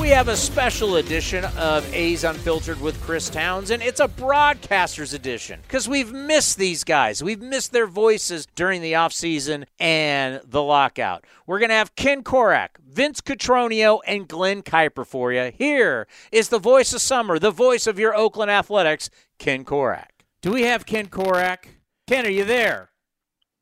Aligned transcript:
We 0.00 0.10
have 0.10 0.28
a 0.28 0.36
special 0.36 0.96
edition 0.96 1.44
of 1.56 1.92
A's 1.92 2.22
Unfiltered 2.22 2.80
with 2.80 3.00
Chris 3.00 3.30
Townsend. 3.30 3.82
It's 3.82 3.98
a 3.98 4.06
broadcaster's 4.06 5.14
edition 5.14 5.60
because 5.62 5.88
we've 5.88 6.12
missed 6.12 6.58
these 6.58 6.84
guys. 6.84 7.24
We've 7.24 7.40
missed 7.40 7.72
their 7.72 7.86
voices 7.86 8.46
during 8.54 8.82
the 8.82 8.92
offseason 8.92 9.64
and 9.80 10.40
the 10.44 10.62
lockout. 10.62 11.24
We're 11.46 11.58
going 11.58 11.70
to 11.70 11.76
have 11.76 11.96
Ken 11.96 12.22
Korach, 12.22 12.68
Vince 12.86 13.20
Cotroneo, 13.20 14.00
and 14.06 14.28
Glen 14.28 14.62
Kuiper 14.62 15.06
for 15.06 15.32
you. 15.32 15.50
Here 15.56 16.06
is 16.30 16.50
the 16.50 16.58
voice 16.58 16.92
of 16.92 17.00
summer, 17.00 17.38
the 17.38 17.50
voice 17.50 17.86
of 17.86 17.98
your 17.98 18.14
Oakland 18.14 18.50
Athletics, 18.50 19.10
Ken 19.38 19.64
Korach. 19.64 20.10
Do 20.42 20.52
we 20.52 20.62
have 20.62 20.86
Ken 20.86 21.08
Korach? 21.08 21.64
Ken, 22.06 22.26
are 22.26 22.30
you 22.30 22.44
there? 22.44 22.90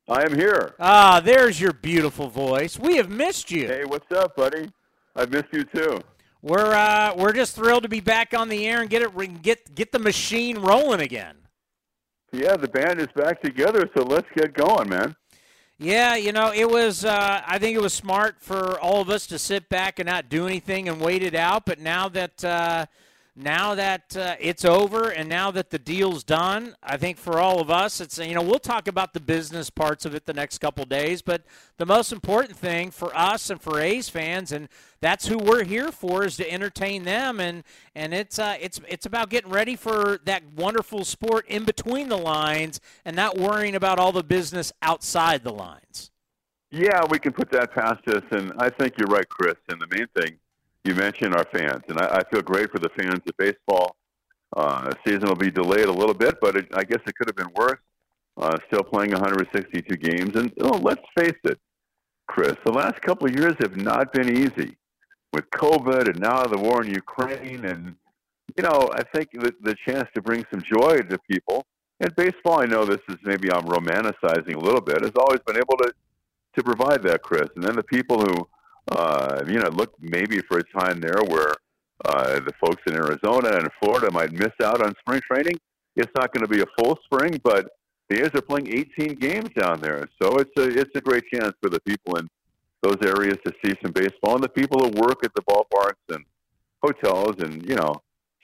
I 0.07 0.23
am 0.23 0.35
here. 0.35 0.75
Ah, 0.79 1.21
there's 1.23 1.59
your 1.59 1.73
beautiful 1.73 2.27
voice. 2.27 2.77
We 2.77 2.97
have 2.97 3.09
missed 3.09 3.49
you. 3.49 3.67
Hey, 3.67 3.85
what's 3.85 4.11
up, 4.11 4.35
buddy? 4.35 4.69
I 5.15 5.25
missed 5.25 5.53
you 5.53 5.63
too. 5.63 6.01
We're 6.45 6.75
uh, 6.75 7.15
we're 7.17 7.33
just 7.33 7.55
thrilled 7.55 7.81
to 7.83 7.89
be 7.89 8.01
back 8.01 8.35
on 8.37 8.49
the 8.49 8.67
air 8.67 8.81
and 8.81 8.87
get 8.87 9.01
it 9.01 9.41
get 9.41 9.73
get 9.73 9.91
the 9.91 9.97
machine 9.97 10.59
rolling 10.59 11.01
again. 11.01 11.37
Yeah, 12.31 12.55
the 12.55 12.67
band 12.67 12.99
is 12.99 13.07
back 13.15 13.41
together, 13.41 13.89
so 13.97 14.03
let's 14.03 14.27
get 14.35 14.53
going, 14.53 14.87
man. 14.87 15.15
Yeah, 15.79 16.15
you 16.15 16.31
know, 16.31 16.53
it 16.53 16.69
was. 16.69 17.03
Uh, 17.03 17.41
I 17.47 17.57
think 17.57 17.75
it 17.75 17.81
was 17.81 17.93
smart 17.93 18.35
for 18.41 18.79
all 18.79 19.01
of 19.01 19.09
us 19.09 19.25
to 19.27 19.39
sit 19.39 19.69
back 19.69 19.97
and 19.97 20.05
not 20.05 20.29
do 20.29 20.45
anything 20.45 20.87
and 20.87 21.01
wait 21.01 21.23
it 21.23 21.33
out. 21.33 21.65
But 21.65 21.79
now 21.79 22.09
that 22.09 22.45
uh, 22.45 22.85
now 23.35 23.75
that 23.75 24.15
uh, 24.15 24.35
it's 24.39 24.63
over 24.63 25.09
and 25.09 25.27
now 25.27 25.51
that 25.51 25.69
the 25.69 25.77
deal's 25.77 26.23
done, 26.23 26.75
I 26.81 26.95
think 26.95 27.17
for 27.17 27.37
all 27.37 27.59
of 27.59 27.69
us, 27.69 27.99
it's 27.99 28.17
you 28.17 28.33
know 28.33 28.41
we'll 28.41 28.59
talk 28.59 28.87
about 28.87 29.13
the 29.13 29.19
business 29.19 29.69
parts 29.69 30.05
of 30.05 30.15
it 30.15 30.25
the 30.25 30.33
next 30.33 30.59
couple 30.59 30.85
days. 30.85 31.21
But 31.21 31.43
the 31.77 31.85
most 31.85 32.13
important 32.13 32.57
thing 32.57 32.91
for 32.91 33.15
us 33.15 33.49
and 33.49 33.61
for 33.61 33.81
A's 33.81 34.07
fans, 34.07 34.53
and 34.53 34.69
that's 35.01 35.27
who 35.27 35.37
we're 35.37 35.65
here 35.65 35.91
for, 35.91 36.23
is 36.23 36.37
to 36.37 36.49
entertain 36.49 37.03
them. 37.03 37.41
And 37.41 37.63
and 37.93 38.13
it's 38.13 38.39
uh, 38.39 38.55
it's 38.61 38.79
it's 38.87 39.05
about 39.05 39.29
getting 39.29 39.51
ready 39.51 39.75
for 39.75 40.19
that 40.23 40.43
wonderful 40.55 41.03
sport 41.03 41.45
in 41.47 41.65
between 41.65 42.07
the 42.07 42.17
lines 42.17 42.79
and 43.03 43.17
not 43.17 43.37
worrying 43.37 43.75
about 43.75 43.99
all 43.99 44.13
the 44.13 44.23
business 44.23 44.71
outside 44.81 45.43
the 45.43 45.53
lines. 45.53 46.09
Yeah, 46.71 47.05
we 47.09 47.19
can 47.19 47.33
put 47.33 47.51
that 47.51 47.73
past 47.73 48.07
us, 48.07 48.23
and 48.31 48.53
I 48.59 48.69
think 48.69 48.93
you're 48.97 49.07
right, 49.07 49.27
Chris. 49.27 49.55
And 49.69 49.81
the 49.81 49.87
main 49.91 50.07
thing 50.15 50.37
you 50.85 50.95
mentioned 50.95 51.35
our 51.35 51.45
fans, 51.51 51.83
and 51.87 51.99
I, 51.99 52.19
I 52.19 52.23
feel 52.31 52.41
great 52.41 52.71
for 52.71 52.79
the 52.79 52.89
fans 52.89 53.21
of 53.27 53.37
baseball. 53.37 53.95
Uh, 54.55 54.91
season 55.05 55.27
will 55.27 55.35
be 55.35 55.51
delayed 55.51 55.85
a 55.85 55.91
little 55.91 56.13
bit, 56.13 56.35
but 56.39 56.55
it, 56.55 56.67
I 56.73 56.83
guess 56.83 56.99
it 57.05 57.15
could 57.15 57.27
have 57.27 57.35
been 57.35 57.53
worse. 57.55 57.79
Uh, 58.37 58.57
still 58.67 58.83
playing 58.83 59.11
162 59.11 59.95
games, 59.95 60.35
and 60.35 60.51
oh, 60.61 60.77
let's 60.77 61.01
face 61.17 61.37
it, 61.45 61.57
Chris, 62.27 62.55
the 62.65 62.71
last 62.71 63.01
couple 63.01 63.27
of 63.27 63.35
years 63.35 63.55
have 63.59 63.77
not 63.77 64.11
been 64.11 64.29
easy 64.29 64.75
with 65.31 65.49
COVID 65.51 66.09
and 66.09 66.19
now 66.19 66.43
the 66.43 66.57
war 66.57 66.83
in 66.83 66.93
Ukraine, 66.93 67.65
and 67.65 67.95
you 68.57 68.63
know, 68.63 68.89
I 68.93 69.03
think 69.13 69.31
the, 69.31 69.53
the 69.61 69.75
chance 69.87 70.07
to 70.15 70.21
bring 70.21 70.45
some 70.51 70.61
joy 70.61 70.97
to 70.97 71.17
people. 71.29 71.65
And 71.99 72.13
baseball, 72.15 72.61
I 72.61 72.65
know 72.65 72.85
this 72.85 73.01
is 73.09 73.15
maybe 73.23 73.51
I'm 73.51 73.65
romanticizing 73.65 74.55
a 74.55 74.59
little 74.59 74.81
bit, 74.81 75.01
has 75.01 75.11
always 75.17 75.39
been 75.45 75.57
able 75.57 75.77
to 75.77 75.93
to 76.55 76.63
provide 76.63 77.03
that, 77.03 77.21
Chris. 77.21 77.49
And 77.55 77.63
then 77.63 77.75
the 77.75 77.83
people 77.83 78.19
who, 78.19 78.47
uh, 78.91 79.43
you 79.47 79.59
know, 79.59 79.69
look 79.69 79.93
maybe 79.99 80.39
for 80.41 80.59
a 80.59 80.79
time 80.79 80.99
there 80.99 81.21
where 81.27 81.53
uh, 82.05 82.39
the 82.39 82.53
folks 82.59 82.81
in 82.87 82.95
Arizona 82.95 83.57
and 83.57 83.69
Florida 83.81 84.11
might 84.11 84.31
miss 84.31 84.51
out 84.63 84.81
on 84.81 84.93
spring 84.99 85.21
training. 85.21 85.57
It's 85.95 86.11
not 86.17 86.33
going 86.33 86.45
to 86.45 86.51
be 86.51 86.61
a 86.61 86.65
full 86.77 86.99
spring, 87.05 87.39
but 87.43 87.69
the 88.09 88.21
A's 88.21 88.31
are 88.35 88.41
playing 88.41 88.67
18 88.67 89.15
games 89.15 89.49
down 89.57 89.81
there, 89.81 90.07
so 90.21 90.37
it's 90.37 90.51
a 90.57 90.63
it's 90.63 90.91
a 90.95 91.01
great 91.01 91.23
chance 91.33 91.53
for 91.61 91.69
the 91.69 91.79
people 91.81 92.17
in 92.17 92.29
those 92.83 92.97
areas 93.03 93.37
to 93.45 93.53
see 93.63 93.73
some 93.81 93.91
baseball 93.91 94.35
and 94.35 94.43
the 94.43 94.49
people 94.49 94.79
who 94.79 94.89
work 95.01 95.23
at 95.23 95.33
the 95.33 95.41
ballparks 95.41 96.13
and 96.13 96.23
hotels 96.83 97.35
and 97.39 97.67
you 97.67 97.75
know 97.75 97.95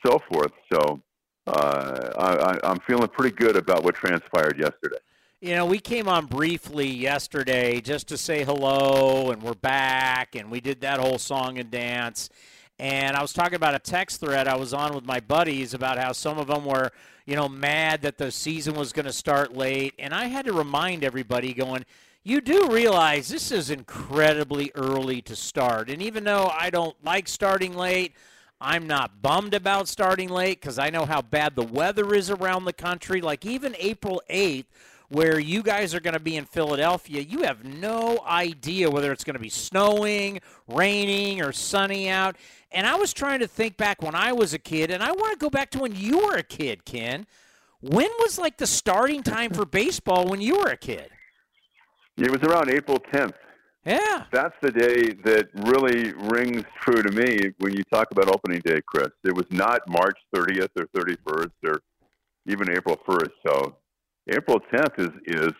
so 0.03 0.19
forth. 0.31 0.51
So 0.73 0.99
uh, 1.45 2.09
I, 2.17 2.67
I'm 2.67 2.79
feeling 2.87 3.07
pretty 3.09 3.35
good 3.35 3.55
about 3.55 3.83
what 3.83 3.95
transpired 3.95 4.57
yesterday. 4.57 4.97
You 5.43 5.55
know, 5.55 5.65
we 5.65 5.79
came 5.79 6.07
on 6.07 6.27
briefly 6.27 6.87
yesterday 6.87 7.81
just 7.81 8.07
to 8.09 8.17
say 8.17 8.43
hello, 8.43 9.31
and 9.31 9.41
we're 9.41 9.55
back, 9.55 10.35
and 10.35 10.51
we 10.51 10.61
did 10.61 10.81
that 10.81 10.99
whole 10.99 11.17
song 11.17 11.57
and 11.57 11.71
dance. 11.71 12.29
And 12.77 13.17
I 13.17 13.23
was 13.23 13.33
talking 13.33 13.55
about 13.55 13.73
a 13.73 13.79
text 13.79 14.19
thread 14.19 14.47
I 14.47 14.55
was 14.55 14.71
on 14.71 14.93
with 14.93 15.03
my 15.03 15.19
buddies 15.19 15.73
about 15.73 15.97
how 15.97 16.11
some 16.11 16.37
of 16.37 16.45
them 16.45 16.63
were, 16.63 16.91
you 17.25 17.35
know, 17.35 17.49
mad 17.49 18.03
that 18.03 18.19
the 18.19 18.29
season 18.29 18.75
was 18.75 18.93
going 18.93 19.07
to 19.07 19.11
start 19.11 19.57
late. 19.57 19.95
And 19.97 20.13
I 20.13 20.25
had 20.25 20.45
to 20.45 20.53
remind 20.53 21.03
everybody, 21.03 21.55
going, 21.55 21.85
you 22.23 22.39
do 22.39 22.67
realize 22.69 23.27
this 23.27 23.51
is 23.51 23.71
incredibly 23.71 24.71
early 24.75 25.23
to 25.23 25.35
start. 25.35 25.89
And 25.89 26.03
even 26.03 26.23
though 26.23 26.51
I 26.55 26.69
don't 26.69 26.95
like 27.03 27.27
starting 27.27 27.73
late, 27.73 28.13
I'm 28.59 28.85
not 28.85 29.23
bummed 29.23 29.55
about 29.55 29.87
starting 29.87 30.29
late 30.29 30.61
because 30.61 30.77
I 30.77 30.91
know 30.91 31.07
how 31.07 31.23
bad 31.23 31.55
the 31.55 31.63
weather 31.63 32.13
is 32.13 32.29
around 32.29 32.65
the 32.65 32.73
country. 32.73 33.21
Like 33.21 33.43
even 33.43 33.75
April 33.79 34.21
8th, 34.29 34.65
where 35.11 35.39
you 35.39 35.61
guys 35.61 35.93
are 35.93 35.99
going 35.99 36.13
to 36.13 36.21
be 36.21 36.37
in 36.37 36.45
Philadelphia, 36.45 37.21
you 37.21 37.41
have 37.41 37.65
no 37.65 38.23
idea 38.25 38.89
whether 38.89 39.11
it's 39.11 39.25
going 39.25 39.33
to 39.33 39.41
be 39.41 39.49
snowing, 39.49 40.39
raining, 40.69 41.41
or 41.41 41.51
sunny 41.51 42.07
out. 42.07 42.37
And 42.71 42.87
I 42.87 42.95
was 42.95 43.11
trying 43.11 43.41
to 43.41 43.47
think 43.47 43.75
back 43.75 44.01
when 44.01 44.15
I 44.15 44.31
was 44.31 44.53
a 44.53 44.59
kid, 44.59 44.89
and 44.89 45.03
I 45.03 45.11
want 45.11 45.33
to 45.33 45.37
go 45.37 45.49
back 45.49 45.69
to 45.71 45.79
when 45.79 45.93
you 45.93 46.19
were 46.19 46.37
a 46.37 46.43
kid, 46.43 46.85
Ken. 46.85 47.27
When 47.81 48.09
was 48.19 48.39
like 48.39 48.55
the 48.55 48.67
starting 48.67 49.21
time 49.21 49.51
for 49.51 49.65
baseball 49.65 50.29
when 50.29 50.39
you 50.39 50.59
were 50.59 50.69
a 50.69 50.77
kid? 50.77 51.09
It 52.15 52.31
was 52.31 52.41
around 52.43 52.69
April 52.69 52.97
10th. 53.13 53.33
Yeah. 53.85 54.25
That's 54.31 54.55
the 54.61 54.71
day 54.71 55.13
that 55.25 55.49
really 55.53 56.13
rings 56.13 56.63
true 56.79 57.03
to 57.03 57.11
me 57.11 57.51
when 57.59 57.73
you 57.73 57.83
talk 57.91 58.07
about 58.11 58.29
opening 58.29 58.61
day, 58.63 58.79
Chris. 58.85 59.09
It 59.25 59.35
was 59.35 59.47
not 59.49 59.81
March 59.89 60.17
30th 60.33 60.69
or 60.79 60.85
31st 60.95 61.51
or 61.65 61.81
even 62.45 62.71
April 62.71 62.97
1st. 63.05 63.31
So 63.45 63.75
April 64.29 64.59
10th 64.73 64.99
is 64.99 65.09
is 65.25 65.53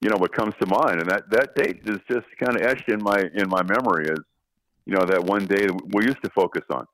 you 0.00 0.08
know 0.08 0.16
what 0.16 0.32
comes 0.32 0.54
to 0.60 0.66
mind, 0.66 1.00
and 1.00 1.10
that 1.10 1.30
that 1.30 1.54
date 1.56 1.80
is 1.84 1.98
just 2.10 2.26
kind 2.42 2.56
of 2.56 2.62
etched 2.62 2.88
in 2.88 3.02
my 3.02 3.18
in 3.34 3.48
my 3.48 3.62
memory 3.62 4.08
as 4.10 4.18
you 4.86 4.94
know 4.94 5.04
that 5.04 5.24
one 5.24 5.44
day 5.46 5.66
that 5.66 5.80
we 5.94 6.04
used 6.04 6.22
to 6.22 6.30
focus 6.30 6.62
on. 6.70 6.86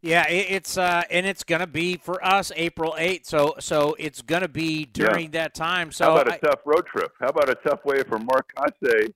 Yeah, 0.00 0.26
it's 0.28 0.76
uh, 0.76 1.02
and 1.10 1.24
it's 1.24 1.44
gonna 1.44 1.66
be 1.66 1.96
for 1.96 2.22
us 2.24 2.52
April 2.56 2.94
eighth. 2.98 3.26
So 3.26 3.54
so 3.58 3.94
it's 3.98 4.20
gonna 4.22 4.48
be 4.48 4.84
during 4.86 5.26
Yeah. 5.26 5.42
that 5.42 5.54
time. 5.54 5.92
So 5.92 6.04
How 6.06 6.12
about 6.18 6.28
a 6.28 6.34
I- 6.34 6.38
tough 6.38 6.60
road 6.66 6.86
trip? 6.86 7.12
How 7.20 7.28
about 7.28 7.48
a 7.48 7.54
tough 7.66 7.84
way 7.84 8.02
for 8.02 8.18
Mark 8.18 8.52
Kotsay 8.54 9.12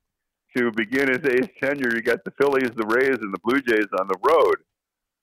to 0.56 0.70
begin 0.72 1.08
his 1.08 1.18
A's 1.26 1.48
tenure? 1.62 1.94
You 1.94 2.00
got 2.00 2.24
the 2.24 2.30
Phillies, 2.40 2.70
the 2.74 2.86
Rays, 2.86 3.18
and 3.20 3.34
the 3.34 3.38
Blue 3.44 3.60
Jays 3.60 3.86
on 4.00 4.08
the 4.08 4.16
road. 4.26 4.56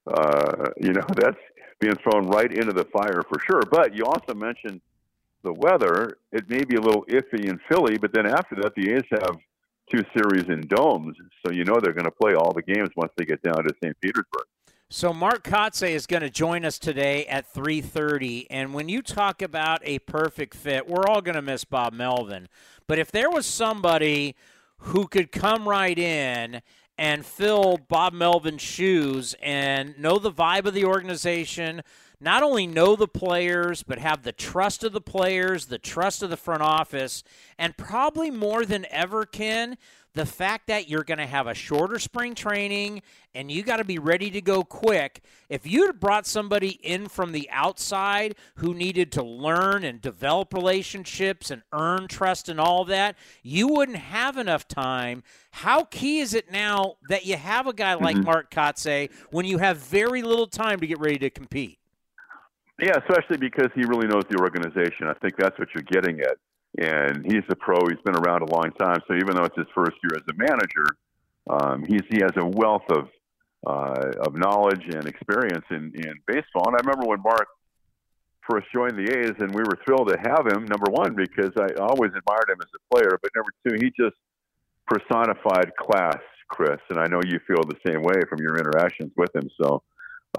Uh, 0.07 0.69
you 0.80 0.94
know 0.94 1.01
that's 1.16 1.39
being 1.80 1.95
thrown 1.95 2.28
right 2.28 2.51
into 2.51 2.72
the 2.74 2.86
fire 2.86 3.22
for 3.28 3.39
sure. 3.39 3.62
But 3.69 3.95
you 3.95 4.06
also 4.06 4.34
mentioned 4.36 4.81
the 5.45 5.53
weather. 5.53 6.18
It 6.31 6.50
may 6.50 6.65
be 6.65 6.75
a 6.75 6.81
little 6.81 7.06
iffy 7.06 7.45
in 7.45 7.59
Philly, 7.69 7.97
but 7.97 8.12
then 8.13 8.25
after 8.25 8.56
that, 8.56 8.74
the 8.75 8.94
A's 8.94 9.03
have 9.12 9.38
two 9.94 10.03
series 10.18 10.50
in 10.50 10.68
domes, 10.68 11.15
so 11.45 11.53
you 11.53 11.63
know 11.63 11.75
they're 11.81 11.94
going 11.94 12.06
to 12.06 12.12
play 12.12 12.33
all 12.33 12.51
the 12.51 12.63
games 12.63 12.89
once 12.97 13.12
they 13.18 13.25
get 13.25 13.42
down 13.42 13.63
to 13.63 13.74
St. 13.83 13.95
Petersburg. 14.01 14.45
So 14.89 15.13
Mark 15.13 15.44
Kotsay 15.44 15.92
is 15.92 16.06
going 16.06 16.21
to 16.21 16.30
join 16.30 16.63
us 16.63 16.77
today 16.77 17.25
at 17.25 17.51
3:30 17.51 18.45
and 18.50 18.74
when 18.74 18.88
you 18.88 19.01
talk 19.01 19.42
about 19.42 19.80
a 19.83 20.00
perfect 20.00 20.53
fit, 20.53 20.88
we're 20.88 21.06
all 21.07 21.21
going 21.21 21.36
to 21.36 21.42
miss 21.42 21.65
Bob 21.65 21.94
Melvin. 21.94 22.48
But 22.88 23.00
if 23.00 23.12
there 23.12 23.30
was 23.30 23.45
somebody 23.45 24.36
who 24.80 25.07
could 25.07 25.31
come 25.31 25.68
right 25.68 25.98
in 25.98 26.62
and 26.97 27.25
fill 27.25 27.77
Bob 27.77 28.13
Melvin's 28.13 28.62
shoes 28.62 29.36
and 29.42 29.97
know 30.00 30.18
the 30.18 30.31
vibe 30.31 30.65
of 30.65 30.74
the 30.74 30.86
organization, 30.86 31.81
not 32.19 32.44
only 32.44 32.65
know 32.65 32.95
the 32.95 33.07
players, 33.07 33.83
but 33.83 34.00
have 34.00 34.24
the 34.24 34.31
trust 34.31 34.83
of 34.83 34.94
the 34.94 35.01
players, 35.01 35.65
the 35.65 35.77
trust 35.77 36.24
of 36.24 36.30
the 36.30 36.38
front 36.38 36.62
office, 36.62 37.24
and 37.57 37.75
probably 37.75 38.31
more 38.31 38.65
than 38.65 38.86
ever, 38.89 39.25
Ken, 39.25 39.77
the 40.15 40.25
fact 40.25 40.67
that 40.67 40.89
you're 40.89 41.03
going 41.03 41.17
to 41.17 41.25
have 41.25 41.45
a 41.45 41.53
shorter 41.53 42.00
spring 42.00 42.33
training 42.33 43.01
and 43.33 43.51
you 43.51 43.63
got 43.63 43.77
to 43.77 43.83
be 43.83 44.00
ready 44.00 44.31
to 44.31 44.41
go 44.41 44.63
quick. 44.63 45.21
If 45.50 45.67
you 45.67 45.85
had 45.85 46.00
brought 46.00 46.25
somebody 46.25 46.69
in 46.69 47.09
from 47.09 47.33
the 47.33 47.50
outside 47.51 48.35
who 48.56 48.73
needed 48.73 49.12
to 49.12 49.23
learn 49.23 49.83
and 49.83 50.01
develop 50.01 50.53
relationships 50.53 51.51
and 51.51 51.63
earn 51.73 52.07
trust 52.07 52.47
and 52.47 52.62
all 52.62 52.85
that, 52.85 53.17
you 53.44 53.67
wouldn't 53.67 53.97
have 53.97 54.38
enough 54.38 54.67
time. 54.69 55.21
How 55.51 55.83
key 55.83 56.19
is 56.19 56.33
it 56.33 56.50
now 56.50 56.95
that 57.09 57.25
you 57.25 57.35
have 57.35 57.67
a 57.67 57.73
guy 57.73 57.95
like 57.95 58.15
mm-hmm. 58.15 58.25
Mark 58.25 58.50
Kotsay 58.50 59.12
when 59.31 59.45
you 59.45 59.57
have 59.57 59.77
very 59.77 60.21
little 60.21 60.47
time 60.47 60.79
to 60.79 60.88
get 60.88 61.00
ready 61.00 61.19
to 61.19 61.29
compete? 61.29 61.77
Yeah, 62.81 62.94
especially 62.97 63.38
because 63.38 63.69
he 63.75 63.83
really 63.83 64.07
knows 64.07 64.23
the 64.29 64.38
organization. 64.39 65.07
I 65.07 65.13
think 65.15 65.35
that's 65.38 65.57
what 65.59 65.67
you're 65.75 65.83
getting 65.83 66.21
at 66.21 66.38
and 66.77 67.25
he's 67.25 67.44
a 67.50 67.56
pro. 67.56 67.80
He's 67.88 68.01
been 68.04 68.16
around 68.16 68.42
a 68.42 68.51
long 68.54 68.72
time. 68.80 69.00
So 69.07 69.16
even 69.16 69.36
though 69.36 69.45
it's 69.45 69.57
his 69.57 69.68
first 69.74 69.95
year 70.04 70.18
as 70.18 70.24
a 70.30 70.38
manager, 70.38 70.86
um, 71.50 71.86
he 71.86 72.19
has 72.22 72.31
a 72.38 72.45
wealth 72.45 72.89
of 72.89 73.10
uh, 73.66 74.12
of 74.22 74.36
knowledge 74.36 74.83
and 74.94 75.07
experience 75.07 75.66
in 75.72 75.92
in 75.95 76.13
baseball. 76.27 76.68
And 76.68 76.75
I 76.75 76.81
remember 76.83 77.07
when 77.07 77.22
Mark 77.22 77.48
first 78.50 78.68
joined 78.74 78.98
the 78.98 79.10
A's, 79.10 79.36
and 79.39 79.54
we 79.54 79.63
were 79.63 79.77
thrilled 79.86 80.10
to 80.10 80.18
have 80.18 80.45
him. 80.45 80.66
Number 80.66 80.92
one, 80.92 81.16
because 81.16 81.51
I 81.57 81.74
always 81.81 82.12
admired 82.12 82.50
him 82.50 82.60
as 82.62 82.69
a 82.75 82.94
player, 82.94 83.18
but 83.22 83.31
number 83.36 83.51
two, 83.66 83.75
he 83.81 83.92
just 83.98 84.16
personified 84.88 85.72
class, 85.80 86.19
Chris. 86.50 86.80
And 86.89 87.00
I 87.00 87.07
know 87.07 87.22
you 87.25 87.39
feel 87.48 87.63
the 87.63 87.80
same 87.88 88.04
way 88.04 88.22
from 88.30 88.39
your 88.39 88.57
interactions 88.57 89.12
with 89.18 89.36
him. 89.36 89.50
So, 89.62 89.81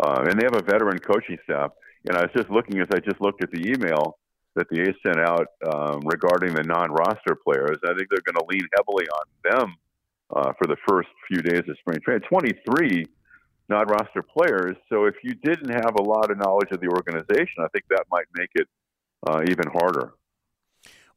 uh, 0.00 0.24
and 0.28 0.38
they 0.38 0.44
have 0.44 0.56
a 0.56 0.62
veteran 0.62 0.98
coaching 0.98 1.38
staff. 1.44 1.72
And 2.08 2.16
I 2.16 2.22
was 2.22 2.30
just 2.36 2.50
looking 2.50 2.78
as 2.80 2.86
I 2.94 3.00
just 3.00 3.20
looked 3.20 3.42
at 3.42 3.50
the 3.50 3.66
email 3.68 4.18
that 4.56 4.68
the 4.70 4.80
A's 4.80 4.94
sent 5.04 5.20
out 5.20 5.46
um, 5.66 6.00
regarding 6.04 6.54
the 6.54 6.62
non-roster 6.64 7.36
players. 7.36 7.76
I 7.84 7.94
think 7.94 8.08
they're 8.10 8.24
going 8.24 8.36
to 8.36 8.46
lean 8.48 8.66
heavily 8.74 9.06
on 9.06 9.24
them 9.50 9.74
uh, 10.34 10.52
for 10.58 10.66
the 10.66 10.76
first 10.88 11.08
few 11.28 11.42
days 11.42 11.62
of 11.68 11.76
spring 11.78 12.00
training. 12.02 12.26
23 12.28 13.04
non-roster 13.68 14.22
players. 14.22 14.76
So 14.88 15.04
if 15.04 15.14
you 15.22 15.34
didn't 15.34 15.70
have 15.70 15.96
a 15.98 16.02
lot 16.02 16.30
of 16.30 16.38
knowledge 16.38 16.70
of 16.72 16.80
the 16.80 16.88
organization, 16.88 17.62
I 17.62 17.68
think 17.68 17.84
that 17.90 18.04
might 18.10 18.26
make 18.34 18.50
it 18.54 18.68
uh, 19.28 19.42
even 19.48 19.66
harder. 19.72 20.14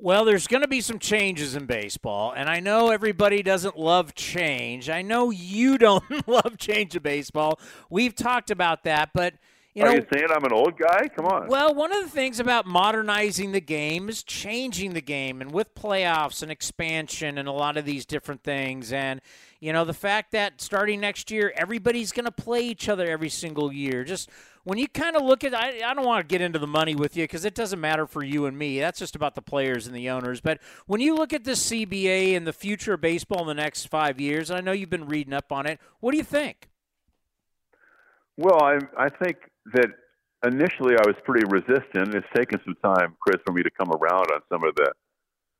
Well, 0.02 0.24
there's 0.24 0.48
going 0.48 0.62
to 0.62 0.68
be 0.68 0.80
some 0.80 0.98
changes 0.98 1.56
in 1.56 1.66
baseball, 1.66 2.32
and 2.32 2.50
I 2.50 2.62
know 2.62 2.90
everybody 2.90 3.44
doesn't 3.44 3.78
love 3.78 4.16
change. 4.16 4.90
I 4.90 5.02
know 5.02 5.30
you 5.30 5.78
don't 5.80 6.28
love 6.28 6.58
change 6.58 6.96
in 6.96 7.02
baseball. 7.02 7.60
We've 7.90 8.16
talked 8.16 8.52
about 8.52 8.84
that, 8.84 9.12
but– 9.14 9.36
you 9.76 9.84
Are 9.84 9.96
you 9.96 10.06
saying 10.12 10.28
I'm 10.32 10.44
an 10.44 10.52
old 10.52 10.78
guy? 10.78 11.08
Come 11.16 11.28
on. 11.28 11.48
Well, 11.48 11.76
one 11.76 11.92
of 11.96 12.04
the 12.04 12.10
things 12.10 12.40
about 12.40 12.66
modernizing 12.66 13.52
the 13.52 13.62
game 13.62 14.10
is 14.10 14.24
changing 14.24 14.94
the 14.94 15.02
game, 15.02 15.42
and 15.42 15.52
with 15.52 15.76
playoffs 15.76 16.42
and 16.42 16.52
expansion 16.52 17.38
and 17.38 17.48
a 17.48 17.52
lot 17.52 17.78
of 17.78 17.86
these 17.86 18.06
different 18.06 18.42
things, 18.42 18.92
and 18.92 19.22
you 19.60 19.72
know 19.72 19.86
the 19.86 19.94
fact 19.94 20.32
that 20.32 20.60
starting 20.60 21.00
next 21.00 21.30
year 21.30 21.54
everybody's 21.56 22.12
going 22.12 22.26
to 22.26 22.32
play 22.32 22.62
each 22.62 22.90
other 22.90 23.08
every 23.08 23.30
single 23.30 23.72
year. 23.72 24.04
Just 24.04 24.32
when 24.64 24.80
you 24.80 24.88
kind 24.88 25.16
of 25.16 25.24
look 25.24 25.44
at, 25.44 25.54
I, 25.54 25.82
I 25.86 25.94
don't 25.94 26.06
want 26.06 26.28
to 26.28 26.32
get 26.32 26.42
into 26.42 26.58
the 26.58 26.68
money 26.68 26.96
with 26.96 27.16
you 27.16 27.26
because 27.26 27.46
it 27.46 27.54
doesn't 27.54 27.80
matter 27.80 28.08
for 28.08 28.24
you 28.24 28.48
and 28.48 28.58
me. 28.58 28.80
That's 28.80 28.98
just 28.98 29.16
about 29.16 29.36
the 29.36 29.42
players 29.42 29.86
and 29.86 29.96
the 29.96 30.10
owners. 30.10 30.42
But 30.42 30.60
when 30.88 31.00
you 31.00 31.16
look 31.16 31.32
at 31.32 31.44
this 31.44 31.70
CBA 31.70 32.36
and 32.36 32.48
the 32.48 32.54
future 32.54 32.94
of 32.94 33.02
baseball 33.02 33.42
in 33.42 33.48
the 33.48 33.62
next 33.62 33.86
five 33.86 34.20
years, 34.20 34.50
and 34.50 34.58
I 34.58 34.62
know 34.62 34.72
you've 34.72 34.90
been 34.90 35.08
reading 35.08 35.34
up 35.34 35.52
on 35.52 35.68
it. 35.68 35.80
What 36.00 36.12
do 36.12 36.18
you 36.18 36.24
think? 36.24 36.70
Well, 38.36 38.64
I 38.64 38.80
I 38.98 39.10
think 39.10 39.38
that 39.74 39.90
initially 40.46 40.96
I 40.96 41.06
was 41.06 41.16
pretty 41.24 41.46
resistant. 41.50 42.16
It's 42.16 42.28
taken 42.36 42.60
some 42.64 42.76
time, 42.84 43.16
Chris, 43.20 43.38
for 43.46 43.54
me 43.54 43.64
to 43.64 43.70
come 43.72 43.92
around 43.92 44.28
on 44.34 44.42
some 44.52 44.64
of 44.64 44.76
the 44.76 44.92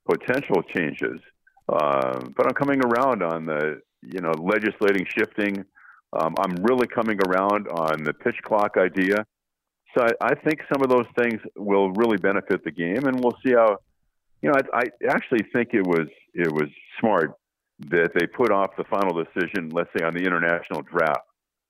potential 0.08 0.64
changes. 0.64 1.20
Uh, 1.68 2.20
but 2.36 2.48
I'm 2.48 2.54
coming 2.54 2.82
around 2.84 3.22
on 3.22 3.46
the, 3.46 3.82
you 4.02 4.22
know, 4.22 4.32
legislating 4.32 5.06
shifting. 5.06 5.66
Um, 6.14 6.34
I'm 6.40 6.56
really 6.64 6.88
coming 6.88 7.20
around 7.28 7.68
on 7.68 8.04
the 8.04 8.14
pitch 8.14 8.38
clock 8.44 8.78
idea. 8.78 9.26
So 9.96 10.06
I, 10.06 10.30
I, 10.30 10.36
think 10.36 10.62
some 10.72 10.82
of 10.82 10.90
those 10.90 11.06
things 11.18 11.40
will 11.56 11.92
really 11.92 12.18
benefit 12.18 12.64
the 12.64 12.72
game, 12.72 13.06
and 13.06 13.20
we'll 13.24 13.38
see 13.46 13.54
how. 13.54 13.78
You 14.42 14.50
know, 14.50 14.56
I, 14.74 14.80
I 14.80 14.84
actually 15.10 15.46
think 15.52 15.74
it 15.74 15.86
was 15.86 16.08
it 16.34 16.52
was 16.52 16.70
smart 17.00 17.34
that 17.90 18.12
they 18.18 18.26
put 18.26 18.52
off 18.52 18.72
the 18.78 18.86
final 18.86 19.24
decision, 19.24 19.70
let's 19.70 19.90
say, 19.98 20.06
on 20.06 20.14
the 20.14 20.22
international 20.22 20.82
draft 20.84 21.29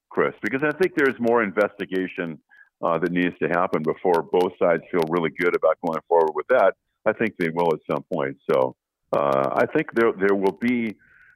Chris, 0.09 0.33
because 0.41 0.61
I 0.63 0.71
think 0.79 0.93
there's 0.95 1.19
more 1.19 1.43
investigation 1.43 2.39
uh, 2.81 2.97
that 2.99 3.11
needs 3.11 3.37
to 3.41 3.47
happen 3.49 3.83
before 3.83 4.23
both 4.23 4.53
sides 4.61 4.83
feel 4.91 5.03
really 5.09 5.31
good 5.37 5.55
about 5.55 5.77
going 5.85 5.99
forward 6.07 6.31
with 6.33 6.47
that. 6.47 6.73
I 7.05 7.13
think 7.13 7.35
they 7.37 7.49
will 7.49 7.73
at 7.73 7.79
some 7.89 8.03
point. 8.13 8.37
So 8.51 8.75
uh, 9.13 9.49
I 9.53 9.65
think 9.65 9.87
there 9.93 10.11
there 10.13 10.35
will 10.35 10.57
be 10.59 10.95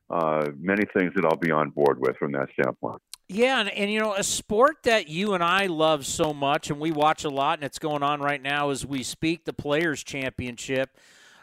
uh, 0.09 0.47
many 0.57 0.83
things 0.95 1.11
that 1.15 1.25
I'll 1.25 1.37
be 1.37 1.51
on 1.51 1.69
board 1.69 1.97
with 1.99 2.17
from 2.17 2.33
that 2.33 2.49
standpoint. 2.59 3.01
Yeah, 3.29 3.61
and, 3.61 3.69
and, 3.69 3.91
you 3.91 3.99
know, 3.99 4.13
a 4.13 4.23
sport 4.23 4.83
that 4.83 5.07
you 5.07 5.33
and 5.33 5.41
I 5.43 5.65
love 5.67 6.05
so 6.05 6.33
much, 6.33 6.69
and 6.69 6.79
we 6.79 6.91
watch 6.91 7.23
a 7.23 7.29
lot, 7.29 7.57
and 7.57 7.63
it's 7.63 7.79
going 7.79 8.03
on 8.03 8.19
right 8.19 8.41
now 8.41 8.69
as 8.69 8.85
we 8.85 9.01
speak, 9.01 9.45
the 9.45 9.53
Players 9.53 10.03
Championship 10.03 10.97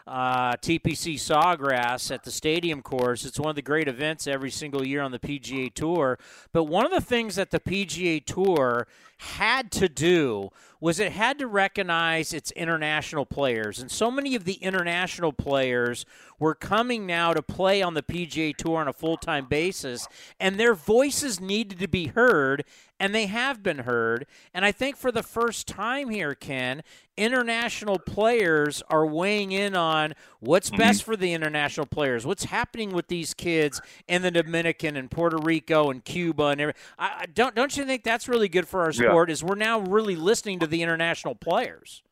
uh, 0.07 0.53
TPC 0.53 1.15
Sawgrass 1.15 2.11
at 2.11 2.23
the 2.23 2.31
stadium 2.31 2.81
course. 2.81 3.25
It's 3.25 3.39
one 3.39 3.49
of 3.49 3.55
the 3.55 3.61
great 3.61 3.87
events 3.87 4.27
every 4.27 4.51
single 4.51 4.85
year 4.85 5.01
on 5.01 5.11
the 5.11 5.19
PGA 5.19 5.73
Tour. 5.73 6.17
But 6.51 6.65
one 6.65 6.85
of 6.85 6.91
the 6.91 7.01
things 7.01 7.35
that 7.35 7.51
the 7.51 7.59
PGA 7.59 8.23
Tour 8.25 8.87
had 9.21 9.71
to 9.71 9.87
do 9.87 10.49
was 10.81 10.99
it 10.99 11.11
had 11.11 11.37
to 11.37 11.45
recognize 11.45 12.33
its 12.33 12.49
international 12.51 13.23
players. 13.23 13.79
And 13.79 13.91
so 13.91 14.09
many 14.09 14.33
of 14.33 14.45
the 14.45 14.55
international 14.55 15.31
players 15.31 16.05
were 16.39 16.55
coming 16.55 17.05
now 17.05 17.33
to 17.35 17.43
play 17.43 17.83
on 17.83 17.93
the 17.93 18.01
PGA 18.01 18.57
Tour 18.57 18.79
on 18.79 18.87
a 18.87 18.93
full 18.93 19.15
time 19.15 19.45
basis, 19.45 20.07
and 20.39 20.59
their 20.59 20.73
voices 20.73 21.39
needed 21.39 21.77
to 21.79 21.87
be 21.87 22.07
heard, 22.07 22.65
and 22.99 23.13
they 23.13 23.27
have 23.27 23.61
been 23.61 23.79
heard. 23.79 24.25
And 24.55 24.65
I 24.65 24.71
think 24.71 24.97
for 24.97 25.11
the 25.11 25.21
first 25.21 25.67
time 25.67 26.09
here, 26.09 26.33
Ken, 26.33 26.81
international 27.15 27.99
players 27.99 28.81
are 28.89 29.05
weighing 29.05 29.51
in 29.51 29.75
on 29.75 30.13
what's 30.39 30.71
mm-hmm. 30.71 30.79
best 30.79 31.03
for 31.03 31.15
the 31.15 31.31
international 31.33 31.85
players, 31.85 32.25
what's 32.25 32.45
happening 32.45 32.89
with 32.89 33.07
these 33.07 33.35
kids 33.35 33.79
in 34.07 34.23
the 34.23 34.31
Dominican 34.31 34.97
and 34.97 35.11
Puerto 35.11 35.37
Rico 35.37 35.91
and 35.91 36.03
Cuba 36.03 36.45
and 36.45 36.61
everything. 36.61 36.81
I, 36.97 37.27
don't 37.31 37.53
don't 37.53 37.77
you 37.77 37.85
think 37.85 38.03
that's 38.03 38.27
really 38.27 38.49
good 38.49 38.67
for 38.67 38.81
our 38.81 38.91
sport? 38.91 39.10
Yeah. 39.13 39.33
Is 39.33 39.43
we're 39.43 39.55
now 39.55 39.79
really 39.81 40.15
listening 40.15 40.59
to 40.59 40.67
the 40.67 40.81
international 40.81 41.35
players. 41.35 42.03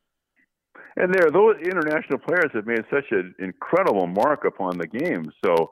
And 0.96 1.14
there, 1.14 1.30
those 1.30 1.56
international 1.62 2.18
players 2.18 2.50
have 2.52 2.66
made 2.66 2.84
such 2.90 3.06
an 3.10 3.34
incredible 3.38 4.06
mark 4.06 4.44
upon 4.44 4.76
the 4.78 4.86
game. 4.86 5.24
So, 5.44 5.70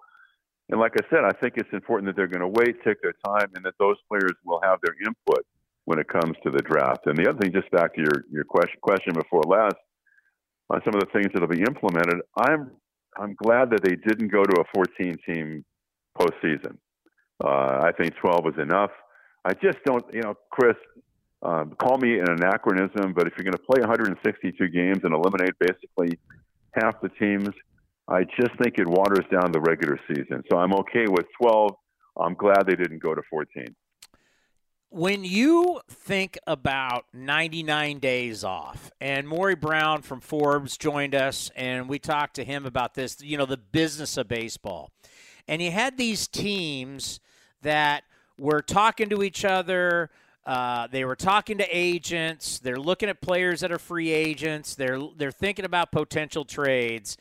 and 0.71 0.81
like 0.81 0.93
I 0.97 1.05
said, 1.11 1.25
I 1.25 1.33
think 1.41 1.55
it's 1.57 1.73
important 1.73 2.07
that 2.07 2.17
they're 2.17 2.29
going 2.29 2.41
to 2.41 2.49
wait, 2.49 2.77
take 2.85 3.03
their 3.03 3.15
time, 3.25 3.51
and 3.55 3.65
that 3.65 3.75
those 3.79 3.97
players 4.09 4.33
will 4.45 4.61
have 4.63 4.79
their 4.83 4.95
input 5.05 5.45
when 5.87 5.99
it 5.99 6.09
comes 6.09 6.37
to 6.45 6.51
the 6.51 6.63
draft. 6.63 7.07
And 7.07 7.17
the 7.17 7.29
other 7.29 7.39
thing, 7.39 7.53
just 7.53 7.71
back 7.71 7.95
to 7.95 8.01
your 8.01 8.25
your 8.31 8.45
question 8.45 8.79
question 8.81 9.15
before 9.15 9.43
last, 9.43 9.77
on 10.71 10.81
some 10.85 10.95
of 10.95 11.01
the 11.01 11.09
things 11.13 11.33
that 11.33 11.41
will 11.41 11.49
be 11.49 11.63
implemented, 11.63 12.21
I'm 12.37 12.71
I'm 13.17 13.35
glad 13.43 13.71
that 13.71 13.83
they 13.83 13.97
didn't 13.97 14.29
go 14.29 14.45
to 14.45 14.61
a 14.61 14.65
14 14.75 15.17
team 15.27 15.65
postseason. 16.19 16.77
Uh, 17.43 17.81
I 17.83 17.93
think 17.97 18.15
12 18.17 18.45
was 18.45 18.55
enough. 18.59 18.91
I 19.45 19.55
just 19.55 19.79
don't, 19.85 20.05
you 20.13 20.21
know, 20.21 20.35
Chris, 20.51 20.77
um, 21.43 21.75
call 21.81 21.99
me 21.99 22.19
an 22.19 22.31
anachronism, 22.31 23.13
but 23.15 23.27
if 23.27 23.35
you're 23.37 23.45
going 23.45 23.53
to 23.53 23.59
play 23.59 23.81
162 23.81 24.69
games 24.69 25.01
and 25.05 25.15
eliminate 25.15 25.55
basically 25.61 26.19
half 26.73 27.01
the 27.01 27.09
teams, 27.11 27.51
I 28.09 28.25
just 28.25 28.57
think 28.63 28.79
it 28.79 28.87
waters 28.87 29.25
down 29.31 29.53
the 29.53 29.61
regular 29.61 30.01
season. 30.09 30.43
So 30.51 30.59
I'm 30.59 30.73
okay 30.75 31.07
with 31.09 31.27
12. 31.41 31.71
I'm 32.17 32.35
glad 32.35 32.67
they 32.67 32.75
didn't 32.75 33.03
go 33.03 33.15
to 33.15 33.23
14. 33.31 33.75
When 34.91 35.23
you 35.23 35.81
think 35.91 36.39
about 36.47 37.05
99 37.13 37.99
days 37.99 38.43
off, 38.43 38.91
and 39.01 39.29
Maury 39.29 39.55
Brown 39.55 40.01
from 40.01 40.21
Forbes 40.21 40.79
joined 40.79 41.15
us, 41.15 41.51
and 41.55 41.91
we 41.91 41.99
talked 41.99 42.37
to 42.37 42.45
him 42.45 42.65
about 42.65 42.95
this, 42.95 43.21
you 43.21 43.37
know, 43.37 43.45
the 43.45 43.59
business 43.59 44.17
of 44.17 44.29
baseball. 44.29 44.91
And 45.47 45.61
you 45.61 45.71
had 45.71 45.99
these 45.99 46.27
teams 46.27 47.21
that 47.61 48.05
were 48.39 48.63
talking 48.63 49.11
to 49.11 49.23
each 49.23 49.45
other, 49.45 50.11
uh, 50.49 50.87
they 50.87 51.05
were 51.05 51.15
talking 51.15 51.59
to 51.59 51.67
agents. 51.71 52.59
They're 52.59 52.81
looking 52.81 53.11
at 53.11 53.21
players 53.21 53.61
that 53.61 53.71
are 53.71 53.79
free 53.79 54.11
agents. 54.11 54.75
They're 54.75 54.99
they're 55.15 55.31
thinking 55.31 55.67
about 55.67 55.93
potential 55.93 56.47
trades, 56.47 57.19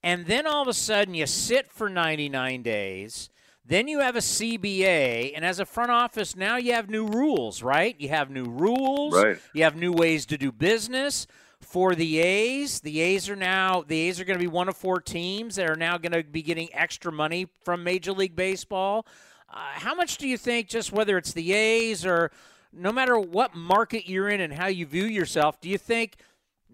and 0.00 0.26
then 0.26 0.46
all 0.46 0.62
of 0.62 0.68
a 0.68 0.72
sudden 0.72 1.12
you 1.12 1.26
sit 1.26 1.72
for 1.72 1.88
99 1.88 2.62
days. 2.62 3.30
Then 3.66 3.88
you 3.88 3.98
have 3.98 4.14
a 4.14 4.20
CBA, 4.20 5.32
and 5.34 5.44
as 5.44 5.58
a 5.58 5.66
front 5.66 5.90
office, 5.90 6.36
now 6.36 6.56
you 6.56 6.72
have 6.72 6.88
new 6.88 7.08
rules, 7.08 7.64
right? 7.64 7.96
You 7.98 8.10
have 8.10 8.30
new 8.30 8.46
rules. 8.46 9.12
Right. 9.12 9.38
You 9.52 9.64
have 9.64 9.74
new 9.74 9.92
ways 9.92 10.24
to 10.26 10.38
do 10.38 10.52
business 10.52 11.26
for 11.60 11.96
the 11.96 12.20
A's. 12.20 12.78
The 12.78 13.00
A's 13.00 13.28
are 13.28 13.34
now 13.34 13.82
the 13.88 13.98
A's 14.02 14.20
are 14.20 14.24
going 14.24 14.38
to 14.38 14.42
be 14.42 14.46
one 14.46 14.68
of 14.68 14.76
four 14.76 15.00
teams 15.00 15.56
that 15.56 15.68
are 15.68 15.74
now 15.74 15.98
going 15.98 16.12
to 16.12 16.22
be 16.22 16.42
getting 16.42 16.72
extra 16.72 17.10
money 17.10 17.48
from 17.64 17.82
Major 17.82 18.12
League 18.12 18.36
Baseball. 18.36 19.04
Uh, 19.52 19.56
how 19.72 19.96
much 19.96 20.18
do 20.18 20.28
you 20.28 20.38
think, 20.38 20.68
just 20.68 20.92
whether 20.92 21.18
it's 21.18 21.32
the 21.32 21.52
A's 21.52 22.06
or 22.06 22.30
no 22.78 22.92
matter 22.92 23.18
what 23.18 23.54
market 23.54 24.08
you're 24.08 24.28
in 24.28 24.40
and 24.40 24.52
how 24.52 24.66
you 24.66 24.86
view 24.86 25.04
yourself, 25.04 25.60
do 25.60 25.68
you 25.68 25.78
think 25.78 26.16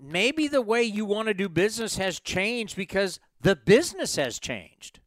maybe 0.00 0.48
the 0.48 0.62
way 0.62 0.82
you 0.82 1.04
want 1.04 1.28
to 1.28 1.34
do 1.34 1.48
business 1.48 1.96
has 1.96 2.20
changed 2.20 2.76
because 2.76 3.20
the 3.40 3.56
business 3.56 4.16
has 4.16 4.38
changed? 4.38 5.00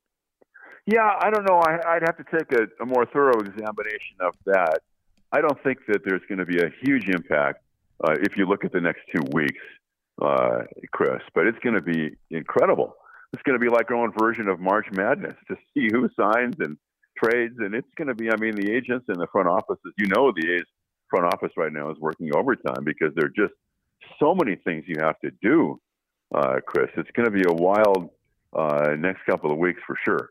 Yeah, 0.85 1.11
I 1.19 1.29
don't 1.29 1.43
know. 1.43 1.59
I, 1.59 1.95
would 1.95 2.03
have 2.03 2.17
to 2.17 2.25
take 2.31 2.51
a, 2.53 2.67
a 2.81 2.85
more 2.85 3.05
thorough 3.05 3.39
examination 3.39 4.17
of 4.21 4.33
that. 4.45 4.79
I 5.33 5.41
don't 5.41 5.61
think 5.61 5.79
that 5.87 5.99
there's 6.05 6.21
going 6.29 6.39
to 6.39 6.45
be 6.45 6.59
a 6.59 6.71
huge 6.81 7.09
impact 7.09 7.61
uh, 8.03 8.13
if 8.21 8.37
you 8.37 8.45
look 8.45 8.63
at 8.63 8.71
the 8.71 8.79
next 8.79 9.01
two 9.13 9.23
weeks, 9.33 9.61
uh, 10.21 10.59
Chris. 10.93 11.21
But 11.35 11.47
it's 11.47 11.59
going 11.59 11.75
to 11.75 11.81
be 11.81 12.11
incredible. 12.31 12.95
It's 13.33 13.43
going 13.43 13.59
to 13.59 13.63
be 13.63 13.69
like 13.69 13.91
our 13.91 13.97
own 13.97 14.13
version 14.17 14.47
of 14.47 14.61
March 14.61 14.87
Madness 14.93 15.35
to 15.49 15.57
see 15.73 15.89
who 15.91 16.09
signs 16.17 16.55
and 16.59 16.77
trades, 17.21 17.55
and 17.59 17.75
it's 17.75 17.93
going 17.97 18.07
to 18.07 18.15
be. 18.15 18.31
I 18.31 18.37
mean, 18.37 18.55
the 18.55 18.71
agents 18.71 19.05
and 19.09 19.19
the 19.19 19.27
front 19.27 19.49
offices. 19.49 19.93
You 19.97 20.07
know, 20.07 20.31
the 20.31 20.53
A's 20.55 20.65
front 21.09 21.25
office 21.33 21.51
right 21.57 21.71
now 21.71 21.89
is 21.91 21.97
working 21.99 22.29
overtime 22.35 22.83
because 22.83 23.13
there 23.15 23.25
are 23.25 23.47
just 23.47 23.53
so 24.19 24.35
many 24.35 24.55
things 24.55 24.85
you 24.87 24.95
have 24.99 25.19
to 25.19 25.31
do, 25.41 25.79
uh, 26.33 26.55
Chris. 26.65 26.89
It's 26.97 27.09
going 27.11 27.25
to 27.25 27.31
be 27.31 27.43
a 27.47 27.53
wild 27.53 28.09
uh, 28.53 28.95
next 28.97 29.25
couple 29.25 29.51
of 29.51 29.57
weeks 29.57 29.81
for 29.85 29.97
sure. 30.05 30.29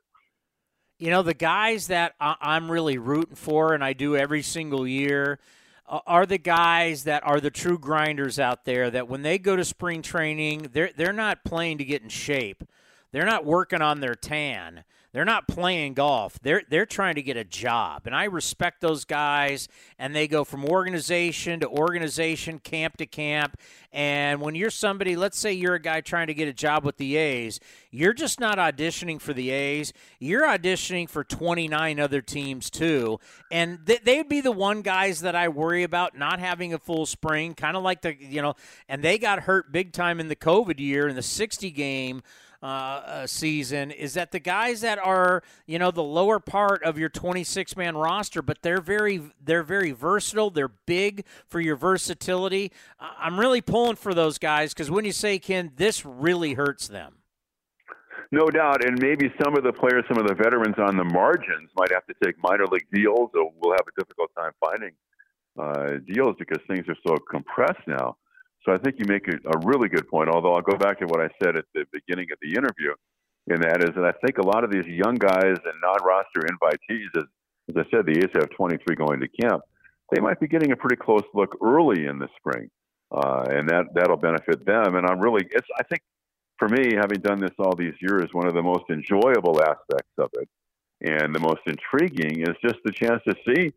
You 0.98 1.10
know, 1.10 1.22
the 1.22 1.34
guys 1.34 1.88
that 1.88 2.14
I'm 2.18 2.70
really 2.70 2.96
rooting 2.96 3.34
for, 3.34 3.74
and 3.74 3.84
I 3.84 3.92
do 3.92 4.16
every 4.16 4.42
single 4.42 4.88
year, 4.88 5.38
are 5.86 6.24
the 6.24 6.38
guys 6.38 7.04
that 7.04 7.24
are 7.24 7.38
the 7.38 7.50
true 7.50 7.78
grinders 7.78 8.38
out 8.38 8.64
there. 8.64 8.90
That 8.90 9.06
when 9.06 9.22
they 9.22 9.38
go 9.38 9.56
to 9.56 9.64
spring 9.64 10.00
training, 10.00 10.70
they're 10.72 10.90
they're 10.96 11.12
not 11.12 11.44
playing 11.44 11.78
to 11.78 11.84
get 11.84 12.02
in 12.02 12.08
shape. 12.08 12.64
They're 13.12 13.26
not 13.26 13.44
working 13.44 13.82
on 13.82 14.00
their 14.00 14.14
tan. 14.14 14.84
They're 15.12 15.24
not 15.24 15.48
playing 15.48 15.94
golf. 15.94 16.38
They're 16.40 16.62
they're 16.68 16.86
trying 16.86 17.14
to 17.14 17.22
get 17.22 17.36
a 17.36 17.44
job. 17.44 18.02
And 18.06 18.14
I 18.14 18.24
respect 18.24 18.80
those 18.80 19.04
guys 19.04 19.68
and 19.98 20.14
they 20.14 20.28
go 20.28 20.44
from 20.44 20.64
organization 20.64 21.60
to 21.60 21.68
organization, 21.68 22.58
camp 22.58 22.96
to 22.98 23.06
camp. 23.06 23.58
And 23.92 24.40
when 24.40 24.54
you're 24.54 24.70
somebody, 24.70 25.16
let's 25.16 25.38
say 25.38 25.52
you're 25.52 25.74
a 25.74 25.80
guy 25.80 26.02
trying 26.02 26.26
to 26.26 26.34
get 26.34 26.48
a 26.48 26.52
job 26.52 26.84
with 26.84 26.98
the 26.98 27.16
A's, 27.16 27.60
you're 27.90 28.12
just 28.12 28.40
not 28.40 28.58
auditioning 28.58 29.20
for 29.20 29.32
the 29.32 29.50
A's. 29.50 29.92
You're 30.18 30.46
auditioning 30.46 31.08
for 31.08 31.24
29 31.24 31.98
other 31.98 32.20
teams 32.20 32.68
too. 32.68 33.18
And 33.50 33.86
th- 33.86 34.02
they'd 34.02 34.28
be 34.28 34.42
the 34.42 34.52
one 34.52 34.82
guys 34.82 35.22
that 35.22 35.34
I 35.34 35.48
worry 35.48 35.82
about 35.82 36.16
not 36.16 36.40
having 36.40 36.74
a 36.74 36.78
full 36.78 37.06
spring, 37.06 37.54
kind 37.54 37.76
of 37.76 37.82
like 37.82 38.02
the, 38.02 38.14
you 38.20 38.42
know, 38.42 38.54
and 38.86 39.02
they 39.02 39.16
got 39.16 39.40
hurt 39.40 39.72
big 39.72 39.92
time 39.92 40.20
in 40.20 40.28
the 40.28 40.36
COVID 40.36 40.78
year 40.78 41.08
in 41.08 41.16
the 41.16 41.22
60 41.22 41.70
game 41.70 42.22
uh, 42.62 42.66
uh, 42.66 43.26
season 43.26 43.90
is 43.90 44.14
that 44.14 44.32
the 44.32 44.38
guys 44.38 44.80
that 44.80 44.98
are 44.98 45.42
you 45.66 45.78
know 45.78 45.90
the 45.90 46.02
lower 46.02 46.38
part 46.38 46.82
of 46.82 46.98
your 46.98 47.08
26 47.08 47.76
man 47.76 47.96
roster, 47.96 48.42
but 48.42 48.62
they're 48.62 48.80
very 48.80 49.22
they're 49.42 49.62
very 49.62 49.92
versatile. 49.92 50.50
They're 50.50 50.68
big 50.68 51.24
for 51.46 51.60
your 51.60 51.76
versatility. 51.76 52.72
I'm 52.98 53.38
really 53.38 53.60
pulling 53.60 53.96
for 53.96 54.14
those 54.14 54.38
guys 54.38 54.72
because 54.72 54.90
when 54.90 55.04
you 55.04 55.12
say 55.12 55.38
Ken, 55.38 55.72
this 55.76 56.04
really 56.04 56.54
hurts 56.54 56.88
them. 56.88 57.16
No 58.32 58.46
doubt, 58.46 58.84
and 58.84 59.00
maybe 59.00 59.32
some 59.42 59.56
of 59.56 59.62
the 59.62 59.72
players, 59.72 60.04
some 60.08 60.18
of 60.18 60.26
the 60.26 60.34
veterans 60.34 60.74
on 60.78 60.96
the 60.96 61.04
margins 61.04 61.70
might 61.76 61.92
have 61.92 62.04
to 62.06 62.14
take 62.24 62.34
minor 62.42 62.66
league 62.66 62.86
deals, 62.92 63.30
or 63.34 63.52
we'll 63.60 63.72
have 63.72 63.86
a 63.86 64.00
difficult 64.00 64.30
time 64.36 64.50
finding 64.60 64.92
uh, 65.58 65.98
deals 66.12 66.34
because 66.38 66.58
things 66.66 66.84
are 66.88 66.96
so 67.06 67.16
compressed 67.30 67.86
now. 67.86 68.16
So 68.66 68.72
I 68.74 68.78
think 68.78 68.96
you 68.98 69.06
make 69.06 69.28
a, 69.28 69.36
a 69.48 69.58
really 69.64 69.88
good 69.88 70.08
point. 70.08 70.28
Although 70.28 70.54
I'll 70.54 70.62
go 70.62 70.76
back 70.76 70.98
to 70.98 71.06
what 71.06 71.20
I 71.20 71.28
said 71.42 71.56
at 71.56 71.64
the 71.72 71.84
beginning 71.92 72.26
of 72.32 72.38
the 72.42 72.58
interview, 72.58 72.92
and 73.48 73.62
that 73.62 73.82
is 73.82 73.94
that 73.94 74.04
I 74.04 74.12
think 74.24 74.38
a 74.38 74.46
lot 74.46 74.64
of 74.64 74.72
these 74.72 74.86
young 74.86 75.14
guys 75.14 75.54
and 75.54 75.74
non-roster 75.80 76.40
invitees, 76.40 77.06
as, 77.16 77.24
as 77.70 77.76
I 77.76 77.90
said, 77.90 78.06
the 78.06 78.18
A's 78.18 78.30
have 78.34 78.50
23 78.50 78.96
going 78.96 79.20
to 79.20 79.28
camp. 79.40 79.62
They 80.12 80.20
might 80.20 80.40
be 80.40 80.48
getting 80.48 80.72
a 80.72 80.76
pretty 80.76 80.96
close 80.96 81.22
look 81.32 81.56
early 81.62 82.06
in 82.06 82.18
the 82.18 82.28
spring, 82.38 82.68
uh, 83.12 83.44
and 83.48 83.68
that 83.68 83.86
that'll 83.94 84.16
benefit 84.16 84.66
them. 84.66 84.96
And 84.96 85.06
I'm 85.06 85.20
really, 85.20 85.46
it's 85.50 85.66
I 85.78 85.84
think 85.84 86.02
for 86.58 86.68
me, 86.68 86.94
having 86.96 87.20
done 87.20 87.40
this 87.40 87.54
all 87.58 87.74
these 87.76 87.94
years, 88.00 88.28
one 88.32 88.48
of 88.48 88.54
the 88.54 88.62
most 88.62 88.84
enjoyable 88.90 89.60
aspects 89.62 90.12
of 90.18 90.30
it, 90.34 90.48
and 91.02 91.34
the 91.34 91.40
most 91.40 91.60
intriguing, 91.66 92.40
is 92.40 92.56
just 92.62 92.76
the 92.84 92.92
chance 92.92 93.22
to 93.28 93.34
see 93.46 93.72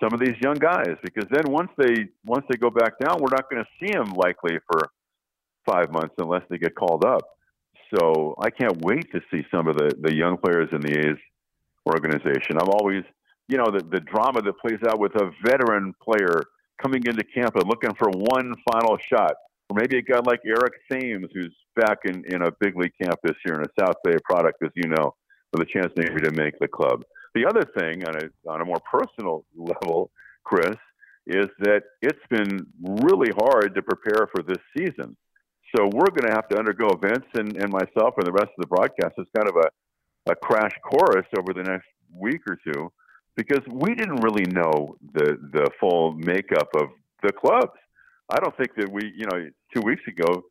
some 0.00 0.12
of 0.12 0.20
these 0.20 0.36
young 0.42 0.54
guys 0.54 0.96
because 1.02 1.28
then 1.30 1.44
once 1.50 1.70
they 1.76 2.08
once 2.24 2.44
they 2.48 2.56
go 2.56 2.70
back 2.70 2.98
down, 2.98 3.18
we're 3.20 3.34
not 3.34 3.50
going 3.50 3.64
to 3.64 3.70
see 3.80 3.92
them 3.92 4.12
likely 4.14 4.58
for 4.70 4.90
five 5.66 5.92
months 5.92 6.14
unless 6.18 6.42
they 6.48 6.58
get 6.58 6.74
called 6.74 7.04
up. 7.04 7.22
So 7.94 8.34
I 8.40 8.50
can't 8.50 8.80
wait 8.82 9.10
to 9.12 9.20
see 9.30 9.44
some 9.50 9.66
of 9.66 9.76
the 9.76 9.94
the 10.00 10.14
young 10.14 10.36
players 10.36 10.68
in 10.72 10.80
the 10.80 11.10
A's 11.10 11.18
organization. 11.86 12.58
I'm 12.60 12.68
always, 12.68 13.04
you 13.48 13.56
know, 13.56 13.70
the 13.70 13.84
the 13.90 14.00
drama 14.00 14.42
that 14.42 14.58
plays 14.58 14.80
out 14.88 15.00
with 15.00 15.14
a 15.16 15.30
veteran 15.44 15.94
player 16.02 16.42
coming 16.82 17.02
into 17.06 17.24
camp 17.24 17.56
and 17.56 17.64
looking 17.66 17.94
for 17.98 18.08
one 18.10 18.54
final 18.70 18.96
shot, 19.10 19.34
or 19.68 19.76
maybe 19.76 19.98
a 19.98 20.02
guy 20.02 20.20
like 20.24 20.40
Eric 20.46 20.74
Thames 20.90 21.28
who's 21.32 21.54
back 21.74 21.98
in 22.04 22.24
in 22.26 22.42
a 22.42 22.52
big 22.60 22.76
league 22.76 22.92
camp 23.02 23.18
this 23.22 23.36
year 23.44 23.56
and 23.56 23.66
a 23.66 23.70
South 23.80 23.96
Bay 24.04 24.16
product, 24.24 24.62
as 24.62 24.70
you 24.74 24.88
know, 24.88 25.14
with 25.52 25.62
a 25.62 25.72
chance 25.72 25.92
maybe 25.96 26.20
to 26.20 26.30
make 26.32 26.58
the 26.60 26.68
club. 26.68 27.02
The 27.34 27.46
other 27.46 27.64
thing, 27.78 28.04
on 28.04 28.16
a 28.16 28.50
on 28.50 28.60
a 28.60 28.64
more 28.64 28.80
personal 28.90 29.44
level, 29.56 30.10
Chris, 30.44 30.76
is 31.26 31.48
that 31.60 31.82
it's 32.00 32.26
been 32.30 32.66
really 32.82 33.30
hard 33.38 33.74
to 33.74 33.82
prepare 33.82 34.28
for 34.34 34.42
this 34.42 34.62
season. 34.76 35.16
So 35.76 35.84
we're 35.84 36.10
going 36.10 36.26
to 36.28 36.34
have 36.34 36.48
to 36.48 36.58
undergo 36.58 36.88
Vince 37.00 37.26
and, 37.34 37.54
and 37.56 37.70
myself 37.70 38.14
and 38.16 38.26
the 38.26 38.32
rest 38.32 38.48
of 38.56 38.60
the 38.60 38.66
broadcast 38.66 39.14
is 39.18 39.26
kind 39.36 39.48
of 39.48 39.56
a, 39.56 40.32
a 40.32 40.34
crash 40.34 40.72
course 40.82 41.26
over 41.38 41.52
the 41.52 41.62
next 41.62 41.88
week 42.10 42.40
or 42.48 42.58
two 42.64 42.90
because 43.36 43.62
we 43.70 43.94
didn't 43.94 44.20
really 44.22 44.46
know 44.50 44.96
the 45.12 45.38
the 45.52 45.70
full 45.78 46.12
makeup 46.12 46.68
of 46.74 46.88
the 47.22 47.32
clubs. 47.32 47.78
I 48.30 48.40
don't 48.40 48.56
think 48.56 48.74
that 48.76 48.90
we, 48.90 49.12
you 49.16 49.26
know, 49.26 49.48
two 49.74 49.82
weeks 49.82 50.02
ago, 50.08 50.44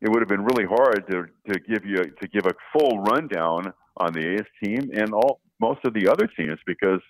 it 0.00 0.08
would 0.08 0.20
have 0.20 0.28
been 0.28 0.44
really 0.44 0.64
hard 0.64 1.04
to 1.10 1.26
to 1.52 1.60
give 1.60 1.84
you 1.84 2.02
to 2.04 2.28
give 2.28 2.46
a 2.46 2.54
full 2.72 3.00
rundown 3.00 3.72
on 3.96 4.12
the 4.12 4.34
A's 4.34 4.46
team 4.62 4.90
and 4.94 5.12
all 5.12 5.40
most 5.60 5.84
of 5.84 5.94
the 5.94 6.08
other 6.08 6.26
teams 6.26 6.58
because 6.66 7.00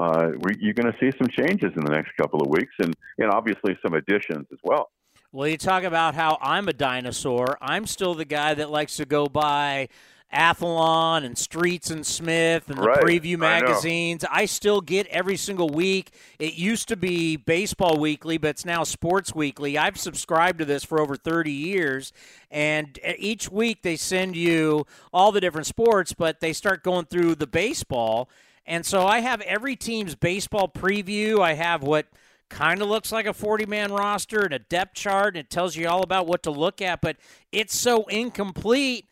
uh, 0.00 0.32
you're 0.58 0.74
going 0.74 0.92
to 0.92 0.98
see 0.98 1.16
some 1.16 1.28
changes 1.28 1.72
in 1.76 1.84
the 1.84 1.92
next 1.92 2.12
couple 2.16 2.40
of 2.40 2.48
weeks 2.48 2.72
and, 2.80 2.94
and 3.18 3.30
obviously 3.30 3.78
some 3.82 3.94
additions 3.94 4.46
as 4.52 4.58
well. 4.64 4.90
Well, 5.32 5.48
you 5.48 5.56
talk 5.56 5.82
about 5.82 6.14
how 6.14 6.38
I'm 6.40 6.68
a 6.68 6.72
dinosaur. 6.72 7.58
I'm 7.60 7.86
still 7.86 8.14
the 8.14 8.24
guy 8.24 8.54
that 8.54 8.70
likes 8.70 8.96
to 8.96 9.04
go 9.04 9.26
by 9.26 9.88
Athlon 10.34 11.24
and 11.24 11.38
Streets 11.38 11.90
and 11.90 12.04
Smith 12.04 12.68
and 12.68 12.78
the 12.78 12.82
right. 12.82 13.00
preview 13.00 13.38
magazines. 13.38 14.24
I, 14.24 14.40
I, 14.40 14.44
still 14.46 14.80
get 14.80 15.06
every 15.06 15.36
single 15.36 15.68
week. 15.68 16.10
It 16.38 16.54
used 16.54 16.88
to 16.88 16.96
be 16.96 17.36
Baseball 17.36 17.98
Weekly, 17.98 18.36
but 18.36 18.48
it's 18.48 18.64
now 18.64 18.82
Sports 18.82 19.34
Weekly. 19.34 19.78
I've 19.78 19.96
subscribed 19.96 20.58
to 20.58 20.64
this 20.64 20.82
for 20.82 21.00
over 21.00 21.16
30 21.16 21.52
years, 21.52 22.12
and 22.50 22.98
uh, 23.06 23.12
each 23.16 23.50
week 23.50 23.82
they 23.82 23.96
send 23.96 24.36
you 24.36 24.86
all 25.12 25.30
the 25.30 25.40
different 25.40 25.68
sports, 25.68 26.12
but 26.12 26.40
they 26.40 26.52
start 26.52 26.82
going 26.82 27.06
through 27.06 27.36
the 27.36 27.46
baseball. 27.46 28.28
And 28.66 28.84
so 28.84 29.06
I 29.06 29.20
have 29.20 29.40
every 29.42 29.76
team's 29.76 30.14
baseball 30.14 30.68
preview. 30.68 31.40
I 31.40 31.54
have 31.54 31.82
what 31.82 32.06
kind 32.48 32.82
of 32.82 32.88
looks 32.88 33.12
like 33.12 33.26
a 33.26 33.32
40 33.32 33.66
man 33.66 33.92
roster 33.92 34.40
and 34.40 34.54
a 34.54 34.58
depth 34.58 34.94
chart, 34.94 35.36
and 35.36 35.44
it 35.44 35.50
tells 35.50 35.76
you 35.76 35.88
all 35.88 36.02
about 36.02 36.26
what 36.26 36.42
to 36.42 36.50
look 36.50 36.82
at, 36.82 37.00
but 37.00 37.16
it's 37.52 37.76
so 37.76 38.04
incomplete 38.04 39.06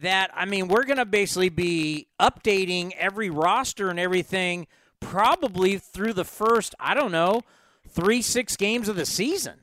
that 0.00 0.30
I 0.34 0.44
mean 0.44 0.68
we're 0.68 0.84
going 0.84 0.98
to 0.98 1.04
basically 1.04 1.48
be 1.48 2.08
updating 2.20 2.92
every 2.98 3.30
roster 3.30 3.90
and 3.90 3.98
everything 3.98 4.66
probably 5.00 5.78
through 5.78 6.12
the 6.12 6.24
first 6.24 6.74
I 6.78 6.94
don't 6.94 7.12
know 7.12 7.42
three 7.88 8.22
six 8.22 8.56
games 8.56 8.88
of 8.88 8.96
the 8.96 9.06
season. 9.06 9.58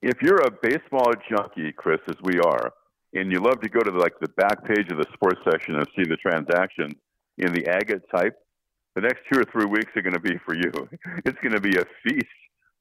If 0.00 0.20
you're 0.20 0.42
a 0.42 0.50
baseball 0.50 1.12
junkie, 1.30 1.72
Chris, 1.76 2.00
as 2.08 2.16
we 2.24 2.40
are, 2.40 2.72
and 3.14 3.30
you 3.30 3.38
love 3.38 3.60
to 3.60 3.68
go 3.68 3.80
to 3.80 3.90
the, 3.90 3.98
like 3.98 4.18
the 4.20 4.28
back 4.30 4.64
page 4.64 4.90
of 4.90 4.98
the 4.98 5.06
sports 5.14 5.40
section 5.48 5.76
and 5.76 5.86
see 5.94 6.02
the 6.08 6.16
transactions 6.16 6.94
in 7.38 7.52
the 7.52 7.68
agate 7.68 8.02
type, 8.14 8.34
the 8.94 9.02
next 9.02 9.20
two 9.32 9.40
or 9.40 9.44
three 9.44 9.66
weeks 9.66 9.92
are 9.96 10.02
going 10.02 10.14
to 10.14 10.20
be 10.20 10.38
for 10.44 10.54
you. 10.54 10.72
It's 11.24 11.38
going 11.40 11.54
to 11.54 11.60
be 11.60 11.76
a 11.78 11.84
feast 12.02 12.26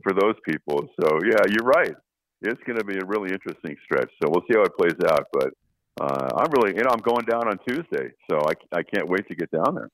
for 0.03 0.13
those 0.13 0.35
people. 0.47 0.88
So 1.00 1.19
yeah, 1.25 1.41
you're 1.50 1.67
right. 1.67 1.95
It's 2.41 2.61
going 2.65 2.79
to 2.79 2.85
be 2.85 2.97
a 2.97 3.05
really 3.05 3.31
interesting 3.31 3.75
stretch. 3.85 4.09
So 4.21 4.29
we'll 4.29 4.43
see 4.50 4.57
how 4.57 4.63
it 4.63 4.77
plays 4.77 4.97
out, 5.07 5.27
but 5.31 5.53
uh, 6.00 6.29
I'm 6.38 6.51
really, 6.51 6.77
you 6.77 6.83
know, 6.83 6.89
I'm 6.91 7.01
going 7.01 7.25
down 7.25 7.48
on 7.48 7.57
Tuesday, 7.67 8.12
so 8.29 8.39
I, 8.39 8.77
I 8.77 8.83
can't 8.83 9.10
wait 9.10 9.27
to 9.27 9.36
get 9.36 9.51
down 9.51 9.75
there. 9.75 9.89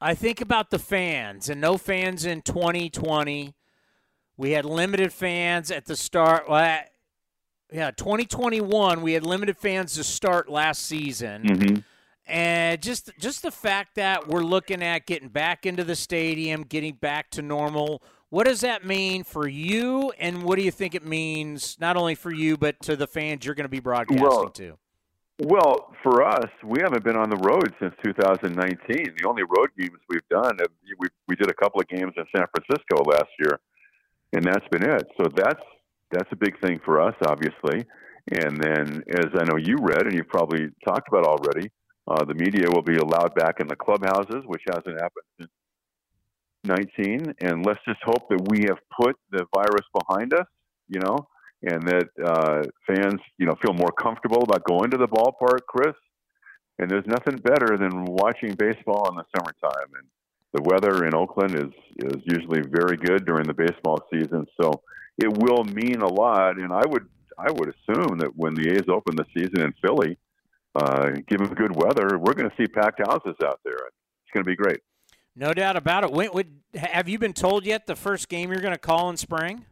I 0.00 0.14
think 0.14 0.40
about 0.40 0.70
the 0.70 0.78
fans 0.78 1.48
and 1.48 1.60
no 1.60 1.78
fans 1.78 2.24
in 2.24 2.42
2020. 2.42 3.54
We 4.36 4.50
had 4.52 4.64
limited 4.64 5.12
fans 5.12 5.70
at 5.70 5.84
the 5.84 5.94
start. 5.94 6.48
Well, 6.48 6.82
yeah, 7.72 7.90
2021 7.92 9.02
we 9.02 9.12
had 9.12 9.24
limited 9.24 9.56
fans 9.56 9.94
to 9.94 10.04
start 10.04 10.48
last 10.48 10.84
season. 10.84 11.42
Mm-hmm. 11.44 11.80
And 12.26 12.80
just 12.80 13.10
just 13.18 13.42
the 13.42 13.50
fact 13.50 13.96
that 13.96 14.28
we're 14.28 14.44
looking 14.44 14.82
at 14.82 15.06
getting 15.06 15.28
back 15.28 15.66
into 15.66 15.84
the 15.84 15.96
stadium, 15.96 16.62
getting 16.62 16.94
back 16.94 17.30
to 17.32 17.42
normal. 17.42 18.02
What 18.30 18.46
does 18.46 18.62
that 18.62 18.86
mean 18.86 19.24
for 19.24 19.46
you, 19.46 20.12
and 20.18 20.42
what 20.42 20.56
do 20.58 20.64
you 20.64 20.70
think 20.70 20.94
it 20.94 21.04
means 21.04 21.76
not 21.78 21.96
only 21.96 22.14
for 22.14 22.32
you 22.32 22.56
but 22.56 22.80
to 22.82 22.96
the 22.96 23.06
fans 23.06 23.44
you're 23.44 23.54
going 23.54 23.64
to 23.64 23.68
be 23.68 23.80
broadcasting 23.80 24.22
well, 24.22 24.48
to? 24.50 24.78
Well, 25.44 25.92
for 26.04 26.22
us, 26.22 26.48
we 26.62 26.78
haven't 26.80 27.02
been 27.02 27.16
on 27.16 27.28
the 27.28 27.36
road 27.36 27.74
since 27.80 27.92
2019. 28.04 29.16
The 29.18 29.28
only 29.28 29.42
road 29.42 29.70
games 29.76 29.98
we've 30.08 30.28
done, 30.30 30.56
we 31.00 31.08
we 31.26 31.34
did 31.34 31.50
a 31.50 31.54
couple 31.54 31.80
of 31.80 31.88
games 31.88 32.12
in 32.16 32.24
San 32.34 32.46
Francisco 32.54 33.02
last 33.10 33.30
year, 33.40 33.58
and 34.34 34.44
that's 34.44 34.66
been 34.70 34.88
it. 34.88 35.02
So 35.20 35.26
that's 35.34 35.62
that's 36.12 36.30
a 36.30 36.36
big 36.36 36.60
thing 36.60 36.80
for 36.84 37.00
us, 37.00 37.16
obviously. 37.26 37.84
And 38.30 38.56
then, 38.62 39.02
as 39.10 39.26
I 39.36 39.42
know 39.42 39.56
you 39.56 39.78
read 39.80 40.06
and 40.06 40.14
you've 40.14 40.28
probably 40.28 40.68
talked 40.86 41.08
about 41.08 41.24
already, 41.24 41.72
uh, 42.06 42.24
the 42.24 42.34
media 42.34 42.66
will 42.72 42.82
be 42.82 42.94
allowed 42.94 43.34
back 43.34 43.58
in 43.58 43.66
the 43.66 43.74
clubhouses, 43.74 44.44
which 44.46 44.62
hasn't 44.68 44.94
happened 45.00 45.26
since 45.40 45.50
19. 46.62 47.34
And 47.40 47.66
let's 47.66 47.80
just 47.84 48.00
hope 48.04 48.28
that 48.28 48.46
we 48.48 48.66
have 48.68 48.78
put 48.96 49.16
the 49.32 49.44
virus 49.52 49.88
behind 49.92 50.34
us, 50.34 50.46
you 50.88 51.00
know, 51.00 51.26
and 51.62 51.82
that 51.82 52.08
uh, 52.24 52.62
fans, 52.86 53.20
you 53.38 53.46
know, 53.46 53.54
feel 53.62 53.72
more 53.72 53.92
comfortable 53.92 54.42
about 54.42 54.64
going 54.64 54.90
to 54.90 54.96
the 54.96 55.08
ballpark, 55.08 55.60
Chris. 55.68 55.94
And 56.78 56.90
there's 56.90 57.06
nothing 57.06 57.36
better 57.36 57.76
than 57.76 58.04
watching 58.04 58.54
baseball 58.54 59.08
in 59.10 59.16
the 59.16 59.24
summertime. 59.36 59.90
And 59.98 60.06
the 60.52 60.62
weather 60.62 61.04
in 61.06 61.14
Oakland 61.14 61.54
is 61.54 61.72
is 61.98 62.22
usually 62.24 62.62
very 62.62 62.96
good 62.96 63.24
during 63.24 63.44
the 63.44 63.54
baseball 63.54 64.00
season, 64.12 64.46
so 64.60 64.82
it 65.18 65.32
will 65.38 65.64
mean 65.64 66.02
a 66.02 66.08
lot. 66.08 66.58
And 66.58 66.72
I 66.72 66.82
would 66.86 67.06
I 67.38 67.50
would 67.50 67.68
assume 67.68 68.18
that 68.18 68.36
when 68.36 68.54
the 68.54 68.70
A's 68.70 68.88
open 68.88 69.16
the 69.16 69.26
season 69.34 69.62
in 69.62 69.72
Philly, 69.84 70.18
uh, 70.74 71.10
given 71.28 71.48
good 71.48 71.74
weather, 71.76 72.18
we're 72.18 72.34
going 72.34 72.50
to 72.50 72.56
see 72.56 72.66
packed 72.66 73.00
houses 73.06 73.36
out 73.44 73.60
there. 73.64 73.74
It's 73.74 74.32
going 74.32 74.44
to 74.44 74.48
be 74.48 74.56
great. 74.56 74.80
No 75.34 75.54
doubt 75.54 75.76
about 75.76 76.04
it. 76.04 76.12
When, 76.12 76.60
have 76.74 77.08
you 77.08 77.18
been 77.18 77.32
told 77.32 77.64
yet 77.64 77.86
the 77.86 77.96
first 77.96 78.28
game 78.28 78.50
you're 78.50 78.60
going 78.60 78.74
to 78.74 78.78
call 78.78 79.08
in 79.08 79.16
spring? 79.16 79.64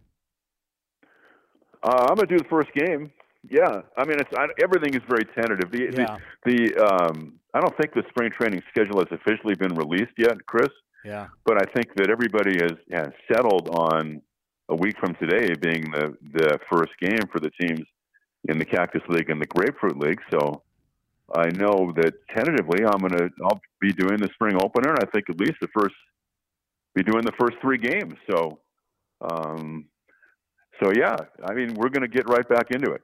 Uh, 1.82 2.06
I'm 2.08 2.16
going 2.16 2.28
to 2.28 2.36
do 2.36 2.38
the 2.38 2.48
first 2.48 2.72
game. 2.74 3.10
Yeah, 3.48 3.82
I 3.96 4.04
mean, 4.04 4.18
it's 4.20 4.30
I, 4.36 4.48
everything 4.62 4.94
is 4.94 5.02
very 5.08 5.24
tentative. 5.34 5.70
The, 5.72 5.90
yeah. 5.96 6.18
the, 6.44 6.74
the 6.74 6.84
um, 6.84 7.40
I 7.54 7.60
don't 7.60 7.74
think 7.78 7.94
the 7.94 8.02
spring 8.10 8.30
training 8.38 8.62
schedule 8.68 8.98
has 8.98 9.08
officially 9.10 9.54
been 9.54 9.74
released 9.74 10.12
yet, 10.18 10.44
Chris. 10.46 10.68
Yeah. 11.04 11.28
But 11.46 11.56
I 11.56 11.72
think 11.72 11.94
that 11.96 12.10
everybody 12.10 12.58
has, 12.60 12.76
has 12.92 13.08
settled 13.32 13.70
on 13.70 14.20
a 14.68 14.76
week 14.76 14.96
from 15.00 15.14
today 15.14 15.54
being 15.54 15.90
the 15.90 16.16
the 16.34 16.58
first 16.70 16.92
game 17.00 17.26
for 17.32 17.40
the 17.40 17.50
teams 17.60 17.86
in 18.48 18.58
the 18.58 18.64
Cactus 18.64 19.02
League 19.08 19.30
and 19.30 19.40
the 19.40 19.46
Grapefruit 19.46 19.98
League. 19.98 20.20
So 20.30 20.62
I 21.34 21.48
know 21.48 21.92
that 21.96 22.14
tentatively 22.34 22.84
I'm 22.84 23.00
gonna 23.00 23.30
I'll 23.44 23.60
be 23.80 23.92
doing 23.92 24.18
the 24.18 24.28
spring 24.34 24.56
opener, 24.62 24.90
and 24.90 25.00
I 25.00 25.10
think 25.10 25.30
at 25.30 25.40
least 25.40 25.56
the 25.60 25.68
first 25.74 25.94
be 26.94 27.02
doing 27.02 27.24
the 27.24 27.32
first 27.38 27.56
three 27.60 27.78
games. 27.78 28.14
So, 28.30 28.58
um, 29.20 29.86
so 30.82 30.92
yeah, 30.92 31.16
I 31.44 31.54
mean 31.54 31.74
we're 31.74 31.88
gonna 31.88 32.08
get 32.08 32.28
right 32.28 32.48
back 32.48 32.70
into 32.70 32.92
it. 32.92 33.02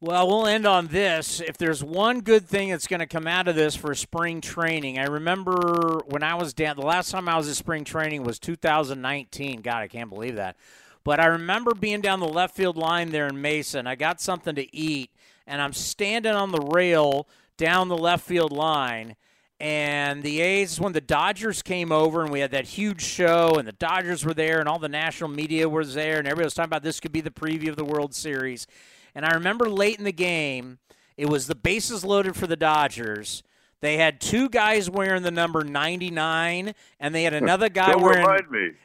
Well, 0.00 0.28
we'll 0.28 0.46
end 0.46 0.64
on 0.64 0.86
this. 0.86 1.40
If 1.40 1.58
there's 1.58 1.82
one 1.82 2.20
good 2.20 2.46
thing 2.46 2.70
that's 2.70 2.86
going 2.86 3.00
to 3.00 3.06
come 3.06 3.26
out 3.26 3.48
of 3.48 3.56
this 3.56 3.74
for 3.74 3.96
spring 3.96 4.40
training, 4.40 4.96
I 4.96 5.06
remember 5.06 6.02
when 6.06 6.22
I 6.22 6.36
was 6.36 6.54
down, 6.54 6.76
the 6.76 6.86
last 6.86 7.10
time 7.10 7.28
I 7.28 7.36
was 7.36 7.48
at 7.48 7.56
spring 7.56 7.82
training 7.82 8.22
was 8.22 8.38
2019. 8.38 9.60
God, 9.60 9.78
I 9.78 9.88
can't 9.88 10.08
believe 10.08 10.36
that. 10.36 10.56
But 11.02 11.18
I 11.18 11.26
remember 11.26 11.74
being 11.74 12.00
down 12.00 12.20
the 12.20 12.28
left 12.28 12.54
field 12.54 12.76
line 12.76 13.10
there 13.10 13.26
in 13.26 13.42
Mesa. 13.42 13.82
I 13.86 13.96
got 13.96 14.20
something 14.20 14.54
to 14.54 14.76
eat, 14.76 15.10
and 15.48 15.60
I'm 15.60 15.72
standing 15.72 16.32
on 16.34 16.52
the 16.52 16.60
rail 16.60 17.26
down 17.56 17.88
the 17.88 17.98
left 17.98 18.24
field 18.24 18.52
line. 18.52 19.16
And 19.60 20.22
the 20.22 20.40
A's, 20.40 20.78
when 20.78 20.92
the 20.92 21.00
Dodgers 21.00 21.62
came 21.62 21.90
over 21.90 22.22
and 22.22 22.30
we 22.30 22.40
had 22.40 22.52
that 22.52 22.64
huge 22.64 23.02
show, 23.02 23.56
and 23.58 23.66
the 23.66 23.72
Dodgers 23.72 24.24
were 24.24 24.34
there, 24.34 24.60
and 24.60 24.68
all 24.68 24.78
the 24.78 24.88
national 24.88 25.30
media 25.30 25.68
was 25.68 25.94
there, 25.94 26.18
and 26.18 26.28
everybody 26.28 26.46
was 26.46 26.54
talking 26.54 26.68
about 26.68 26.84
this 26.84 27.00
could 27.00 27.12
be 27.12 27.20
the 27.20 27.30
preview 27.30 27.68
of 27.68 27.76
the 27.76 27.84
World 27.84 28.14
Series. 28.14 28.68
And 29.16 29.24
I 29.26 29.34
remember 29.34 29.68
late 29.68 29.98
in 29.98 30.04
the 30.04 30.12
game, 30.12 30.78
it 31.16 31.28
was 31.28 31.48
the 31.48 31.56
bases 31.56 32.04
loaded 32.04 32.36
for 32.36 32.46
the 32.46 32.56
Dodgers. 32.56 33.42
They 33.80 33.96
had 33.96 34.20
two 34.20 34.48
guys 34.48 34.90
wearing 34.90 35.22
the 35.22 35.30
number 35.30 35.64
99, 35.64 36.74
and 37.00 37.14
they 37.14 37.22
had 37.24 37.34
another 37.42 37.68
guy 37.68 37.92
Don't 37.92 38.02
wearing 38.02 38.24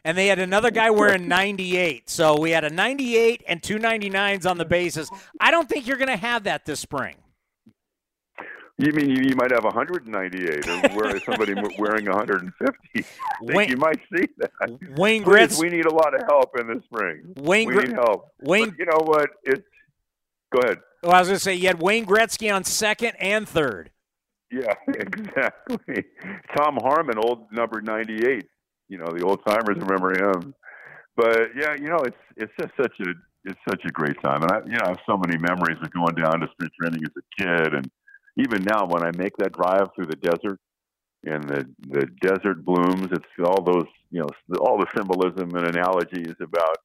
and 0.03 0.17
they 0.17 0.27
had 0.27 0.39
another 0.39 0.71
guy 0.71 0.89
wearing 0.89 1.27
98. 1.27 2.09
So 2.09 2.39
we 2.39 2.51
had 2.51 2.63
a 2.63 2.69
98 2.69 3.43
and 3.47 3.61
two 3.61 3.77
99s 3.77 4.49
on 4.49 4.57
the 4.57 4.65
bases. 4.65 5.09
I 5.39 5.51
don't 5.51 5.69
think 5.69 5.87
you're 5.87 5.97
going 5.97 6.09
to 6.09 6.17
have 6.17 6.43
that 6.43 6.65
this 6.65 6.79
spring. 6.79 7.15
You 8.79 8.91
mean 8.91 9.09
you, 9.09 9.21
you 9.21 9.35
might 9.35 9.51
have 9.51 9.63
198, 9.63 10.67
or 10.67 10.95
where 10.95 11.19
somebody 11.19 11.53
wearing 11.77 12.05
150? 12.05 12.73
I 12.95 13.03
Wayne, 13.41 13.69
you 13.69 13.77
might 13.77 13.99
see 14.11 14.25
that. 14.37 14.51
Wayne 14.97 15.23
Gretzky. 15.23 15.59
we 15.59 15.69
need 15.69 15.85
a 15.85 15.93
lot 15.93 16.15
of 16.15 16.21
help 16.27 16.57
in 16.59 16.67
the 16.67 16.81
spring. 16.85 17.33
Wayne, 17.37 17.67
we 17.67 17.75
need 17.75 17.93
help. 17.93 18.31
Wayne, 18.41 18.69
but 18.69 18.79
you 18.79 18.85
know 18.85 19.01
what? 19.05 19.29
It's 19.43 19.63
Go 20.53 20.59
ahead. 20.61 20.79
Well, 21.01 21.13
I 21.13 21.19
was 21.19 21.27
going 21.27 21.37
to 21.37 21.43
say 21.43 21.55
you 21.55 21.67
had 21.67 21.81
Wayne 21.81 22.05
Gretzky 22.05 22.53
on 22.53 22.63
second 22.63 23.13
and 23.19 23.47
third. 23.47 23.91
Yeah, 24.51 24.73
exactly. 24.87 26.05
Tom 26.55 26.77
Harmon, 26.79 27.17
old 27.17 27.51
number 27.51 27.81
ninety-eight. 27.81 28.45
You 28.87 28.99
know, 28.99 29.07
the 29.07 29.25
old 29.25 29.39
timers 29.47 29.77
remember 29.77 30.11
him. 30.11 30.53
But 31.15 31.49
yeah, 31.59 31.73
you 31.73 31.89
know, 31.89 32.03
it's 32.05 32.17
it's 32.37 32.51
just 32.59 32.71
such 32.79 32.93
a 32.99 33.11
it's 33.45 33.59
such 33.67 33.81
a 33.85 33.91
great 33.91 34.21
time, 34.23 34.43
and 34.43 34.51
I 34.51 34.59
you 34.65 34.73
know 34.73 34.85
I 34.85 34.89
have 34.89 34.99
so 35.07 35.17
many 35.17 35.39
memories 35.39 35.77
of 35.81 35.91
going 35.91 36.15
down 36.15 36.39
to 36.39 36.47
spring 36.51 36.69
training 36.79 37.01
as 37.03 37.11
a 37.17 37.43
kid, 37.43 37.73
and 37.73 37.91
even 38.37 38.63
now 38.63 38.85
when 38.87 39.03
I 39.03 39.11
make 39.15 39.37
that 39.37 39.53
drive 39.53 39.89
through 39.95 40.07
the 40.07 40.15
desert 40.15 40.59
and 41.25 41.43
the 41.43 41.65
the 41.87 42.07
desert 42.21 42.65
blooms, 42.65 43.09
it's 43.11 43.25
all 43.45 43.63
those 43.63 43.87
you 44.11 44.21
know 44.21 44.29
all 44.59 44.77
the 44.77 44.87
symbolism 44.95 45.55
and 45.55 45.75
analogies 45.75 46.35
about 46.41 46.77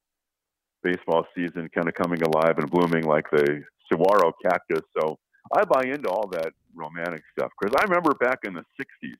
baseball 0.83 1.25
season 1.35 1.69
kind 1.75 1.87
of 1.87 1.93
coming 1.93 2.21
alive 2.21 2.57
and 2.57 2.69
blooming 2.69 3.03
like 3.03 3.25
the 3.31 3.63
saguaro 3.91 4.31
cactus. 4.43 4.83
So 4.99 5.17
I 5.55 5.65
buy 5.65 5.83
into 5.85 6.09
all 6.09 6.27
that 6.31 6.53
romantic 6.73 7.23
stuff. 7.37 7.51
Because 7.59 7.75
I 7.77 7.83
remember 7.83 8.13
back 8.13 8.39
in 8.45 8.53
the 8.53 8.63
60s, 8.79 9.15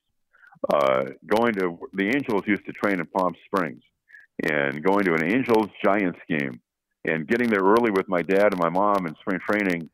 uh, 0.74 1.12
going 1.26 1.54
to 1.54 1.78
the 1.94 2.08
Angels 2.08 2.44
used 2.46 2.66
to 2.66 2.74
train 2.74 3.00
in 3.00 3.06
Palm 3.08 3.34
Springs 3.46 3.82
and 4.44 4.84
going 4.84 5.04
to 5.06 5.14
an 5.14 5.24
Angels 5.24 5.68
Giants 5.84 6.20
game 6.30 6.60
and 7.06 7.28
getting 7.28 7.50
there 7.50 7.62
early 7.62 7.92
with 7.92 8.08
my 8.08 8.22
dad 8.22 8.54
and 8.54 8.60
my 8.60 8.70
mom 8.70 9.06
in 9.06 9.16
spring 9.22 9.40
training. 9.50 9.90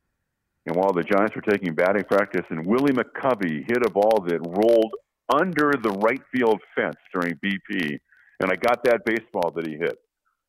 And 0.66 0.76
while 0.76 0.94
the 0.94 1.04
Giants 1.04 1.36
were 1.36 1.42
taking 1.42 1.76
batting 1.76 2.06
practice, 2.06 2.46
and 2.50 2.66
Willie 2.66 2.94
McCovey 2.94 3.64
hit 3.68 3.86
a 3.86 3.90
ball 3.90 4.26
that 4.28 4.40
rolled 4.42 4.94
under 5.34 5.74
the 5.82 5.92
right 6.02 6.22
field 6.34 6.60
fence 6.76 6.98
during 7.14 7.36
BP, 7.36 8.00
and 8.40 8.52
I 8.52 8.56
got 8.56 8.84
that 8.84 9.06
baseball 9.06 9.52
that 9.56 9.68
he 9.68 9.76
hit. 9.76 9.98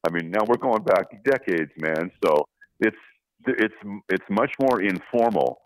I 0.07 0.11
mean, 0.11 0.31
now 0.31 0.41
we're 0.47 0.57
going 0.57 0.83
back 0.83 1.23
decades, 1.25 1.71
man. 1.79 2.11
So 2.25 2.47
it's 2.81 2.97
it's 3.47 3.75
it's 4.09 4.25
much 4.31 4.53
more 4.61 4.81
informal 4.81 5.59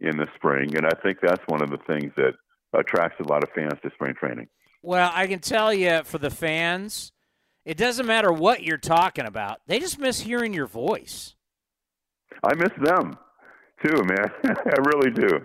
in 0.00 0.16
the 0.16 0.26
spring, 0.34 0.76
and 0.76 0.86
I 0.86 0.92
think 1.02 1.18
that's 1.22 1.42
one 1.46 1.62
of 1.62 1.70
the 1.70 1.78
things 1.86 2.12
that 2.16 2.32
attracts 2.78 3.20
a 3.20 3.28
lot 3.28 3.42
of 3.42 3.50
fans 3.54 3.74
to 3.82 3.90
spring 3.94 4.14
training. 4.18 4.48
Well, 4.82 5.10
I 5.14 5.26
can 5.26 5.38
tell 5.38 5.72
you 5.72 6.02
for 6.04 6.18
the 6.18 6.30
fans, 6.30 7.12
it 7.64 7.78
doesn't 7.78 8.04
matter 8.04 8.32
what 8.32 8.62
you're 8.62 8.76
talking 8.76 9.24
about; 9.24 9.60
they 9.66 9.78
just 9.78 9.98
miss 9.98 10.20
hearing 10.20 10.52
your 10.52 10.66
voice. 10.66 11.36
I 12.42 12.54
miss 12.54 12.72
them 12.82 13.16
too, 13.82 14.02
man. 14.04 14.30
I 14.44 14.78
really 14.94 15.10
do. 15.10 15.40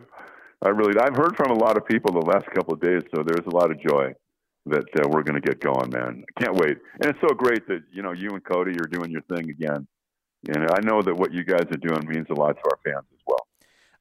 I 0.62 0.70
really. 0.70 1.00
I've 1.00 1.16
heard 1.16 1.36
from 1.38 1.52
a 1.52 1.58
lot 1.58 1.78
of 1.78 1.86
people 1.86 2.12
the 2.12 2.26
last 2.26 2.46
couple 2.48 2.74
of 2.74 2.82
days, 2.82 3.02
so 3.16 3.24
there's 3.24 3.46
a 3.48 3.56
lot 3.56 3.72
of 3.72 3.80
joy 3.82 4.14
that 4.66 4.86
uh, 5.02 5.08
we're 5.08 5.24
going 5.24 5.42
to 5.42 5.48
get 5.48 5.62
going, 5.62 5.90
man. 5.92 6.24
I 6.38 6.44
can't 6.44 6.56
wait. 6.56 6.78
And 7.02 7.10
it's 7.10 7.20
so 7.22 7.34
great 7.34 7.68
that 7.68 7.84
you 7.92 8.02
know 8.02 8.12
you 8.12 8.30
and 8.32 8.44
Cody 8.44 8.72
are 8.72 8.88
doing 8.88 9.12
your 9.12 9.22
thing 9.24 9.50
again. 9.50 9.88
And 10.48 10.68
I 10.72 10.80
know 10.82 11.02
that 11.02 11.16
what 11.16 11.34
you 11.34 11.44
guys 11.44 11.64
are 11.72 11.78
doing 11.78 12.08
means 12.08 12.28
a 12.30 12.34
lot 12.34 12.54
to 12.54 12.64
our 12.64 12.80
fans 12.84 13.06
as 13.14 13.20
well. 13.26 13.46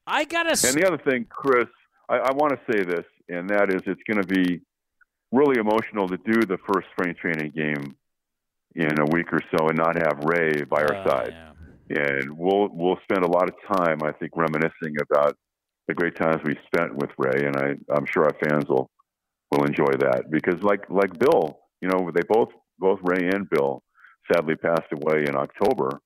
I 0.07 0.25
gotta. 0.25 0.51
And 0.51 0.77
the 0.77 0.87
other 0.87 0.99
thing, 0.99 1.27
Chris, 1.29 1.69
I, 2.09 2.17
I 2.17 2.33
want 2.33 2.53
to 2.53 2.73
say 2.73 2.85
this, 2.85 3.05
and 3.29 3.49
that 3.51 3.73
is, 3.73 3.83
it's 3.87 4.03
going 4.09 4.23
to 4.23 4.27
be 4.27 4.61
really 5.33 5.59
emotional 5.59 6.09
to 6.09 6.17
do 6.17 6.41
the 6.47 6.59
first 6.73 6.89
spring 6.93 7.15
training 7.15 7.53
game 7.55 7.95
in 8.75 8.99
a 9.01 9.05
week 9.13 9.33
or 9.33 9.41
so 9.51 9.69
and 9.69 9.77
not 9.77 9.97
have 9.97 10.25
Ray 10.25 10.63
by 10.63 10.83
our 10.83 10.95
uh, 10.95 11.05
side. 11.05 11.33
Yeah. 11.33 11.48
And 11.91 12.37
we'll 12.37 12.69
we'll 12.71 12.99
spend 13.03 13.25
a 13.25 13.29
lot 13.29 13.49
of 13.49 13.77
time, 13.77 14.03
I 14.03 14.13
think, 14.13 14.33
reminiscing 14.37 14.97
about 15.01 15.37
the 15.87 15.95
great 15.95 16.17
times 16.17 16.43
we 16.45 16.55
spent 16.67 16.95
with 16.95 17.11
Ray, 17.17 17.47
and 17.47 17.57
I, 17.57 17.95
I'm 17.95 18.05
sure 18.07 18.25
our 18.25 18.37
fans 18.45 18.67
will 18.69 18.91
will 19.51 19.65
enjoy 19.65 19.93
that 20.01 20.31
because 20.31 20.63
like 20.63 20.85
like 20.91 21.19
Bill, 21.19 21.59
you 21.81 21.89
know, 21.89 22.11
they 22.15 22.23
both 22.29 22.51
both 22.79 23.01
Ray 23.03 23.29
and 23.29 23.49
Bill 23.49 23.83
sadly 24.31 24.55
passed 24.55 24.93
away 24.93 25.25
in 25.27 25.35
October, 25.35 26.01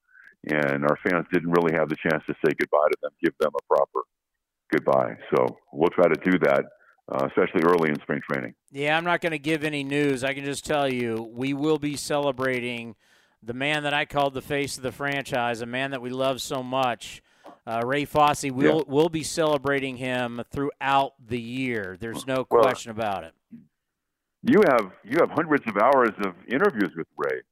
and 0.49 0.85
our 0.85 0.99
fans 1.05 1.27
didn't 1.33 1.51
really 1.51 1.75
have 1.75 1.89
the 1.89 1.97
chance 1.97 2.23
to 2.29 2.35
say 2.45 2.53
goodbye 2.59 2.89
to 2.91 2.97
them, 3.03 3.11
give 3.23 3.35
them 3.41 3.51
a 3.57 3.75
proper 3.75 4.01
goodbye. 4.71 5.17
So 5.35 5.59
we'll 5.73 5.91
try 5.91 6.09
to 6.09 6.31
do 6.31 6.39
that. 6.39 6.65
Uh, 7.11 7.27
especially 7.27 7.61
early 7.65 7.91
in 7.91 8.01
spring 8.01 8.21
training. 8.31 8.55
Yeah, 8.71 8.97
I'm 8.97 9.05
not 9.05 9.21
going 9.21 9.33
to 9.33 9.39
give 9.39 9.65
any 9.65 9.83
news. 9.83 10.23
I 10.23 10.35
can 10.35 10.45
just 10.45 10.65
tell 10.65 10.91
you 10.91 11.29
we 11.35 11.53
will 11.53 11.79
be 11.79 11.97
celebrating 11.97 12.95
the 13.43 13.55
man 13.55 13.83
that 13.83 13.95
I 13.95 14.05
called 14.05 14.35
the 14.35 14.43
face 14.43 14.77
of 14.77 14.83
the 14.83 14.93
franchise, 14.93 15.61
a 15.61 15.67
man 15.67 15.91
that 15.91 16.01
we 16.01 16.11
love 16.11 16.41
so 16.41 16.63
much, 16.63 17.23
uh, 17.67 17.83
Ray 17.85 18.05
Fosse, 18.05 18.51
we'll 18.51 18.77
yeah. 18.77 18.83
we'll 18.87 19.09
be 19.09 19.23
celebrating 19.23 19.97
him 19.97 20.43
throughout 20.51 21.15
the 21.25 21.41
year. 21.41 21.97
There's 21.99 22.27
no 22.27 22.47
well, 22.51 22.63
question 22.63 22.91
about 22.91 23.25
it. 23.25 23.35
You 24.43 24.63
have 24.69 24.91
you 25.05 25.19
have 25.21 25.31
hundreds 25.31 25.65
of 25.67 25.77
hours 25.77 26.11
of 26.25 26.35
interviews 26.49 26.91
with 26.97 27.07
Ray. 27.17 27.43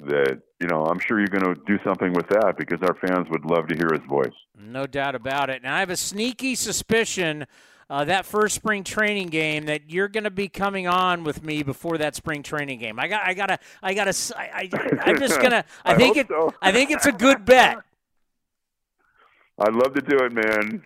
that 0.00 0.40
you 0.60 0.68
know 0.68 0.84
I'm 0.84 1.00
sure 1.00 1.18
you're 1.18 1.26
going 1.26 1.54
to 1.54 1.60
do 1.66 1.78
something 1.84 2.12
with 2.12 2.28
that 2.28 2.54
because 2.56 2.78
our 2.82 2.94
fans 2.94 3.26
would 3.30 3.44
love 3.44 3.66
to 3.68 3.76
hear 3.76 3.88
his 3.92 4.08
voice. 4.08 4.34
No 4.56 4.86
doubt 4.86 5.14
about 5.14 5.50
it. 5.50 5.62
And 5.62 5.72
I 5.72 5.80
have 5.80 5.90
a 5.90 5.96
sneaky 5.96 6.54
suspicion. 6.54 7.46
Uh, 7.90 8.04
that 8.04 8.24
first 8.24 8.54
spring 8.54 8.82
training 8.84 9.28
game 9.28 9.66
that 9.66 9.90
you're 9.90 10.08
going 10.08 10.24
to 10.24 10.30
be 10.30 10.48
coming 10.48 10.86
on 10.86 11.24
with 11.24 11.42
me 11.44 11.62
before 11.62 11.98
that 11.98 12.14
spring 12.14 12.42
training 12.42 12.78
game. 12.78 12.98
I 12.98 13.08
got, 13.08 13.26
I 13.26 13.34
gotta, 13.34 13.58
I 13.82 13.94
gotta, 13.94 14.14
I, 14.36 14.68
I, 15.04 15.10
am 15.10 15.18
just 15.18 15.40
gonna. 15.40 15.64
I, 15.84 15.92
I 15.92 15.96
think 15.96 16.16
it. 16.16 16.28
So. 16.28 16.54
I 16.62 16.72
think 16.72 16.90
it's 16.90 17.06
a 17.06 17.12
good 17.12 17.44
bet. 17.44 17.78
I'd 19.58 19.74
love 19.74 19.94
to 19.94 20.00
do 20.00 20.16
it, 20.24 20.32
man. 20.32 20.82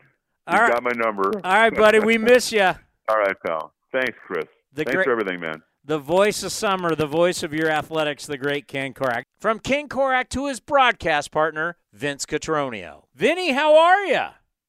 All 0.46 0.54
you 0.54 0.60
right. 0.60 0.72
got 0.72 0.82
my 0.82 0.92
number. 0.94 1.30
All 1.44 1.52
right, 1.52 1.74
buddy. 1.74 2.00
We 2.00 2.18
miss 2.18 2.52
you. 2.52 2.62
All 3.08 3.16
right, 3.16 3.36
pal. 3.46 3.72
Thanks, 3.92 4.18
Chris. 4.26 4.44
The 4.74 4.84
Thanks 4.84 4.94
great- 4.94 5.04
for 5.04 5.12
everything, 5.12 5.40
man. 5.40 5.62
The 5.84 5.98
voice 5.98 6.42
of 6.42 6.52
summer, 6.52 6.94
the 6.94 7.06
voice 7.06 7.42
of 7.42 7.54
your 7.54 7.70
athletics, 7.70 8.26
the 8.26 8.36
great 8.36 8.68
Ken 8.68 8.92
Korach. 8.92 9.22
From 9.38 9.58
Ken 9.58 9.88
Korach 9.88 10.28
to 10.30 10.46
his 10.48 10.60
broadcast 10.60 11.30
partner, 11.30 11.78
Vince 11.94 12.26
Cotroneo. 12.26 13.04
Vinny, 13.14 13.52
how 13.52 13.74
are 13.74 14.04
you? 14.04 14.26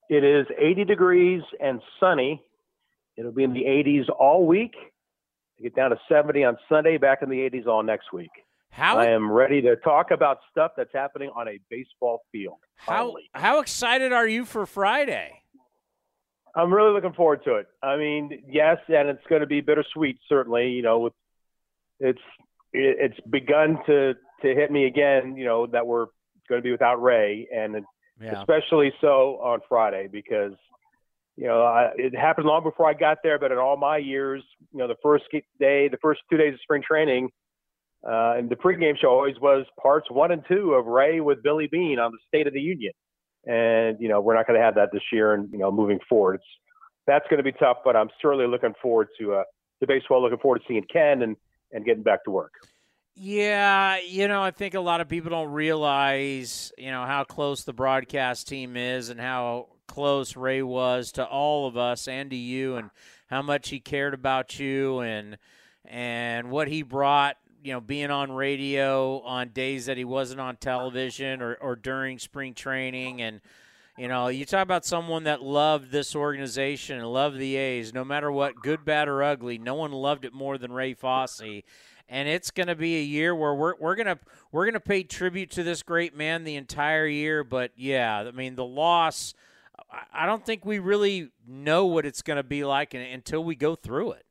It 0.10 0.24
is 0.24 0.48
80 0.58 0.86
degrees 0.86 1.43
and 1.62 1.82
sunny. 2.00 2.43
It'll 3.15 3.32
be 3.32 3.43
in 3.43 3.54
the 3.54 3.63
80s 3.63 4.10
all 4.10 4.45
week. 4.45 4.74
Get 5.62 5.76
down 5.76 5.91
to 5.91 5.98
70 6.10 6.43
on 6.43 6.58
Sunday, 6.67 6.98
back 6.98 7.22
in 7.22 7.30
the 7.30 7.38
80s 7.38 7.67
all 7.67 7.84
next 7.84 8.12
week. 8.12 8.32
How 8.72 8.98
I 8.98 9.08
am 9.08 9.32
ready 9.32 9.62
to 9.62 9.76
talk 9.78 10.12
about 10.12 10.39
stuff 10.52 10.72
that's 10.78 10.93
happening 10.93 11.32
on 11.36 11.48
a 11.48 11.60
baseball 11.69 12.22
field. 12.32 12.60
how 12.76 13.15
how 13.34 13.60
excited 13.60 14.13
are 14.13 14.28
you 14.28 14.45
for 14.45 14.65
Friday? 14.65 15.32
I'm 16.56 16.74
really 16.74 16.93
looking 16.93 17.13
forward 17.13 17.43
to 17.45 17.56
it. 17.56 17.67
I 17.82 17.98
mean, 17.98 18.43
yes, 18.48 18.78
and 18.88 19.10
it's 19.10 19.26
going 19.28 19.41
to 19.41 19.48
be 19.48 19.62
bittersweet, 19.62 20.19
certainly. 20.28 20.69
You 20.69 20.84
know, 20.84 21.10
it's 22.00 22.19
it's 22.72 23.19
begun 23.30 23.80
to 23.88 24.13
to 24.13 24.48
hit 24.48 24.72
me 24.72 24.86
again. 24.86 25.36
You 25.36 25.45
know 25.45 25.67
that 25.67 25.86
we're 25.86 26.08
going 26.48 26.62
to 26.62 26.63
be 26.63 26.72
without 26.72 27.02
Ray, 27.02 27.48
and 27.54 27.76
Yeah. 28.21 28.39
especially 28.39 28.91
so 28.99 29.39
on 29.41 29.60
Friday 29.69 30.08
because 30.12 30.53
you 31.38 31.47
know 31.47 31.62
I, 31.62 31.91
it 31.95 32.15
happened 32.15 32.47
long 32.47 32.63
before 32.63 32.89
I 32.89 32.93
got 32.93 33.19
there. 33.23 33.39
But 33.39 33.51
in 33.51 33.58
all 33.58 33.77
my 33.77 33.97
years, 33.97 34.43
you 34.73 34.79
know, 34.79 34.88
the 34.88 34.97
first 35.01 35.25
day, 35.32 35.88
the 35.88 35.97
first 36.01 36.21
two 36.29 36.38
days 36.38 36.53
of 36.53 36.60
spring 36.62 36.84
training, 36.86 37.29
uh, 38.05 38.36
and 38.38 38.49
the 38.49 38.55
pregame 38.55 38.97
show 38.97 39.10
always 39.10 39.39
was 39.41 39.65
parts 39.82 40.10
one 40.10 40.32
and 40.32 40.43
two 40.47 40.73
of 40.73 40.86
Ray 40.86 41.21
with 41.21 41.41
Billy 41.43 41.67
Beane 41.67 41.99
on 41.99 42.12
the 42.12 42.17
State 42.27 42.47
of 42.47 42.53
the 42.53 42.62
Union. 42.62 42.93
And 43.45 43.97
you 43.99 44.10
know, 44.10 44.19
we're 44.19 44.36
not 44.36 44.47
going 44.47 44.60
to 44.60 44.65
have 44.65 44.75
that 44.75 44.89
this 44.91 45.03
year, 45.12 45.34
and 45.34 45.49
you 45.51 45.60
know, 45.60 45.71
moving 45.71 45.99
forward, 46.10 46.36
it's 46.36 46.45
that's 47.08 47.25
going 47.29 47.38
to 47.38 47.43
be 47.43 47.53
tough. 47.53 47.77
But 47.86 47.95
I'm 47.95 48.10
certainly 48.21 48.47
looking 48.47 48.73
forward 48.82 49.08
to 49.19 49.36
uh, 49.36 49.43
to 49.79 49.88
baseball. 49.88 50.21
Looking 50.21 50.39
forward 50.39 50.60
to 50.60 50.65
seeing 50.67 50.84
Ken 50.91 51.21
and 51.21 51.38
and 51.71 51.86
getting 51.86 52.03
back 52.03 52.23
to 52.25 52.32
work. 52.32 52.51
Yeah, 53.21 53.97
you 54.08 54.29
know, 54.29 54.41
I 54.41 54.51
think 54.51 54.75
a 54.75 54.79
lot 54.79 55.01
of 55.01 55.10
people 55.10 55.29
don't 55.29 55.51
realize, 55.51 56.71
you 56.77 56.89
know, 56.89 57.03
how 57.03 57.25
close 57.25 57.65
the 57.65 57.73
broadcast 57.73 58.47
team 58.47 58.77
is 58.77 59.10
and 59.10 59.19
how 59.19 59.67
close 59.88 60.38
Ray 60.38 60.62
was 60.62 61.12
to 61.13 61.25
all 61.25 61.67
of 61.67 61.75
us 61.75 62.08
and 62.08 62.29
to 62.29 62.38
you 62.38 62.77
and 62.77 62.89
how 63.27 63.41
much 63.41 63.67
he 63.67 63.82
cared 63.82 64.13
about 64.13 64.58
you 64.58 65.01
and 65.01 65.38
and 65.84 66.49
what 66.49 66.69
he 66.69 66.82
brought, 66.82 67.36
you 67.62 67.73
know, 67.73 67.82
being 67.82 68.10
on 68.10 68.32
radio 68.32 69.19
on 69.19 69.49
days 69.49 69.88
that 69.88 69.97
he 69.97 70.05
wasn't 70.05 70.39
on 70.39 70.55
television 70.55 71.41
or, 71.41 71.55
or 71.55 71.75
during 71.75 72.19
spring 72.19 72.53
training 72.53 73.21
and 73.21 73.41
you 73.99 74.07
know, 74.07 74.29
you 74.29 74.45
talk 74.45 74.63
about 74.63 74.85
someone 74.85 75.25
that 75.25 75.41
loved 75.43 75.91
this 75.91 76.15
organization 76.15 76.97
and 76.97 77.05
loved 77.12 77.38
the 77.38 77.57
A's, 77.57 77.93
no 77.93 78.05
matter 78.05 78.31
what, 78.31 78.55
good, 78.55 78.85
bad, 78.85 79.09
or 79.09 79.21
ugly. 79.21 79.57
No 79.57 79.75
one 79.75 79.91
loved 79.91 80.23
it 80.23 80.33
more 80.33 80.57
than 80.57 80.71
Ray 80.71 80.93
Fosse. 80.93 81.63
And 82.07 82.29
it's 82.29 82.49
going 82.49 82.67
to 82.67 82.75
be 82.75 82.97
a 82.97 83.03
year 83.03 83.35
where 83.35 83.53
we're 83.53 83.75
we're 83.77 83.95
going 83.95 84.07
to 84.07 84.17
we're 84.53 84.63
going 84.63 84.73
to 84.73 84.79
pay 84.79 85.03
tribute 85.03 85.51
to 85.51 85.63
this 85.63 85.83
great 85.83 86.15
man 86.15 86.45
the 86.45 86.55
entire 86.55 87.05
year. 87.05 87.43
But 87.43 87.71
yeah 87.75 88.23
i 88.27 88.31
mean 88.31 88.55
the 88.55 88.65
loss 88.65 89.35
I- 89.91 90.23
i 90.23 90.25
don't 90.25 90.43
think 90.43 90.65
we 90.65 90.79
really 90.79 91.29
know 91.47 91.85
what 91.85 92.07
it's 92.07 92.23
going 92.23 92.38
to 92.38 92.43
be 92.43 92.63
like 92.63 92.93
until 92.95 93.43
we 93.43 93.55
go 93.55 93.75
through 93.75 94.13
it. 94.13 94.25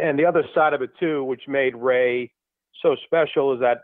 And 0.00 0.18
the 0.18 0.24
other 0.24 0.44
side 0.54 0.72
of 0.72 0.80
it 0.82 0.90
too, 1.00 1.24
which 1.24 1.42
made 1.48 1.74
Ray 1.74 2.32
so 2.80 2.96
special, 3.04 3.52
is 3.52 3.60
that 3.60 3.82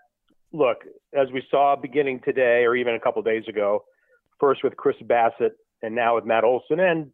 look, 0.53 0.79
as 1.13 1.29
we 1.33 1.43
saw 1.51 1.77
beginning 1.77 2.21
today, 2.25 2.65
or 2.65 2.75
even 2.77 2.95
a 2.95 3.01
couple 3.01 3.21
days 3.23 3.45
ago, 3.49 3.85
first 4.39 4.63
with 4.63 4.77
Chris 4.77 4.97
Bassitt, 5.05 5.53
and 5.83 5.95
now 5.95 6.17
with 6.17 6.25
Matt 6.25 6.45
Olson, 6.45 6.81
and 6.81 7.11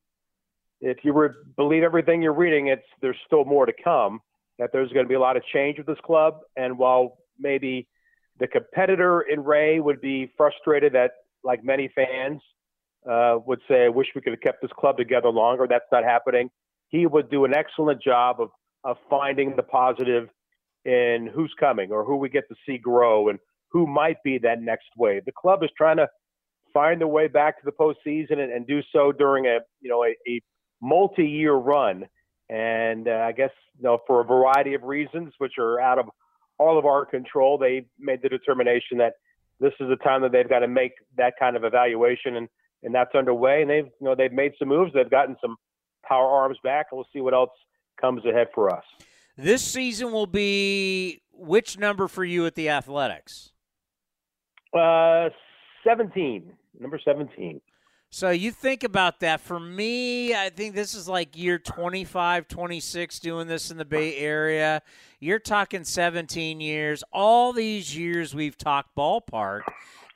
if 0.80 0.98
you 1.02 1.12
re- 1.12 1.30
believe 1.56 1.82
everything 1.82 2.22
you're 2.22 2.32
reading, 2.32 2.68
it's 2.68 2.86
there's 3.00 3.16
still 3.26 3.44
more 3.44 3.66
to 3.66 3.72
come. 3.84 4.20
That 4.58 4.70
there's 4.72 4.92
going 4.92 5.04
to 5.04 5.08
be 5.08 5.14
a 5.14 5.20
lot 5.20 5.36
of 5.36 5.42
change 5.52 5.78
with 5.78 5.86
this 5.86 5.98
club, 6.04 6.38
and 6.56 6.78
while 6.78 7.18
maybe 7.38 7.88
the 8.38 8.46
competitor 8.46 9.22
in 9.22 9.42
Ray 9.42 9.80
would 9.80 10.00
be 10.00 10.32
frustrated 10.36 10.92
that, 10.94 11.12
like 11.42 11.64
many 11.64 11.90
fans, 11.94 12.40
uh, 13.10 13.38
would 13.46 13.60
say, 13.68 13.84
"I 13.84 13.88
wish 13.88 14.08
we 14.14 14.20
could 14.20 14.32
have 14.32 14.40
kept 14.40 14.62
this 14.62 14.72
club 14.72 14.96
together 14.96 15.30
longer." 15.30 15.66
That's 15.66 15.90
not 15.90 16.04
happening. 16.04 16.50
He 16.88 17.06
would 17.06 17.30
do 17.30 17.44
an 17.44 17.54
excellent 17.54 18.02
job 18.02 18.40
of 18.40 18.50
of 18.84 18.96
finding 19.10 19.54
the 19.56 19.62
positive 19.62 20.28
in 20.84 21.30
who's 21.34 21.52
coming 21.60 21.92
or 21.92 22.04
who 22.04 22.16
we 22.16 22.28
get 22.28 22.48
to 22.48 22.54
see 22.66 22.78
grow 22.78 23.28
and 23.28 23.38
who 23.70 23.86
might 23.86 24.22
be 24.22 24.38
that 24.38 24.62
next 24.62 24.88
wave. 24.96 25.24
The 25.24 25.32
club 25.32 25.62
is 25.62 25.70
trying 25.76 25.98
to 25.98 26.08
find 26.72 27.00
their 27.00 27.08
way 27.08 27.28
back 27.28 27.60
to 27.60 27.64
the 27.64 27.72
postseason 27.72 28.38
and, 28.38 28.52
and 28.52 28.66
do 28.66 28.80
so 28.92 29.12
during 29.12 29.46
a 29.46 29.58
you 29.80 29.90
know 29.90 30.04
a, 30.04 30.16
a 30.28 30.40
multi-year 30.82 31.54
run. 31.54 32.06
And 32.48 33.06
uh, 33.08 33.12
I 33.28 33.32
guess 33.32 33.50
you 33.76 33.84
know 33.84 33.98
for 34.06 34.20
a 34.20 34.24
variety 34.24 34.74
of 34.74 34.82
reasons, 34.82 35.32
which 35.38 35.52
are 35.58 35.80
out 35.80 35.98
of 35.98 36.06
all 36.58 36.78
of 36.78 36.84
our 36.84 37.06
control, 37.06 37.56
they 37.58 37.86
made 37.98 38.20
the 38.22 38.28
determination 38.28 38.98
that 38.98 39.14
this 39.60 39.72
is 39.80 39.88
the 39.88 39.96
time 39.96 40.22
that 40.22 40.32
they've 40.32 40.48
got 40.48 40.60
to 40.60 40.68
make 40.68 40.92
that 41.16 41.34
kind 41.38 41.56
of 41.56 41.64
evaluation, 41.64 42.36
and 42.36 42.48
and 42.82 42.94
that's 42.94 43.14
underway. 43.14 43.62
And 43.62 43.70
they've 43.70 43.86
you 43.86 44.06
know 44.06 44.14
they've 44.14 44.32
made 44.32 44.52
some 44.58 44.68
moves. 44.68 44.92
They've 44.94 45.10
gotten 45.10 45.36
some 45.40 45.56
power 46.06 46.28
arms 46.28 46.58
back, 46.64 46.86
and 46.90 46.96
we'll 46.98 47.06
see 47.12 47.20
what 47.20 47.34
else 47.34 47.50
comes 48.00 48.24
ahead 48.24 48.48
for 48.54 48.74
us. 48.74 48.84
this 49.36 49.62
season 49.62 50.10
will 50.10 50.26
be 50.26 51.20
which 51.32 51.78
number 51.78 52.08
for 52.08 52.24
you 52.24 52.46
at 52.46 52.54
the 52.54 52.68
athletics 52.68 53.52
Uh, 54.74 55.28
17, 55.84 56.52
number 56.80 56.98
17. 57.04 57.60
so 58.10 58.30
you 58.30 58.50
think 58.50 58.82
about 58.82 59.20
that. 59.20 59.40
For 59.40 59.60
me 59.60 60.34
i 60.34 60.50
think 60.50 60.74
this 60.74 60.94
is 60.94 61.08
like 61.08 61.36
year 61.36 61.58
25 61.58 62.48
26 62.48 63.18
doing 63.20 63.46
this 63.46 63.70
in 63.70 63.76
the 63.76 63.84
bay 63.84 64.16
area. 64.16 64.82
You're 65.20 65.38
talking 65.38 65.84
17 65.84 66.60
years. 66.60 67.04
All 67.12 67.52
these 67.52 67.96
years 67.96 68.34
we've 68.34 68.56
talked 68.56 68.96
ballpark 68.96 69.62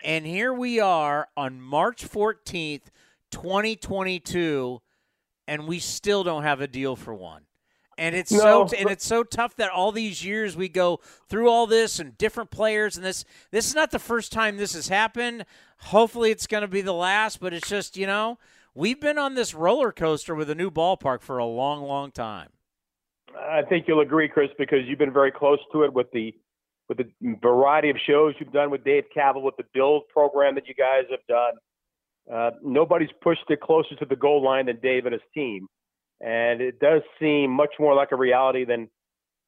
and 0.03 0.27
here 0.27 0.53
we 0.53 0.81
are 0.81 1.29
on 1.37 1.61
march 1.61 2.05
14th 2.07 2.89
2022 3.31 4.81
and 5.47 5.67
we 5.67 5.79
still 5.79 6.25
don't 6.25 6.43
have 6.43 6.61
a 6.61 6.69
deal 6.69 6.97
for 6.97 7.15
one 7.15 7.43
and 7.99 8.15
it's 8.15 8.33
No, 8.33 8.67
so 8.67 8.77
and 8.77 8.91
it's 8.91 9.07
so 9.07 9.23
tough 9.23 9.57
that 9.57 9.71
all 9.71 9.93
these 9.93 10.25
years 10.25 10.57
we 10.57 10.69
go 10.69 11.01
through 11.29 11.49
all 11.49 11.67
this 11.67 11.99
and 11.99 12.17
different 12.19 12.51
players 12.51 12.97
and 12.97 13.05
this 13.05 13.25
this 13.51 13.67
is 13.67 13.75
not 13.75 13.91
the 13.91 13.99
first 13.99 14.33
time 14.33 14.57
this 14.57 14.75
has 14.75 14.89
happened. 14.89 15.45
Hopefully 15.79 16.31
it's 16.31 16.47
going 16.47 16.63
to 16.63 16.69
be 16.69 16.81
the 16.81 16.95
last, 16.95 17.41
but 17.41 17.53
it's 17.53 17.69
just, 17.69 17.97
you 17.97 18.07
know, 18.07 18.39
we've 18.75 19.01
been 19.01 19.19
on 19.19 19.35
this 19.35 19.55
roller 19.55 19.93
coaster 19.93 20.35
with 20.35 20.49
a 20.51 20.55
new 20.55 20.71
ballpark 20.71 21.21
for 21.21 21.39
a 21.39 21.47
long 21.47 21.83
long 21.83 22.11
time. 22.11 22.51
I 23.37 23.63
think 23.63 23.87
you'll 23.89 24.01
agree, 24.01 24.29
Chris, 24.29 24.51
because 24.59 24.81
you've 24.87 24.99
been 24.99 25.13
very 25.13 25.33
close 25.33 25.59
to 25.73 25.83
it 25.83 25.93
with 25.93 26.11
the 26.13 26.35
with 26.89 26.99
the 26.99 27.11
variety 27.43 27.91
of 27.91 27.97
shows 28.07 28.35
you've 28.39 28.53
done 28.53 28.71
with 28.71 28.85
Dave 28.85 29.05
Kaval, 29.17 29.43
with 29.43 29.57
the 29.57 29.65
build 29.73 30.03
program 30.09 30.55
that 30.55 30.69
you 30.69 30.75
guys 30.75 31.05
have 31.11 31.27
done. 31.29 31.55
Uh, 32.33 32.51
nobody's 32.63 33.11
pushed 33.23 33.45
it 33.49 33.61
closer 33.61 33.95
to 33.97 34.05
the 34.05 34.17
goal 34.17 34.43
line 34.43 34.67
than 34.67 34.79
Dave 34.81 35.07
and 35.07 35.13
his 35.13 35.23
team, 35.35 35.67
and 36.25 36.63
it 36.63 36.81
does 36.81 37.03
seem 37.21 37.51
much 37.51 37.75
more 37.79 37.95
like 37.95 38.11
a 38.11 38.17
reality 38.17 38.65
than 38.65 38.89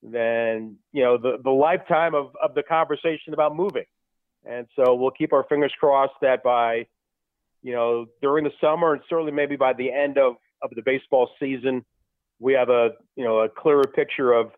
than 0.03 0.77
you 0.93 1.03
know 1.03 1.17
the 1.17 1.39
the 1.43 1.51
lifetime 1.51 2.15
of 2.15 2.37
of 2.43 2.55
the 2.55 2.62
conversation 2.62 3.33
about 3.33 3.57
moving. 3.57 3.87
And 4.49 4.67
so 4.77 4.95
we'll 4.95 5.11
keep 5.11 5.33
our 5.33 5.45
fingers 5.49 5.73
crossed 5.81 6.15
that 6.21 6.43
by 6.43 6.87
you 7.62 7.73
know 7.73 8.07
during 8.21 8.45
the 8.45 8.53
summer 8.61 8.93
and 8.93 9.03
certainly 9.09 9.33
maybe 9.33 9.57
by 9.57 9.73
the 9.73 9.91
end 9.91 10.19
of 10.19 10.35
of 10.62 10.71
the 10.77 10.83
baseball 10.83 11.31
season 11.41 11.85
we 12.39 12.53
have 12.53 12.69
a 12.69 12.91
you 13.17 13.25
know 13.25 13.39
a 13.41 13.49
clearer 13.49 13.85
picture 13.85 14.33
of 14.33 14.51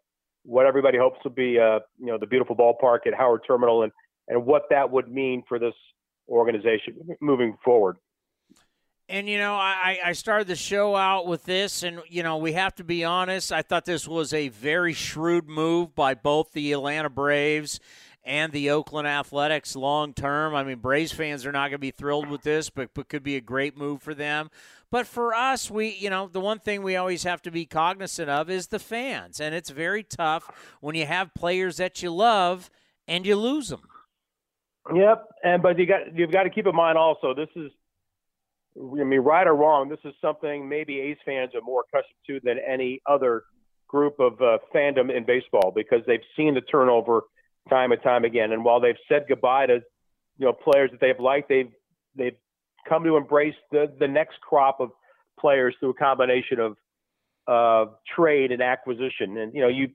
what 0.44 0.66
everybody 0.66 0.98
hopes 0.98 1.18
will 1.22 1.30
be 1.30 1.58
uh, 1.58 1.78
you 1.98 2.06
know 2.06 2.18
the 2.18 2.26
beautiful 2.26 2.56
ballpark 2.56 3.06
at 3.06 3.14
Howard 3.14 3.42
Terminal 3.46 3.84
and 3.84 3.92
and 4.26 4.44
what 4.44 4.64
that 4.70 4.90
would 4.90 5.08
mean 5.08 5.44
for 5.48 5.60
this 5.60 5.74
organization 6.28 6.96
moving 7.20 7.56
forward. 7.64 7.96
And 9.10 9.26
you 9.26 9.38
know, 9.38 9.54
I, 9.54 9.98
I 10.04 10.12
started 10.12 10.48
the 10.48 10.56
show 10.56 10.94
out 10.94 11.26
with 11.26 11.44
this, 11.44 11.82
and 11.82 12.02
you 12.08 12.22
know, 12.22 12.36
we 12.36 12.52
have 12.52 12.74
to 12.74 12.84
be 12.84 13.04
honest. 13.04 13.52
I 13.52 13.62
thought 13.62 13.86
this 13.86 14.06
was 14.06 14.34
a 14.34 14.48
very 14.48 14.92
shrewd 14.92 15.48
move 15.48 15.94
by 15.94 16.12
both 16.12 16.52
the 16.52 16.72
Atlanta 16.72 17.08
Braves 17.08 17.80
and 18.22 18.52
the 18.52 18.68
Oakland 18.68 19.08
Athletics 19.08 19.74
long 19.74 20.12
term. 20.12 20.54
I 20.54 20.62
mean, 20.62 20.78
Braves 20.78 21.12
fans 21.12 21.46
are 21.46 21.52
not 21.52 21.68
going 21.68 21.72
to 21.72 21.78
be 21.78 21.90
thrilled 21.90 22.28
with 22.28 22.42
this, 22.42 22.68
but 22.68 22.92
but 22.92 23.08
could 23.08 23.22
be 23.22 23.36
a 23.36 23.40
great 23.40 23.78
move 23.78 24.02
for 24.02 24.12
them. 24.12 24.50
But 24.90 25.06
for 25.06 25.34
us, 25.34 25.70
we 25.70 25.88
you 25.88 26.10
know, 26.10 26.28
the 26.28 26.40
one 26.40 26.58
thing 26.58 26.82
we 26.82 26.96
always 26.96 27.22
have 27.22 27.40
to 27.42 27.50
be 27.50 27.64
cognizant 27.64 28.28
of 28.28 28.50
is 28.50 28.66
the 28.66 28.78
fans, 28.78 29.40
and 29.40 29.54
it's 29.54 29.70
very 29.70 30.02
tough 30.02 30.76
when 30.82 30.94
you 30.94 31.06
have 31.06 31.32
players 31.32 31.78
that 31.78 32.02
you 32.02 32.10
love 32.10 32.68
and 33.06 33.24
you 33.24 33.36
lose 33.36 33.70
them. 33.70 33.88
Yep, 34.94 35.28
and 35.44 35.62
but 35.62 35.78
you 35.78 35.86
got 35.86 36.14
you've 36.14 36.32
got 36.32 36.42
to 36.42 36.50
keep 36.50 36.66
in 36.66 36.74
mind 36.74 36.98
also 36.98 37.32
this 37.34 37.48
is, 37.56 37.70
I 38.80 39.04
mean, 39.04 39.20
right 39.20 39.46
or 39.46 39.56
wrong, 39.56 39.88
this 39.88 39.98
is 40.04 40.14
something 40.20 40.68
maybe 40.68 41.00
A's 41.00 41.16
fans 41.24 41.54
are 41.54 41.60
more 41.60 41.84
accustomed 41.88 42.20
to 42.28 42.40
than 42.42 42.58
any 42.58 43.00
other 43.06 43.42
group 43.88 44.20
of 44.20 44.40
uh, 44.40 44.58
fandom 44.74 45.14
in 45.14 45.24
baseball 45.24 45.72
because 45.74 46.00
they've 46.06 46.20
seen 46.36 46.54
the 46.54 46.60
turnover 46.60 47.22
time 47.68 47.92
and 47.92 48.02
time 48.02 48.24
again. 48.24 48.52
And 48.52 48.64
while 48.64 48.80
they've 48.80 48.96
said 49.08 49.24
goodbye 49.28 49.66
to 49.66 49.80
you 50.38 50.46
know 50.46 50.52
players 50.52 50.90
that 50.92 51.00
they've 51.00 51.18
liked, 51.18 51.48
they've 51.48 51.72
they've 52.14 52.36
come 52.88 53.04
to 53.04 53.16
embrace 53.16 53.56
the 53.72 53.92
the 53.98 54.08
next 54.08 54.40
crop 54.40 54.80
of 54.80 54.90
players 55.40 55.74
through 55.80 55.90
a 55.90 55.94
combination 55.94 56.60
of 56.60 56.76
uh, 57.46 57.90
trade 58.14 58.52
and 58.52 58.62
acquisition. 58.62 59.38
And 59.38 59.54
you 59.54 59.62
know 59.62 59.68
you 59.68 59.88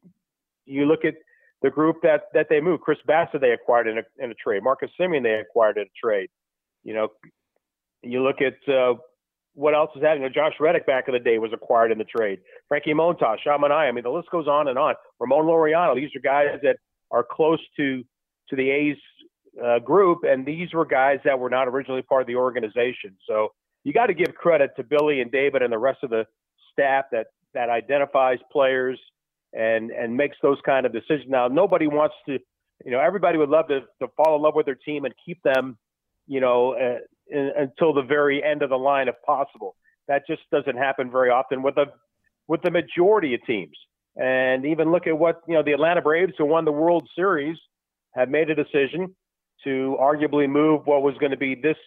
you 0.65 0.85
look 0.85 1.05
at 1.05 1.15
the 1.61 1.69
group 1.69 1.97
that 2.03 2.23
that 2.33 2.47
they 2.49 2.59
moved. 2.59 2.83
Chris 2.83 2.99
Bassitt 3.07 3.41
they 3.41 3.51
acquired 3.51 3.87
in 3.87 3.99
a, 3.99 4.03
in 4.19 4.31
a 4.31 4.35
trade. 4.35 4.63
Marcus 4.63 4.89
Semien 4.99 5.23
they 5.23 5.35
acquired 5.35 5.77
in 5.77 5.83
a 5.83 6.05
trade. 6.05 6.29
You 6.83 6.93
know, 6.93 7.07
you 8.03 8.23
look 8.23 8.37
at 8.41 8.73
uh, 8.73 8.95
what 9.53 9.73
else 9.73 9.91
is 9.95 10.01
happening. 10.01 10.29
Josh 10.33 10.53
Reddick 10.59 10.85
back 10.85 11.05
in 11.07 11.13
the 11.13 11.19
day 11.19 11.37
was 11.37 11.51
acquired 11.53 11.91
in 11.91 11.97
the 11.97 12.03
trade. 12.03 12.39
Frankie 12.67 12.93
Montas, 12.93 13.37
Sean 13.43 13.63
I 13.71 13.91
mean, 13.91 14.03
the 14.03 14.09
list 14.09 14.29
goes 14.31 14.47
on 14.47 14.67
and 14.67 14.77
on. 14.77 14.95
Ramon 15.19 15.45
Laureano. 15.45 15.95
These 15.95 16.09
are 16.15 16.21
guys 16.21 16.59
that 16.63 16.77
are 17.11 17.25
close 17.29 17.59
to 17.77 18.03
to 18.49 18.55
the 18.55 18.69
A's 18.69 18.97
uh, 19.63 19.79
group, 19.79 20.19
and 20.23 20.45
these 20.45 20.73
were 20.73 20.85
guys 20.85 21.19
that 21.25 21.39
were 21.39 21.49
not 21.49 21.67
originally 21.67 22.01
part 22.01 22.21
of 22.21 22.27
the 22.27 22.35
organization. 22.35 23.15
So 23.27 23.49
you 23.83 23.93
got 23.93 24.07
to 24.07 24.13
give 24.13 24.35
credit 24.35 24.71
to 24.77 24.83
Billy 24.83 25.21
and 25.21 25.31
David 25.31 25.61
and 25.61 25.71
the 25.71 25.77
rest 25.77 26.03
of 26.03 26.09
the 26.09 26.25
staff 26.71 27.05
that 27.11 27.27
that 27.53 27.69
identifies 27.69 28.39
players 28.51 28.99
and 29.53 29.91
and 29.91 30.15
makes 30.15 30.37
those 30.41 30.57
kind 30.65 30.85
of 30.85 30.93
decisions. 30.93 31.29
Now, 31.29 31.47
nobody 31.47 31.87
wants 31.87 32.15
to, 32.27 32.39
you 32.83 32.91
know, 32.91 32.99
everybody 32.99 33.37
would 33.37 33.49
love 33.49 33.67
to, 33.67 33.81
to 34.01 34.07
fall 34.17 34.35
in 34.35 34.41
love 34.41 34.55
with 34.55 34.65
their 34.65 34.75
team 34.75 35.05
and 35.05 35.13
keep 35.25 35.41
them, 35.43 35.77
you 36.27 36.39
know, 36.39 36.73
uh, 36.73 36.99
in, 37.27 37.51
until 37.57 37.93
the 37.93 38.01
very 38.01 38.43
end 38.43 38.61
of 38.61 38.69
the 38.69 38.77
line 38.77 39.07
if 39.07 39.15
possible. 39.25 39.75
That 40.07 40.23
just 40.27 40.41
doesn't 40.51 40.77
happen 40.77 41.11
very 41.11 41.29
often 41.29 41.63
with 41.63 41.75
the 41.75 41.85
with 42.47 42.61
the 42.61 42.71
majority 42.71 43.33
of 43.33 43.45
teams. 43.45 43.77
And 44.15 44.65
even 44.65 44.91
look 44.91 45.07
at 45.07 45.17
what 45.17 45.41
you 45.47 45.55
know 45.55 45.63
the 45.63 45.71
Atlanta 45.71 46.01
Braves, 46.01 46.33
who 46.37 46.45
won 46.45 46.65
the 46.65 46.71
World 46.71 47.07
Series, 47.15 47.57
have 48.15 48.29
made 48.29 48.49
a 48.49 48.55
decision 48.55 49.15
to 49.63 49.97
arguably 49.99 50.49
move 50.49 50.81
what 50.85 51.01
was 51.01 51.15
going 51.19 51.31
to 51.31 51.37
be 51.37 51.55
this 51.55 51.77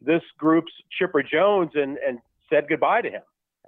this 0.00 0.22
group's 0.38 0.72
Chipper 0.98 1.22
Jones 1.22 1.70
and 1.74 1.98
and 1.98 2.18
said 2.50 2.66
goodbye 2.68 3.02
to 3.02 3.10
him. 3.10 3.22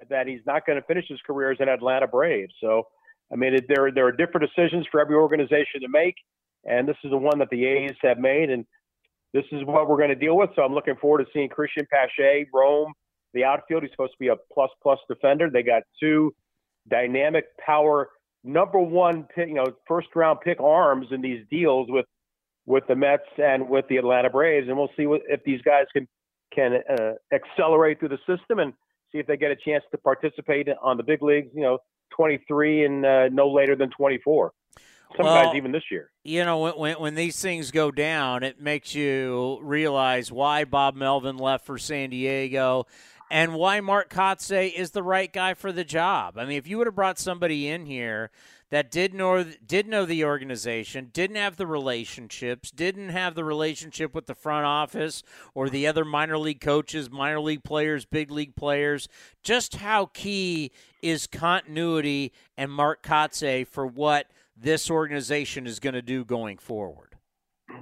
That 0.08 0.26
he's 0.26 0.40
not 0.46 0.66
going 0.66 0.80
to 0.80 0.86
finish 0.86 1.06
his 1.08 1.20
career 1.26 1.50
as 1.50 1.58
an 1.60 1.68
Atlanta 1.68 2.06
Brave. 2.06 2.48
So 2.60 2.84
I 3.32 3.36
mean, 3.36 3.54
it, 3.54 3.64
there 3.68 3.90
there 3.90 4.06
are 4.06 4.12
different 4.12 4.48
decisions 4.48 4.86
for 4.90 5.00
every 5.00 5.16
organization 5.16 5.80
to 5.82 5.88
make, 5.88 6.14
and 6.64 6.88
this 6.88 6.96
is 7.02 7.10
the 7.10 7.16
one 7.16 7.38
that 7.40 7.50
the 7.50 7.66
A's 7.66 7.96
have 8.02 8.18
made, 8.18 8.50
and 8.50 8.64
this 9.36 9.44
is 9.52 9.64
what 9.66 9.86
we're 9.88 9.98
going 9.98 10.08
to 10.08 10.14
deal 10.14 10.36
with. 10.36 10.50
So 10.56 10.62
I'm 10.62 10.72
looking 10.72 10.96
forward 10.96 11.18
to 11.18 11.26
seeing 11.32 11.50
Cristian 11.50 11.86
Pache 11.92 12.46
roam 12.54 12.92
the 13.34 13.44
outfield. 13.44 13.82
He's 13.82 13.92
supposed 13.92 14.12
to 14.12 14.18
be 14.18 14.28
a 14.28 14.36
plus 14.52 14.70
plus 14.82 14.98
defender. 15.08 15.50
They 15.52 15.62
got 15.62 15.82
two 16.00 16.34
dynamic 16.88 17.44
power 17.58 18.08
number 18.42 18.78
one 18.78 19.26
pick, 19.34 19.48
you 19.48 19.54
know, 19.54 19.66
first 19.86 20.08
round 20.14 20.40
pick 20.40 20.58
arms 20.60 21.08
in 21.10 21.20
these 21.20 21.44
deals 21.50 21.88
with 21.90 22.06
with 22.64 22.84
the 22.88 22.96
Mets 22.96 23.28
and 23.36 23.68
with 23.68 23.84
the 23.88 23.96
Atlanta 23.96 24.30
Braves, 24.30 24.66
and 24.68 24.76
we'll 24.76 24.90
see 24.96 25.06
what, 25.06 25.20
if 25.28 25.40
these 25.44 25.60
guys 25.62 25.84
can 25.92 26.08
can 26.54 26.80
uh, 26.88 27.12
accelerate 27.32 27.98
through 27.98 28.08
the 28.08 28.18
system 28.26 28.58
and 28.58 28.72
see 29.12 29.18
if 29.18 29.26
they 29.26 29.36
get 29.36 29.50
a 29.50 29.56
chance 29.56 29.84
to 29.90 29.98
participate 29.98 30.68
on 30.82 30.96
the 30.96 31.02
big 31.02 31.22
leagues. 31.22 31.48
You 31.54 31.62
know, 31.62 31.78
23 32.16 32.86
and 32.86 33.04
uh, 33.04 33.28
no 33.28 33.52
later 33.52 33.76
than 33.76 33.90
24. 33.90 34.52
Some 35.16 35.26
well, 35.26 35.44
guys 35.44 35.54
even 35.54 35.72
this 35.72 35.84
year. 35.90 36.10
You 36.24 36.44
know, 36.44 36.72
when 36.76 36.94
when 37.00 37.14
these 37.14 37.40
things 37.40 37.70
go 37.70 37.90
down, 37.90 38.42
it 38.42 38.60
makes 38.60 38.94
you 38.94 39.58
realize 39.62 40.30
why 40.30 40.64
Bob 40.64 40.94
Melvin 40.94 41.36
left 41.36 41.64
for 41.64 41.78
San 41.78 42.10
Diego 42.10 42.86
and 43.30 43.54
why 43.54 43.80
Mark 43.80 44.10
Kotsay 44.10 44.72
is 44.72 44.90
the 44.90 45.02
right 45.02 45.32
guy 45.32 45.54
for 45.54 45.72
the 45.72 45.84
job. 45.84 46.38
I 46.38 46.44
mean, 46.44 46.58
if 46.58 46.68
you 46.68 46.78
would 46.78 46.86
have 46.86 46.94
brought 46.94 47.18
somebody 47.18 47.68
in 47.68 47.86
here 47.86 48.30
that 48.70 48.90
did 48.90 49.14
know 49.14 49.44
did 49.44 49.86
know 49.86 50.04
the 50.04 50.24
organization, 50.24 51.10
didn't 51.12 51.36
have 51.36 51.56
the 51.56 51.66
relationships, 51.66 52.70
didn't 52.70 53.10
have 53.10 53.34
the 53.34 53.44
relationship 53.44 54.14
with 54.14 54.26
the 54.26 54.34
front 54.34 54.66
office 54.66 55.22
or 55.54 55.68
the 55.68 55.86
other 55.86 56.04
minor 56.04 56.38
league 56.38 56.60
coaches, 56.60 57.10
minor 57.10 57.40
league 57.40 57.64
players, 57.64 58.04
big 58.04 58.30
league 58.30 58.56
players. 58.56 59.08
Just 59.42 59.76
how 59.76 60.06
key 60.06 60.72
is 61.02 61.26
continuity 61.26 62.32
and 62.56 62.70
Mark 62.70 63.02
Kotsay 63.02 63.66
for 63.66 63.86
what 63.86 64.26
this 64.56 64.90
organization 64.90 65.66
is 65.66 65.80
going 65.80 65.94
to 65.94 66.02
do 66.02 66.24
going 66.24 66.58
forward? 66.58 67.14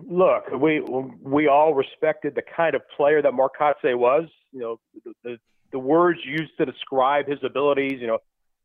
Look, 0.08 0.44
we 0.60 0.80
we 0.80 1.46
all 1.46 1.74
respected 1.74 2.34
the 2.34 2.42
kind 2.56 2.74
of 2.74 2.82
player 2.96 3.22
that 3.22 3.32
Mark 3.32 3.52
Kotsay 3.60 3.96
was. 3.96 4.24
You 4.52 4.60
know, 4.60 4.80
the, 5.04 5.12
the, 5.22 5.36
the 5.72 5.78
words 5.78 6.18
used 6.24 6.52
to 6.58 6.66
describe 6.66 7.28
his 7.28 7.38
abilities. 7.44 8.00
You 8.00 8.08
know, 8.08 8.18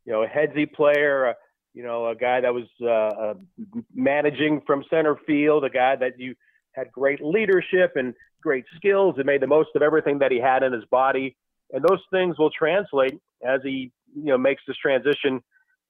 you 0.06 0.14
know, 0.14 0.24
a 0.24 0.28
headsy 0.28 0.66
player 0.66 1.36
you 1.74 1.84
know, 1.84 2.08
a 2.08 2.16
guy 2.16 2.42
that 2.42 2.54
was 2.54 2.66
uh, 2.82 2.88
uh, 2.88 3.34
managing 3.94 4.62
from 4.66 4.84
center 4.90 5.18
field, 5.28 5.64
a 5.64 5.70
guy 5.70 5.96
that 5.96 6.20
you 6.20 6.36
had 6.74 6.92
great 6.92 7.22
leadership 7.22 7.94
and 7.96 8.14
great 8.42 8.66
skills 8.76 9.16
and 9.18 9.26
made 9.26 9.42
the 9.42 9.48
most 9.48 9.70
of 9.76 9.82
everything 9.82 10.20
that 10.20 10.32
he 10.32 10.40
had 10.40 10.64
in 10.64 10.74
his 10.74 10.86
body. 10.92 11.36
And 11.72 11.84
those 11.88 12.02
things 12.12 12.38
will 12.40 12.50
translate 12.50 13.20
as 13.46 13.62
he, 13.64 13.92
you 14.16 14.26
know, 14.26 14.38
makes 14.38 14.64
this 14.68 14.78
transition 14.78 15.42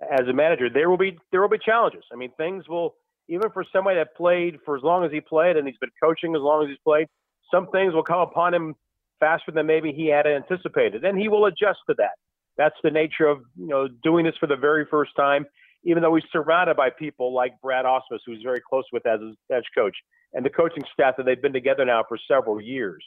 as 0.02 0.28
a 0.28 0.34
manager. 0.34 0.70
There 0.70 0.90
will 0.90 0.98
be 0.98 1.18
there 1.32 1.42
will 1.42 1.50
be 1.50 1.60
challenges. 1.64 2.04
I 2.12 2.16
mean, 2.16 2.32
things 2.38 2.68
will 2.68 2.96
even 3.28 3.50
for 3.52 3.66
somebody 3.74 3.98
that 3.98 4.16
played 4.16 4.58
for 4.66 4.76
as 4.76 4.84
long 4.84 5.06
as 5.06 5.12
he 5.12 5.22
played 5.22 5.58
and 5.58 5.68
he's 5.68 5.78
been 5.78 5.92
coaching 6.02 6.36
as 6.36 6.42
long 6.42 6.64
as 6.64 6.70
he's 6.70 6.80
played, 6.84 7.08
some 7.52 7.68
things 7.68 7.94
will 7.94 8.04
come 8.04 8.22
upon 8.22 8.54
him 8.54 8.76
faster 9.20 9.52
than 9.52 9.66
maybe 9.66 9.92
he 9.92 10.08
had 10.08 10.26
anticipated, 10.26 11.04
and 11.04 11.20
he 11.20 11.28
will 11.28 11.46
adjust 11.46 11.80
to 11.88 11.96
that. 11.98 12.18
That's 12.58 12.76
the 12.84 12.92
nature 12.92 13.28
of 13.28 13.40
you 13.58 13.68
know 13.68 13.88
doing 14.04 14.26
this 14.26 14.36
for 14.40 14.48
the 14.48 14.56
very 14.56 14.86
first 14.90 15.16
time 15.16 15.46
even 15.84 16.04
though 16.04 16.16
he's 16.16 16.26
surrounded 16.32 16.76
by 16.76 16.90
people 16.90 17.34
like 17.34 17.60
Brad 17.62 17.86
Ausmus, 17.86 18.20
who's 18.26 18.42
very 18.44 18.60
close 18.68 18.84
with 18.92 19.06
as 19.06 19.22
his 19.22 19.36
bench 19.48 19.66
coach, 19.76 19.96
and 20.34 20.46
the 20.46 20.50
coaching 20.50 20.84
staff 20.94 21.16
that 21.18 21.26
they've 21.26 21.42
been 21.42 21.54
together 21.54 21.86
now 21.86 22.04
for 22.08 22.18
several 22.28 22.60
years. 22.60 23.04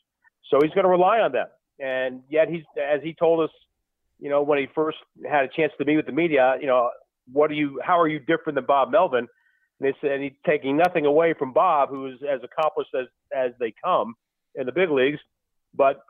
So 0.50 0.58
he's 0.62 0.72
going 0.72 0.84
to 0.84 0.90
rely 0.90 1.18
on 1.20 1.32
them. 1.32 1.46
And 1.78 2.22
yet 2.28 2.48
he's, 2.48 2.62
as 2.76 3.00
he 3.02 3.14
told 3.14 3.40
us, 3.40 3.50
you 4.22 4.30
know, 4.30 4.42
when 4.42 4.58
he 4.58 4.68
first 4.72 4.98
had 5.28 5.44
a 5.44 5.48
chance 5.48 5.72
to 5.78 5.84
meet 5.84 5.96
with 5.96 6.06
the 6.06 6.12
media, 6.12 6.56
you 6.60 6.68
know, 6.68 6.90
what 7.32 7.50
are 7.50 7.54
you, 7.54 7.80
how 7.84 8.00
are 8.00 8.06
you 8.06 8.20
different 8.20 8.54
than 8.54 8.64
Bob 8.64 8.92
Melvin? 8.92 9.26
And 9.80 9.88
they 9.88 9.94
said 10.00 10.20
he's 10.20 10.32
taking 10.46 10.76
nothing 10.76 11.06
away 11.06 11.34
from 11.36 11.52
Bob, 11.52 11.88
who 11.88 12.06
is 12.06 12.18
as 12.22 12.40
accomplished 12.44 12.94
as, 12.94 13.06
as 13.36 13.50
they 13.58 13.74
come 13.84 14.14
in 14.54 14.66
the 14.66 14.72
big 14.72 14.90
leagues. 14.90 15.18
But 15.74 16.00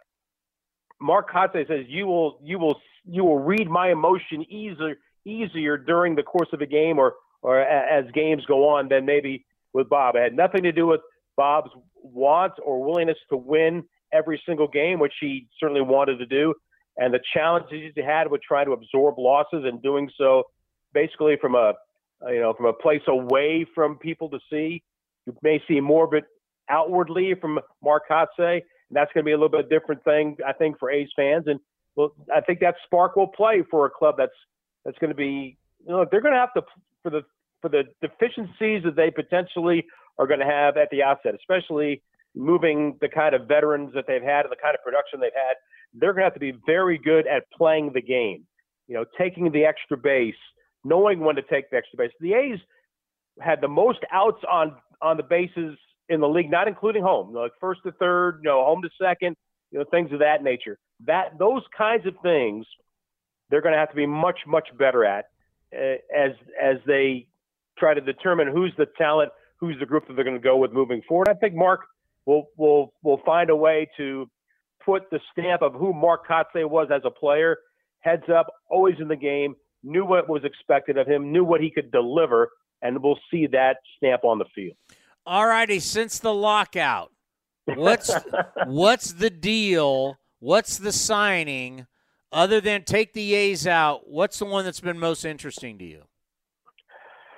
Mark 1.01 1.33
Kotsay 1.33 1.67
says 1.67 1.87
you 1.89 2.07
will, 2.07 2.39
you 2.43 2.59
will, 2.59 2.79
you 3.07 3.25
will 3.25 3.39
read 3.39 3.69
my 3.69 3.91
emotion 3.91 4.43
easier 4.43 4.97
easier 5.25 5.79
during 5.79 6.17
the 6.17 6.23
course 6.23 6.49
of 6.53 6.61
a 6.61 6.67
game 6.67 6.99
or 6.99 7.15
or 7.43 7.61
as 7.61 8.05
games 8.13 8.45
go 8.47 8.69
on 8.69 8.89
than 8.89 9.05
maybe 9.05 9.45
with 9.73 9.89
Bob. 9.89 10.17
It 10.17 10.23
had 10.23 10.37
nothing 10.37 10.63
to 10.65 10.73
do 10.73 10.87
with 10.87 11.01
Bob's 11.37 11.71
want 11.95 12.53
or 12.65 12.85
willingness 12.85 13.19
to 13.31 13.37
win 13.37 13.85
every 14.13 14.41
single 14.47 14.69
game, 14.69 15.01
which 15.01 15.15
he 15.21 15.49
certainly 15.59 15.81
wanted 15.81 16.19
to 16.19 16.27
do, 16.27 16.55
and 16.97 17.13
the 17.13 17.21
challenges 17.35 17.93
he 17.95 18.03
had 18.03 18.31
with 18.31 18.43
trying 18.43 18.67
to 18.67 18.73
absorb 18.73 19.19
losses 19.19 19.65
and 19.65 19.83
doing 19.83 20.11
so 20.19 20.45
basically 20.93 21.37
from 21.41 21.55
a 21.55 21.75
uh, 22.25 22.31
you 22.31 22.41
know 22.41 22.53
from 22.55 22.67
a 22.67 22.73
place 22.73 23.03
away 23.09 23.67
from 23.75 23.97
people 23.97 24.29
to 24.31 24.39
see. 24.51 24.83
You 25.27 25.37
may 25.43 25.63
see 25.69 25.81
more 25.81 26.05
of 26.05 26.13
it 26.15 26.25
outwardly 26.69 27.35
from 27.41 27.61
Mark 27.83 28.05
Kotsay, 28.11 28.55
and 28.57 28.97
that's 28.97 29.13
going 29.13 29.25
to 29.25 29.29
be 29.29 29.33
a 29.33 29.37
little 29.37 29.49
bit 29.49 29.69
different 29.69 30.03
thing, 30.05 30.37
I 30.47 30.53
think, 30.53 30.79
for 30.79 30.91
A's 30.91 31.09
fans. 31.15 31.45
And 31.47 31.61
well, 31.97 32.13
I 32.35 32.41
think 32.41 32.61
that 32.61 32.75
spark 32.85 33.17
will 33.17 33.29
play 33.29 33.63
for 33.71 33.87
a 33.87 33.91
club 33.91 34.17
that's 34.19 34.33
that's 34.85 34.99
going 34.99 35.11
to 35.11 35.17
be 35.17 35.57
you 35.87 35.93
know 35.93 36.07
they're 36.11 36.21
going 36.21 36.35
to 36.35 36.41
have 36.41 36.55
to 36.55 36.63
for 37.03 37.11
the 37.11 37.23
for 37.61 37.69
the 37.69 37.85
deficiencies 38.01 38.83
that 38.85 38.97
they 38.97 39.11
potentially 39.11 39.85
are 40.19 40.27
going 40.27 40.41
to 40.41 40.47
have 40.47 40.77
at 40.77 40.89
the 40.91 41.03
outset, 41.03 41.35
especially 41.35 42.03
moving 42.35 42.97
the 43.01 43.09
kind 43.09 43.35
of 43.35 43.47
veterans 43.47 43.93
that 43.95 44.05
they've 44.07 44.23
had 44.23 44.45
and 44.45 44.53
the 44.53 44.61
kind 44.63 44.75
of 44.75 44.83
production 44.83 45.21
they've 45.21 45.31
had. 45.35 45.55
They're 45.95 46.13
going 46.13 46.23
to 46.23 46.25
have 46.25 46.35
to 46.35 46.41
be 46.41 46.55
very 46.67 46.99
good 46.99 47.27
at 47.27 47.45
playing 47.57 47.93
the 47.93 48.03
game. 48.03 48.47
You 48.89 48.97
know, 48.97 49.05
taking 49.19 49.51
the 49.53 49.65
extra 49.65 49.97
base, 49.97 50.35
knowing 50.85 51.21
when 51.21 51.37
to 51.37 51.43
take 51.43 51.71
the 51.71 51.77
extra 51.77 51.97
base. 51.97 52.11
The 52.21 52.35
A's 52.35 52.59
had 53.41 53.61
the 53.61 53.69
most 53.69 54.01
outs 54.11 54.43
on 54.51 54.77
on 55.01 55.17
the 55.17 55.23
bases 55.23 55.77
in 56.09 56.21
the 56.21 56.29
league, 56.29 56.51
not 56.51 56.69
including 56.69 57.03
home, 57.03 57.35
like 57.35 57.53
first 57.61 57.81
to 57.85 57.93
third, 57.93 58.41
you 58.43 58.51
know, 58.51 58.65
home 58.65 58.83
to 58.83 58.91
second, 59.01 59.37
you 59.71 59.79
know, 59.79 59.85
things 59.91 60.13
of 60.13 60.19
that 60.19 60.43
nature. 60.43 60.79
That 61.07 61.39
those 61.39 61.63
kinds 61.77 62.07
of 62.07 62.15
things 62.23 62.67
they're 63.51 63.63
going 63.63 63.73
to 63.73 63.79
have 63.79 63.91
to 63.91 63.97
be 63.97 64.07
much 64.07 64.41
much 64.47 64.69
better 64.79 65.05
at 65.05 65.27
uh, 65.77 65.97
as 66.15 66.33
as 66.61 66.77
they 66.87 67.27
try 67.79 67.95
to 67.95 68.01
determine 68.01 68.49
who's 68.49 68.73
the 68.77 68.87
talent, 68.99 69.31
who's 69.59 69.77
the 69.79 69.87
group 69.87 70.07
that 70.09 70.15
they're 70.15 70.25
going 70.25 70.37
to 70.37 70.43
go 70.43 70.57
with 70.57 70.73
moving 70.73 71.03
forward. 71.09 71.29
I 71.29 71.35
think 71.35 71.55
Mark 71.55 71.81
will 72.27 72.47
will 72.57 72.93
will 73.03 73.21
find 73.25 73.51
a 73.51 73.57
way 73.57 73.89
to 73.97 74.29
put 74.85 75.11
the 75.11 75.21
stamp 75.33 75.63
of 75.63 75.75
who 75.75 75.93
Mark 75.93 76.27
Kotsay 76.27 76.69
was 76.69 76.89
as 76.95 77.03
a 77.05 77.11
player, 77.11 77.59
heads 78.01 78.25
up, 78.35 78.47
always 78.71 78.97
in 79.01 79.09
the 79.09 79.17
game, 79.17 79.55
knew 79.83 80.05
what 80.05 80.29
was 80.29 80.45
expected 80.45 80.99
of 80.99 81.07
him, 81.07 81.33
knew 81.33 81.45
what 81.45 81.61
he 81.61 81.71
could 81.71 81.91
deliver, 81.91 82.51
and 82.83 83.03
we'll 83.03 83.19
see 83.31 83.47
that 83.49 83.77
stamp 83.97 84.25
on 84.25 84.39
the 84.39 84.45
field. 84.55 84.77
All 85.25 85.47
righty, 85.47 85.79
since 85.79 86.19
the 86.19 86.35
lockout, 86.35 87.13
what's 87.67 88.13
what's 88.67 89.13
the 89.13 89.31
deal? 89.31 90.19
What's 90.41 90.79
the 90.79 90.93
signing? 90.93 91.87
Other 92.33 92.61
than 92.61 92.85
take 92.85 93.13
the 93.13 93.35
A's 93.35 93.67
out, 93.67 94.09
what's 94.09 94.39
the 94.39 94.47
one 94.47 94.65
that's 94.65 94.81
been 94.81 94.99
most 94.99 95.25
interesting 95.25 95.79
to 95.79 95.85
you? 95.85 96.03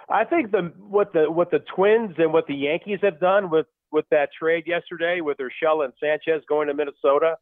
I 0.09 0.25
think 0.25 0.53
the 0.53 0.73
what 0.79 1.13
the 1.13 1.31
what 1.31 1.51
the 1.51 1.61
Twins 1.75 2.15
and 2.19 2.33
what 2.33 2.47
the 2.47 2.55
Yankees 2.55 3.01
have 3.03 3.21
done 3.21 3.51
with 3.51 3.67
with 3.95 4.05
that 4.11 4.29
trade 4.39 4.65
yesterday 4.67 5.21
with 5.23 5.39
Urshela 5.39 5.85
and 5.85 5.95
Sanchez 5.99 6.43
going 6.49 6.69
to 6.69 6.75
Minnesota, 6.75 7.37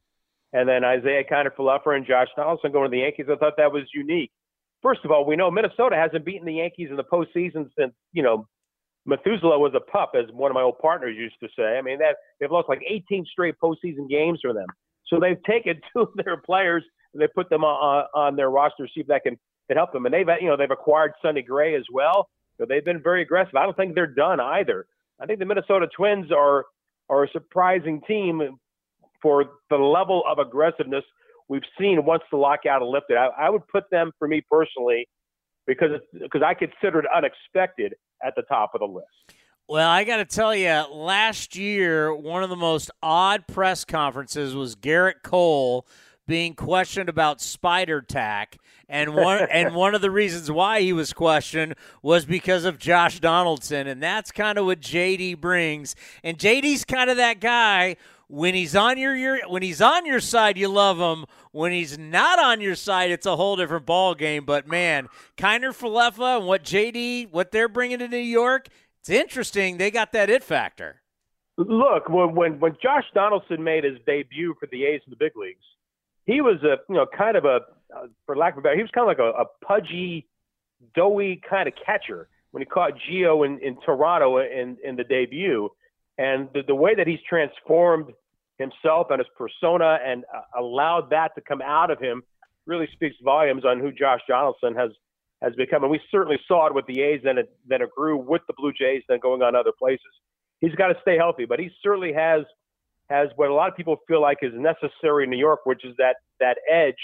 and 0.52 0.68
then 0.68 0.84
Isaiah 0.84 1.24
Kiner-Falefa 1.24 1.96
and 1.96 2.06
Josh 2.06 2.28
Donaldson 2.36 2.70
going 2.70 2.90
to 2.90 2.94
the 2.94 3.02
Yankees. 3.02 3.26
I 3.32 3.36
thought 3.36 3.54
that 3.56 3.72
was 3.72 3.84
unique. 3.94 4.30
First 4.82 5.00
of 5.04 5.10
all, 5.10 5.24
we 5.24 5.34
know 5.34 5.50
Minnesota 5.50 5.96
hasn't 5.96 6.24
beaten 6.24 6.46
the 6.46 6.54
Yankees 6.54 6.88
in 6.90 6.96
the 6.96 7.04
postseason 7.04 7.70
since 7.76 7.94
you 8.12 8.22
know 8.22 8.46
Methuselah 9.06 9.58
was 9.58 9.72
a 9.74 9.80
pup, 9.80 10.12
as 10.14 10.26
one 10.32 10.50
of 10.50 10.54
my 10.54 10.62
old 10.62 10.78
partners 10.78 11.16
used 11.18 11.36
to 11.40 11.48
say. 11.56 11.78
I 11.78 11.82
mean, 11.82 11.98
that 11.98 12.16
they've 12.38 12.50
lost 12.50 12.68
like 12.68 12.82
18 12.86 13.24
straight 13.30 13.54
postseason 13.62 14.08
games 14.08 14.40
for 14.42 14.52
them. 14.52 14.66
So 15.08 15.18
they've 15.18 15.42
taken 15.48 15.80
two 15.92 16.02
of 16.02 16.10
their 16.24 16.36
players 16.36 16.84
and 17.12 17.22
they 17.22 17.28
put 17.28 17.50
them 17.50 17.64
on, 17.64 18.06
on 18.14 18.36
their 18.36 18.50
roster, 18.50 18.86
see 18.86 19.00
if 19.00 19.06
that 19.08 19.22
can, 19.22 19.36
can 19.68 19.76
help 19.76 19.92
them. 19.92 20.06
And 20.06 20.14
they've 20.14 20.26
you 20.40 20.48
know 20.48 20.56
they've 20.56 20.70
acquired 20.70 21.12
Sonny 21.22 21.42
Gray 21.42 21.74
as 21.74 21.84
well. 21.92 22.28
So 22.58 22.66
they've 22.68 22.84
been 22.84 23.02
very 23.02 23.22
aggressive. 23.22 23.54
I 23.56 23.64
don't 23.64 23.76
think 23.76 23.94
they're 23.94 24.06
done 24.06 24.38
either. 24.38 24.86
I 25.22 25.26
think 25.26 25.38
the 25.38 25.44
Minnesota 25.44 25.86
Twins 25.96 26.32
are 26.32 26.64
are 27.08 27.24
a 27.24 27.28
surprising 27.30 28.00
team 28.08 28.58
for 29.20 29.44
the 29.70 29.76
level 29.76 30.24
of 30.28 30.38
aggressiveness 30.38 31.04
we've 31.48 31.62
seen 31.78 32.04
once 32.04 32.22
the 32.30 32.38
lockout 32.38 32.82
lifted. 32.82 33.16
I, 33.16 33.28
I 33.38 33.50
would 33.50 33.66
put 33.68 33.84
them, 33.90 34.10
for 34.18 34.26
me 34.26 34.42
personally, 34.50 35.06
because 35.66 35.90
because 36.12 36.42
I 36.44 36.54
consider 36.54 37.00
it 37.00 37.06
unexpected 37.14 37.94
at 38.24 38.34
the 38.34 38.42
top 38.42 38.72
of 38.74 38.80
the 38.80 38.86
list. 38.86 39.38
Well, 39.68 39.88
I 39.88 40.02
got 40.04 40.16
to 40.16 40.24
tell 40.24 40.54
you, 40.54 40.84
last 40.92 41.54
year, 41.54 42.14
one 42.14 42.42
of 42.42 42.50
the 42.50 42.56
most 42.56 42.90
odd 43.00 43.46
press 43.46 43.84
conferences 43.84 44.56
was 44.56 44.74
Gerrit 44.74 45.22
Cole 45.22 45.86
being 46.26 46.54
questioned 46.54 47.08
about 47.08 47.40
spider 47.40 48.00
tack 48.00 48.58
and 48.88 49.14
one 49.14 49.46
and 49.50 49.74
one 49.74 49.94
of 49.94 50.00
the 50.00 50.10
reasons 50.10 50.50
why 50.50 50.80
he 50.80 50.92
was 50.92 51.12
questioned 51.12 51.74
was 52.02 52.24
because 52.24 52.64
of 52.64 52.78
Josh 52.78 53.20
Donaldson 53.20 53.86
and 53.86 54.02
that's 54.02 54.30
kind 54.30 54.58
of 54.58 54.66
what 54.66 54.80
JD 54.80 55.40
brings. 55.40 55.94
And 56.22 56.38
JD's 56.38 56.84
kind 56.84 57.10
of 57.10 57.16
that 57.16 57.40
guy 57.40 57.96
when 58.28 58.54
he's 58.54 58.74
on 58.74 58.98
your, 58.98 59.14
your 59.14 59.40
when 59.48 59.62
he's 59.62 59.80
on 59.80 60.06
your 60.06 60.20
side 60.20 60.56
you 60.56 60.68
love 60.68 60.98
him. 60.98 61.26
When 61.50 61.72
he's 61.72 61.98
not 61.98 62.38
on 62.38 62.60
your 62.60 62.74
side 62.74 63.10
it's 63.10 63.26
a 63.26 63.36
whole 63.36 63.56
different 63.56 63.86
ball 63.86 64.14
game 64.14 64.44
but 64.44 64.66
man 64.66 65.08
Kiner-Falefa 65.36 66.38
and 66.38 66.46
what 66.46 66.64
JD 66.64 67.30
what 67.32 67.50
they're 67.50 67.68
bringing 67.68 67.98
to 67.98 68.08
New 68.08 68.16
York 68.16 68.68
it's 69.00 69.10
interesting 69.10 69.78
they 69.78 69.90
got 69.90 70.12
that 70.12 70.30
it 70.30 70.44
factor. 70.44 71.02
Look, 71.58 72.08
when 72.08 72.34
when, 72.34 72.60
when 72.60 72.76
Josh 72.82 73.04
Donaldson 73.14 73.62
made 73.62 73.84
his 73.84 73.98
debut 74.06 74.54
for 74.58 74.66
the 74.70 74.84
A's 74.84 75.02
in 75.06 75.10
the 75.10 75.16
big 75.16 75.32
leagues, 75.36 75.64
he 76.26 76.40
was 76.40 76.62
a 76.62 76.76
you 76.88 76.94
know 76.94 77.06
kind 77.06 77.36
of 77.36 77.44
a 77.44 77.60
uh, 77.94 78.06
for 78.26 78.36
lack 78.36 78.54
of 78.54 78.58
a 78.58 78.62
better 78.62 78.76
he 78.76 78.82
was 78.82 78.90
kind 78.94 79.04
of 79.04 79.08
like 79.08 79.18
a, 79.18 79.42
a 79.42 79.44
pudgy, 79.66 80.26
doughy 80.94 81.40
kind 81.48 81.68
of 81.68 81.74
catcher 81.84 82.28
when 82.52 82.60
he 82.60 82.66
caught 82.66 82.92
Gio 83.08 83.46
in, 83.46 83.58
in 83.60 83.76
Toronto 83.84 84.38
in 84.38 84.76
in 84.84 84.96
the 84.96 85.04
debut, 85.04 85.68
and 86.18 86.48
the, 86.54 86.62
the 86.66 86.74
way 86.74 86.94
that 86.94 87.06
he's 87.06 87.20
transformed 87.28 88.12
himself 88.58 89.08
and 89.10 89.18
his 89.18 89.28
persona 89.36 89.98
and 90.04 90.24
uh, 90.34 90.60
allowed 90.60 91.10
that 91.10 91.34
to 91.34 91.40
come 91.40 91.62
out 91.62 91.90
of 91.90 91.98
him 91.98 92.22
really 92.66 92.88
speaks 92.92 93.16
volumes 93.24 93.64
on 93.64 93.80
who 93.80 93.90
Josh 93.90 94.20
Donaldson 94.28 94.74
has 94.74 94.90
has 95.42 95.54
become. 95.56 95.82
And 95.82 95.90
we 95.90 96.00
certainly 96.10 96.38
saw 96.46 96.66
it 96.68 96.74
with 96.74 96.86
the 96.86 97.00
A's, 97.02 97.20
then 97.24 97.38
it 97.38 97.50
then 97.66 97.82
it 97.82 97.90
grew 97.96 98.16
with 98.16 98.42
the 98.46 98.54
Blue 98.56 98.72
Jays, 98.72 99.02
then 99.08 99.18
going 99.20 99.42
on 99.42 99.56
other 99.56 99.72
places. 99.76 100.06
He's 100.60 100.74
got 100.76 100.88
to 100.88 100.94
stay 101.02 101.16
healthy, 101.16 101.44
but 101.44 101.58
he 101.58 101.70
certainly 101.82 102.12
has 102.12 102.42
has 103.10 103.28
what 103.36 103.50
a 103.50 103.54
lot 103.54 103.68
of 103.68 103.76
people 103.76 103.96
feel 104.08 104.20
like 104.20 104.38
is 104.42 104.52
necessary 104.54 105.24
in 105.24 105.30
New 105.30 105.38
York, 105.38 105.60
which 105.64 105.84
is 105.84 105.94
that 105.98 106.16
that 106.40 106.58
edge 106.70 106.94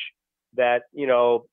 that 0.57 0.83
you 0.93 1.07
know 1.07 1.47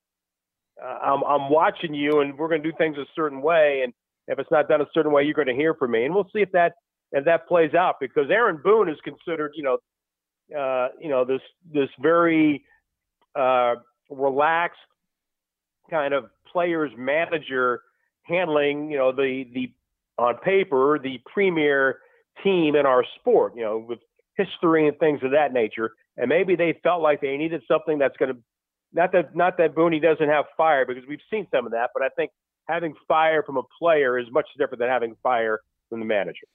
uh, 0.83 0.99
I'm 1.03 1.23
I'm 1.23 1.49
watching 1.49 1.93
you 1.93 2.21
and 2.21 2.37
we're 2.37 2.49
going 2.49 2.63
to 2.63 2.71
do 2.71 2.77
things 2.77 2.97
a 2.97 3.05
certain 3.15 3.41
way, 3.41 3.81
and 3.83 3.93
if 4.27 4.39
it's 4.39 4.51
not 4.51 4.67
done 4.67 4.81
a 4.81 4.87
certain 4.93 5.11
way, 5.11 5.23
you're 5.23 5.33
going 5.33 5.47
to 5.47 5.53
hear 5.53 5.73
from 5.73 5.91
me, 5.91 6.05
and 6.05 6.13
we'll 6.13 6.29
see 6.33 6.41
if 6.41 6.51
that 6.51 6.73
if 7.11 7.25
that 7.25 7.47
plays 7.47 7.73
out 7.73 7.95
because 7.99 8.29
Aaron 8.29 8.59
Boone 8.63 8.89
is 8.89 8.97
considered 9.03 9.51
you 9.55 9.63
know 9.63 9.77
uh, 10.57 10.89
you 10.99 11.09
know 11.09 11.25
this 11.25 11.41
this 11.73 11.89
very 11.99 12.63
uh, 13.35 13.75
relaxed 14.09 14.79
kind 15.89 16.13
of 16.13 16.25
players 16.51 16.91
manager 16.97 17.81
handling 18.23 18.89
you 18.89 18.97
know 18.97 19.11
the 19.11 19.45
the 19.53 19.71
on 20.17 20.35
paper 20.37 20.99
the 21.01 21.19
premier 21.31 21.99
team 22.43 22.75
in 22.75 22.85
our 22.85 23.03
sport 23.19 23.53
you 23.55 23.61
know 23.61 23.77
with 23.77 23.99
history 24.37 24.87
and 24.87 24.97
things 24.99 25.21
of 25.23 25.31
that 25.31 25.53
nature. 25.53 25.91
And 26.17 26.29
maybe 26.29 26.55
they 26.55 26.79
felt 26.83 27.01
like 27.01 27.21
they 27.21 27.37
needed 27.37 27.61
something 27.67 27.97
that's 27.97 28.15
going 28.17 28.33
to 28.33 28.39
not 28.93 29.11
that 29.11 29.35
not 29.35 29.57
that 29.57 29.75
Booney 29.75 30.01
doesn't 30.01 30.29
have 30.29 30.45
fire 30.55 30.85
because 30.85 31.03
we've 31.07 31.19
seen 31.29 31.47
some 31.53 31.65
of 31.65 31.73
that, 31.73 31.89
but 31.93 32.01
I 32.01 32.09
think 32.09 32.31
having 32.67 32.93
fire 33.07 33.43
from 33.43 33.57
a 33.57 33.63
player 33.77 34.17
is 34.17 34.25
much 34.31 34.47
different 34.57 34.79
than 34.79 34.89
having 34.89 35.15
fire 35.21 35.59
from 35.89 35.99
the 35.99 36.05
manager. 36.05 36.47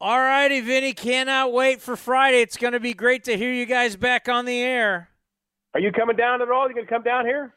All 0.00 0.18
righty, 0.18 0.60
Vinny. 0.60 0.92
Cannot 0.92 1.52
wait 1.52 1.80
for 1.80 1.96
Friday. 1.96 2.42
It's 2.42 2.56
going 2.56 2.72
to 2.72 2.80
be 2.80 2.92
great 2.92 3.24
to 3.24 3.36
hear 3.36 3.52
you 3.52 3.66
guys 3.66 3.96
back 3.96 4.28
on 4.28 4.44
the 4.44 4.58
air. 4.60 5.08
Are 5.74 5.80
you 5.80 5.92
coming 5.92 6.16
down 6.16 6.42
at 6.42 6.50
all? 6.50 6.68
You 6.68 6.74
going 6.74 6.86
to 6.86 6.92
come 6.92 7.04
down 7.04 7.24
here? 7.24 7.54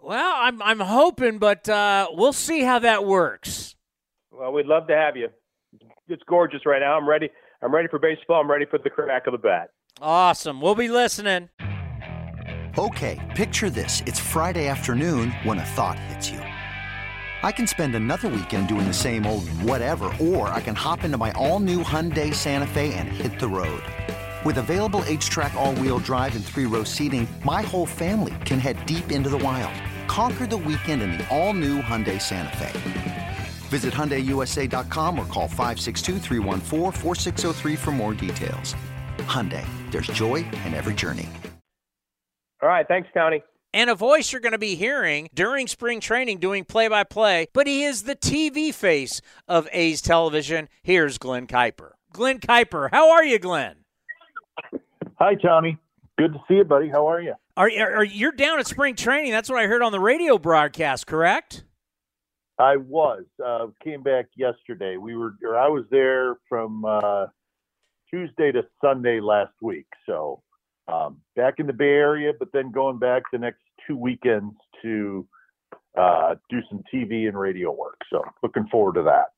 Well, 0.00 0.32
I'm 0.34 0.62
I'm 0.62 0.80
hoping, 0.80 1.38
but 1.38 1.68
uh, 1.68 2.08
we'll 2.12 2.32
see 2.32 2.62
how 2.62 2.78
that 2.80 3.04
works. 3.04 3.76
Well, 4.30 4.52
we'd 4.52 4.66
love 4.66 4.86
to 4.88 4.96
have 4.96 5.16
you. 5.16 5.28
It's 6.08 6.22
gorgeous 6.26 6.64
right 6.66 6.80
now. 6.80 6.96
I'm 6.96 7.08
ready. 7.08 7.30
I'm 7.62 7.72
ready 7.72 7.88
for 7.88 7.98
baseball. 7.98 8.40
I'm 8.40 8.50
ready 8.50 8.66
for 8.66 8.78
the 8.78 8.90
crack 8.90 9.26
of 9.26 9.32
the 9.32 9.38
bat. 9.38 9.70
Awesome. 10.00 10.60
We'll 10.60 10.74
be 10.74 10.88
listening. 10.88 11.48
Okay, 12.76 13.20
picture 13.36 13.70
this. 13.70 14.02
It's 14.06 14.18
Friday 14.18 14.66
afternoon 14.66 15.30
when 15.44 15.58
a 15.58 15.64
thought 15.64 15.98
hits 15.98 16.30
you. 16.30 16.38
I 17.44 17.52
can 17.52 17.66
spend 17.66 17.94
another 17.94 18.28
weekend 18.28 18.68
doing 18.68 18.86
the 18.86 18.94
same 18.94 19.26
old 19.26 19.48
whatever, 19.48 20.12
or 20.20 20.48
I 20.48 20.60
can 20.60 20.74
hop 20.74 21.04
into 21.04 21.18
my 21.18 21.32
all 21.32 21.60
new 21.60 21.82
Hyundai 21.82 22.34
Santa 22.34 22.66
Fe 22.66 22.94
and 22.94 23.08
hit 23.08 23.38
the 23.38 23.48
road. 23.48 23.82
With 24.44 24.58
available 24.58 25.00
HTRAC, 25.02 25.54
all 25.54 25.74
wheel 25.74 25.98
drive, 25.98 26.34
and 26.34 26.44
three 26.44 26.66
row 26.66 26.82
seating, 26.82 27.28
my 27.44 27.62
whole 27.62 27.86
family 27.86 28.34
can 28.44 28.58
head 28.58 28.84
deep 28.86 29.12
into 29.12 29.28
the 29.28 29.38
wild. 29.38 29.74
Conquer 30.08 30.46
the 30.46 30.56
weekend 30.56 31.02
in 31.02 31.12
the 31.12 31.28
all 31.28 31.52
new 31.52 31.80
Hyundai 31.80 32.20
Santa 32.20 32.56
Fe. 32.56 33.11
Visit 33.72 33.94
HyundaiUSA.com 33.94 35.18
or 35.18 35.24
call 35.24 35.48
562 35.48 36.18
for 37.78 37.92
more 37.92 38.12
details. 38.12 38.76
Hyundai, 39.20 39.64
there's 39.90 40.08
joy 40.08 40.44
in 40.66 40.74
every 40.74 40.92
journey. 40.92 41.30
All 42.62 42.68
right, 42.68 42.86
thanks, 42.86 43.08
Tony. 43.14 43.42
And 43.72 43.88
a 43.88 43.94
voice 43.94 44.30
you're 44.30 44.42
going 44.42 44.52
to 44.52 44.58
be 44.58 44.74
hearing 44.74 45.30
during 45.32 45.66
spring 45.66 46.00
training 46.00 46.36
doing 46.36 46.64
play 46.64 46.88
by 46.88 47.04
play, 47.04 47.46
but 47.54 47.66
he 47.66 47.84
is 47.84 48.02
the 48.02 48.14
TV 48.14 48.74
face 48.74 49.22
of 49.48 49.66
A's 49.72 50.02
television. 50.02 50.68
Here's 50.82 51.16
Glen 51.16 51.46
Kuiper. 51.46 51.92
Glen 52.12 52.40
Kuiper, 52.40 52.90
how 52.92 53.10
are 53.10 53.24
you, 53.24 53.38
Glen? 53.38 53.76
Hi, 55.14 55.34
Tony. 55.36 55.78
Good 56.18 56.34
to 56.34 56.40
see 56.46 56.56
you, 56.56 56.64
buddy. 56.64 56.90
How 56.90 57.08
are 57.08 57.22
you? 57.22 57.32
Are, 57.56 57.70
are, 57.70 57.94
are 57.96 58.04
you're 58.04 58.32
down 58.32 58.58
at 58.58 58.66
spring 58.66 58.96
training? 58.96 59.30
That's 59.30 59.48
what 59.48 59.58
I 59.58 59.66
heard 59.66 59.80
on 59.80 59.92
the 59.92 60.00
radio 60.00 60.36
broadcast, 60.36 61.06
correct? 61.06 61.64
I 62.58 62.76
was. 62.76 63.24
Uh, 63.44 63.68
came 63.82 64.02
back 64.02 64.26
yesterday. 64.36 64.96
We 64.96 65.16
were, 65.16 65.34
or 65.44 65.56
I 65.56 65.68
was 65.68 65.84
there 65.90 66.36
from 66.48 66.84
uh, 66.84 67.26
Tuesday 68.10 68.52
to 68.52 68.62
Sunday 68.82 69.20
last 69.20 69.54
week. 69.60 69.86
So 70.06 70.42
um, 70.88 71.18
back 71.36 71.54
in 71.58 71.66
the 71.66 71.72
Bay 71.72 71.84
Area, 71.84 72.32
but 72.38 72.48
then 72.52 72.70
going 72.70 72.98
back 72.98 73.22
the 73.32 73.38
next 73.38 73.62
two 73.86 73.96
weekends 73.96 74.54
to 74.82 75.26
uh, 75.98 76.34
do 76.50 76.60
some 76.68 76.82
TV 76.92 77.28
and 77.28 77.38
radio 77.38 77.70
work. 77.72 78.00
So 78.10 78.22
looking 78.42 78.66
forward 78.68 78.94
to 78.94 79.02
that. 79.04 79.32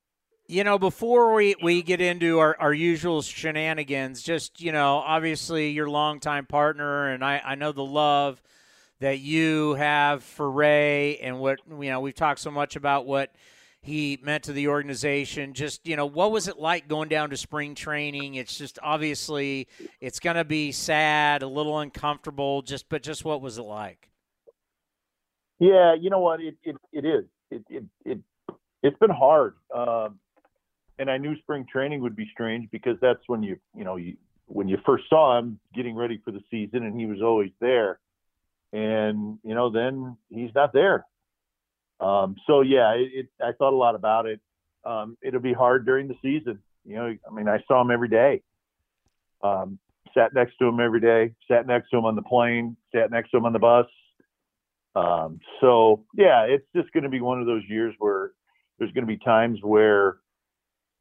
You 0.47 0.63
know, 0.63 0.77
before 0.77 1.33
we, 1.33 1.55
we 1.63 1.81
get 1.81 2.01
into 2.01 2.37
our, 2.37 2.55
our 2.59 2.73
usual 2.73 3.23
shenanigans, 3.23 4.21
just, 4.21 4.61
you 4.61 4.71
know, 4.71 4.97
obviously 4.97 5.71
your 5.71 5.89
longtime 5.89 6.45
partner, 6.45 7.09
and 7.09 7.25
I, 7.25 7.41
I 7.43 7.55
know 7.55 7.71
the 7.71 7.85
love– 7.85 8.41
that 8.99 9.19
you 9.19 9.73
have 9.75 10.23
for 10.23 10.49
Ray 10.49 11.17
and 11.17 11.39
what 11.39 11.59
you 11.67 11.89
know 11.89 11.99
we've 11.99 12.15
talked 12.15 12.39
so 12.39 12.51
much 12.51 12.75
about 12.75 13.05
what 13.05 13.33
he 13.81 14.17
meant 14.23 14.45
to 14.45 14.53
the 14.53 14.67
organization. 14.67 15.53
Just 15.53 15.87
you 15.87 15.95
know 15.95 16.05
what 16.05 16.31
was 16.31 16.47
it 16.47 16.57
like 16.57 16.87
going 16.87 17.09
down 17.09 17.29
to 17.29 17.37
spring 17.37 17.75
training? 17.75 18.35
It's 18.35 18.57
just 18.57 18.79
obviously 18.81 19.67
it's 19.99 20.19
going 20.19 20.37
to 20.37 20.45
be 20.45 20.71
sad 20.71 21.43
a 21.43 21.47
little 21.47 21.79
uncomfortable 21.79 22.61
just 22.61 22.89
but 22.89 23.03
just 23.03 23.25
what 23.25 23.41
was 23.41 23.57
it 23.57 23.63
like? 23.63 24.09
Yeah 25.59 25.95
you 25.99 26.09
know 26.09 26.19
what? 26.19 26.41
It 26.41 26.55
it, 26.63 26.75
it 26.91 27.05
is. 27.05 27.25
It, 27.51 27.63
it 27.69 27.83
it 28.05 28.19
it's 28.85 28.97
been 28.99 29.09
hard 29.09 29.55
um 29.75 30.19
and 30.99 31.09
i 31.09 31.17
knew 31.17 31.35
spring 31.39 31.65
training 31.71 32.01
would 32.01 32.15
be 32.15 32.27
strange 32.31 32.69
because 32.71 32.97
that's 33.01 33.21
when 33.27 33.43
you 33.43 33.57
you 33.75 33.83
know 33.83 33.95
you 33.95 34.15
when 34.47 34.67
you 34.67 34.77
first 34.85 35.03
saw 35.09 35.37
him 35.37 35.59
getting 35.73 35.95
ready 35.95 36.21
for 36.23 36.31
the 36.31 36.41
season 36.51 36.83
and 36.83 36.99
he 36.99 37.05
was 37.05 37.21
always 37.21 37.51
there 37.59 37.99
and 38.75 39.39
you 39.43 39.55
know 39.55 39.69
then 39.69 40.17
he's 40.29 40.51
not 40.53 40.73
there. 40.73 41.05
Um, 42.01 42.35
so 42.45 42.61
yeah, 42.61 42.91
it, 42.91 43.09
it, 43.13 43.27
I 43.41 43.53
thought 43.53 43.73
a 43.73 43.77
lot 43.77 43.95
about 43.95 44.25
it. 44.25 44.41
Um, 44.83 45.17
it'll 45.21 45.39
be 45.39 45.53
hard 45.53 45.85
during 45.85 46.07
the 46.07 46.15
season. 46.21 46.59
You 46.83 46.95
know, 46.95 47.15
I 47.27 47.33
mean, 47.33 47.47
I 47.47 47.63
saw 47.67 47.81
him 47.81 47.89
every 47.89 48.09
day. 48.09 48.43
Um, 49.41 49.79
sat 50.13 50.33
next 50.33 50.57
to 50.57 50.65
him 50.67 50.79
every 50.79 50.99
day. 50.99 51.33
Sat 51.47 51.65
next 51.65 51.89
to 51.91 51.97
him 51.97 52.05
on 52.05 52.15
the 52.15 52.21
plane. 52.21 52.75
Sat 52.93 53.11
next 53.11 53.31
to 53.31 53.37
him 53.37 53.45
on 53.45 53.53
the 53.53 53.59
bus. 53.59 53.87
Um, 54.95 55.39
so 55.61 56.03
yeah, 56.13 56.43
it's 56.43 56.67
just 56.75 56.91
going 56.91 57.03
to 57.03 57.09
be 57.09 57.21
one 57.21 57.39
of 57.39 57.47
those 57.47 57.63
years 57.69 57.95
where 57.97 58.31
there's 58.77 58.91
going 58.91 59.03
to 59.03 59.07
be 59.07 59.17
times 59.17 59.59
where, 59.61 60.17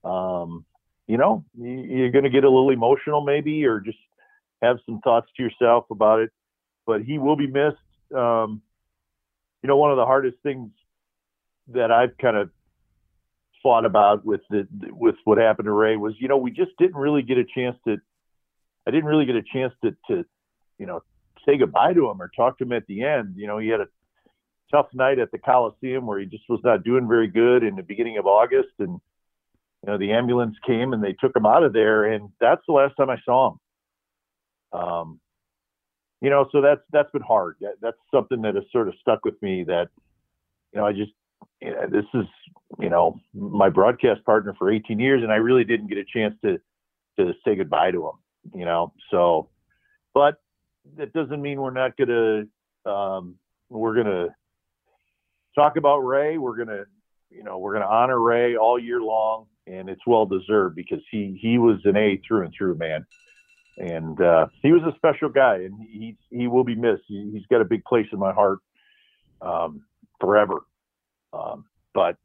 um, 0.05 0.65
you 1.09 1.17
know, 1.17 1.45
you're 1.59 2.11
going 2.11 2.25
to 2.25 2.31
get 2.31 2.45
a 2.45 2.51
little 2.51 2.71
emotional 2.71 3.21
maybe, 3.21 3.65
or 3.67 3.81
just 3.81 3.99
have 4.63 4.79
some 4.87 5.01
thoughts 5.01 5.29
to 5.37 5.43
yourself 5.43 5.87
about 5.91 6.21
it. 6.21 6.31
But 6.87 7.03
he 7.03 7.19
will 7.19 7.37
be 7.37 7.47
missed. 7.47 7.79
Um, 8.15 8.63
you 9.63 9.69
know, 9.69 9.77
one 9.77 9.91
of 9.91 9.97
the 9.97 10.05
hardest 10.05 10.37
things 10.43 10.71
that 11.69 11.91
I've 11.91 12.17
kind 12.19 12.37
of 12.37 12.51
thought 13.63 13.87
about 13.87 14.25
with 14.25 14.43
the 14.51 14.69
with 14.91 15.17
what 15.25 15.39
happened 15.39 15.67
to 15.67 15.73
Ray 15.73 15.97
was, 15.97 16.15
you 16.19 16.29
know, 16.29 16.37
we 16.37 16.51
just 16.51 16.73
didn't 16.79 16.97
really 16.97 17.23
get 17.23 17.39
a 17.39 17.45
chance 17.45 17.77
to. 17.87 17.97
I 18.87 18.91
didn't 18.91 19.07
really 19.07 19.25
get 19.25 19.37
a 19.37 19.43
chance 19.43 19.73
to, 19.83 19.97
to 20.09 20.25
you 20.79 20.85
know, 20.85 21.03
say 21.47 21.57
goodbye 21.57 21.95
to 21.95 22.11
him 22.11 22.21
or 22.21 22.31
talk 22.37 22.59
to 22.59 22.65
him 22.65 22.73
at 22.73 22.87
the 22.87 23.03
end. 23.03 23.35
You 23.37 23.47
know, 23.47 23.59
he 23.59 23.69
had 23.69 23.81
a 23.81 23.87
tough 24.71 24.89
night 24.93 25.19
at 25.19 25.31
the 25.31 25.39
Coliseum 25.39 26.07
where 26.07 26.19
he 26.19 26.27
just 26.27 26.45
was 26.49 26.61
not 26.63 26.85
doing 26.85 27.09
very 27.09 27.29
good 27.29 27.63
in 27.63 27.77
the 27.77 27.83
beginning 27.83 28.19
of 28.19 28.27
August, 28.27 28.75
and 28.79 29.01
you 29.83 29.93
know, 29.93 29.99
the 29.99 30.13
ambulance 30.13 30.57
came 30.67 30.93
and 30.93 31.03
they 31.03 31.15
took 31.15 31.35
him 31.37 31.47
out 31.47 31.63
of 31.63 31.73
there, 31.73 32.05
and 32.05 32.31
that's 32.41 32.63
the 32.67 32.73
last 32.73 32.95
time 32.97 33.11
I 33.11 33.19
saw 33.25 33.53
him. 33.53 33.59
Um, 34.79 35.21
you 36.25 36.31
know, 36.31 36.49
so 36.53 36.63
that's 36.63 36.81
that's 36.91 37.11
been 37.13 37.21
hard. 37.21 37.57
That, 37.61 37.75
that's 37.83 37.99
something 38.11 38.41
that 38.43 38.55
has 38.55 38.65
sort 38.73 38.89
of 38.89 38.95
stuck 38.99 39.27
with 39.27 39.41
me. 39.43 39.63
That 39.63 39.89
you 40.73 40.81
know, 40.81 40.87
I 40.87 40.93
just 40.93 41.13
you 41.61 41.71
know, 41.71 41.87
this 41.87 42.07
is 42.15 42.25
you 42.81 42.89
know 42.89 43.21
my 43.35 43.69
broadcast 43.69 44.25
partner 44.25 44.55
for 44.59 44.73
18 44.73 44.99
years, 44.99 45.23
and 45.23 45.31
I 45.31 45.37
really 45.37 45.65
didn't 45.65 45.89
get 45.89 45.99
a 45.99 46.05
chance 46.05 46.35
to 46.43 46.59
to 47.19 47.35
say 47.45 47.57
goodbye 47.57 47.91
to 47.91 48.07
him. 48.07 48.59
You 48.59 48.65
know, 48.65 48.95
so 49.11 49.51
but 50.15 50.37
that 50.97 51.13
doesn't 51.13 51.43
mean 51.43 51.61
we're 51.61 51.73
not 51.73 51.95
gonna 51.99 52.45
um, 52.87 53.35
we're 53.69 53.95
gonna 53.95 54.29
talk 55.55 55.77
about 55.77 55.99
Ray. 55.99 56.39
We're 56.39 56.57
gonna 56.57 56.85
you 57.29 57.45
know 57.45 57.59
we're 57.59 57.75
gonna 57.75 57.85
honor 57.85 58.19
Ray 58.19 58.57
all 58.57 58.79
year 58.79 59.03
long, 59.03 59.45
and 59.67 59.91
it's 59.91 60.07
well 60.07 60.25
deserved 60.25 60.75
because 60.75 61.03
he 61.11 61.39
he 61.39 61.59
was 61.59 61.81
an 61.85 61.99
A 61.99 62.19
through 62.27 62.47
and 62.47 62.55
through, 62.57 62.77
man 62.77 63.05
and 63.77 64.21
uh, 64.21 64.47
he 64.63 64.73
was 64.73 64.83
a 64.83 64.95
special 64.97 65.29
guy, 65.29 65.57
and 65.57 65.81
he 65.81 66.17
he 66.31 66.47
will 66.47 66.65
be 66.65 66.75
missed. 66.75 67.03
He, 67.07 67.33
has 67.35 67.43
got 67.51 67.61
a 67.61 67.65
big 67.65 67.85
place 67.85 68.07
in 68.13 68.19
my 68.19 68.33
heart 68.33 68.59
um, 69.41 69.85
forever. 70.21 70.61
Um, 71.33 71.65
but 71.93 72.17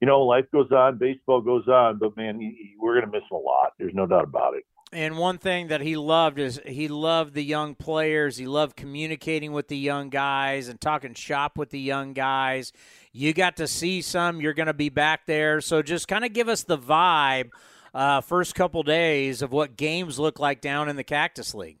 you 0.00 0.06
know, 0.06 0.20
life 0.22 0.46
goes 0.52 0.70
on, 0.72 0.98
baseball 0.98 1.40
goes 1.40 1.68
on, 1.68 1.98
but 1.98 2.16
man, 2.16 2.40
he, 2.40 2.46
he, 2.46 2.74
we're 2.78 3.00
to 3.00 3.06
miss 3.06 3.22
him 3.30 3.36
a 3.36 3.36
lot. 3.36 3.72
There's 3.78 3.94
no 3.94 4.06
doubt 4.06 4.24
about 4.24 4.54
it. 4.54 4.64
And 4.92 5.18
one 5.18 5.38
thing 5.38 5.68
that 5.68 5.82
he 5.82 5.96
loved 5.96 6.40
is 6.40 6.60
he 6.66 6.88
loved 6.88 7.34
the 7.34 7.44
young 7.44 7.76
players. 7.76 8.36
He 8.36 8.46
loved 8.46 8.76
communicating 8.76 9.52
with 9.52 9.68
the 9.68 9.76
young 9.76 10.08
guys 10.10 10.66
and 10.66 10.80
talking 10.80 11.14
shop 11.14 11.56
with 11.56 11.70
the 11.70 11.78
young 11.78 12.12
guys. 12.12 12.72
You 13.12 13.32
got 13.32 13.56
to 13.58 13.68
see 13.68 14.02
some. 14.02 14.40
You're 14.40 14.54
going 14.54 14.66
to 14.66 14.74
be 14.74 14.88
back 14.88 15.26
there, 15.26 15.60
so 15.60 15.80
just 15.80 16.08
kind 16.08 16.24
of 16.24 16.32
give 16.32 16.48
us 16.48 16.64
the 16.64 16.78
vibe 16.78 17.50
uh, 17.94 18.20
first 18.20 18.54
couple 18.54 18.82
days 18.82 19.42
of 19.42 19.52
what 19.52 19.76
games 19.76 20.18
look 20.18 20.38
like 20.38 20.60
down 20.60 20.88
in 20.88 20.96
the 20.96 21.04
Cactus 21.04 21.54
League? 21.54 21.78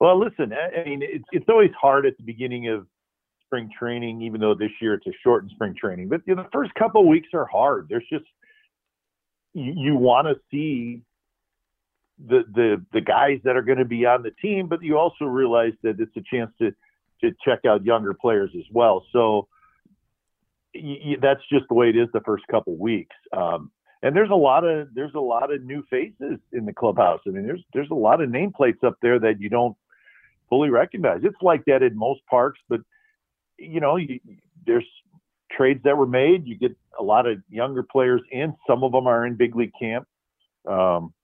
Well, 0.00 0.18
listen, 0.18 0.52
I 0.52 0.84
mean, 0.84 1.00
it's, 1.02 1.24
it's 1.32 1.46
always 1.48 1.70
hard 1.80 2.04
at 2.04 2.16
the 2.16 2.24
beginning 2.24 2.68
of 2.68 2.86
spring 3.46 3.70
training, 3.78 4.22
even 4.22 4.40
though 4.40 4.54
this 4.54 4.70
year 4.80 4.94
it's 4.94 5.06
a 5.06 5.12
shortened 5.22 5.52
spring 5.54 5.74
training. 5.80 6.08
But 6.08 6.22
you 6.26 6.34
know, 6.34 6.42
the 6.42 6.48
first 6.52 6.74
couple 6.74 7.06
weeks 7.08 7.28
are 7.32 7.46
hard. 7.46 7.86
There's 7.88 8.06
just 8.10 8.24
you, 9.54 9.72
you 9.76 9.96
want 9.96 10.26
to 10.26 10.34
see 10.50 11.02
the 12.26 12.42
the 12.52 12.84
the 12.92 13.00
guys 13.00 13.40
that 13.44 13.56
are 13.56 13.62
going 13.62 13.78
to 13.78 13.84
be 13.84 14.04
on 14.06 14.22
the 14.22 14.32
team, 14.42 14.66
but 14.66 14.82
you 14.82 14.98
also 14.98 15.24
realize 15.24 15.72
that 15.82 16.00
it's 16.00 16.16
a 16.16 16.22
chance 16.30 16.50
to 16.60 16.72
to 17.22 17.34
check 17.44 17.60
out 17.66 17.84
younger 17.84 18.14
players 18.14 18.50
as 18.56 18.64
well. 18.72 19.04
So 19.12 19.48
that's 20.74 21.40
just 21.50 21.64
the 21.68 21.74
way 21.74 21.88
it 21.88 21.96
is 21.96 22.08
the 22.12 22.20
first 22.20 22.44
couple 22.48 22.76
weeks. 22.76 23.14
Um, 23.32 23.70
and 24.04 24.14
there's 24.14 24.30
a 24.30 24.34
lot 24.34 24.64
of 24.64 24.88
there's 24.94 25.14
a 25.14 25.20
lot 25.20 25.50
of 25.52 25.64
new 25.64 25.82
faces 25.88 26.38
in 26.52 26.66
the 26.66 26.74
clubhouse. 26.74 27.20
I 27.26 27.30
mean, 27.30 27.46
there's 27.46 27.64
there's 27.72 27.90
a 27.90 27.94
lot 27.94 28.20
of 28.20 28.28
nameplates 28.28 28.84
up 28.84 28.98
there 29.00 29.18
that 29.18 29.40
you 29.40 29.48
don't 29.48 29.74
fully 30.50 30.68
recognize. 30.68 31.20
It's 31.24 31.40
like 31.40 31.64
that 31.66 31.82
in 31.82 31.96
most 31.96 32.20
parks, 32.26 32.60
but 32.68 32.80
you 33.58 33.80
know, 33.80 33.96
you, 33.96 34.20
there's 34.66 34.84
trades 35.50 35.80
that 35.84 35.96
were 35.96 36.06
made. 36.06 36.46
You 36.46 36.56
get 36.58 36.76
a 36.98 37.02
lot 37.02 37.26
of 37.26 37.38
younger 37.48 37.82
players 37.82 38.20
in. 38.30 38.54
Some 38.66 38.84
of 38.84 38.92
them 38.92 39.06
are 39.06 39.24
in 39.24 39.36
big 39.36 39.56
league 39.56 39.72
camp. 39.80 40.06
Um, 40.68 41.14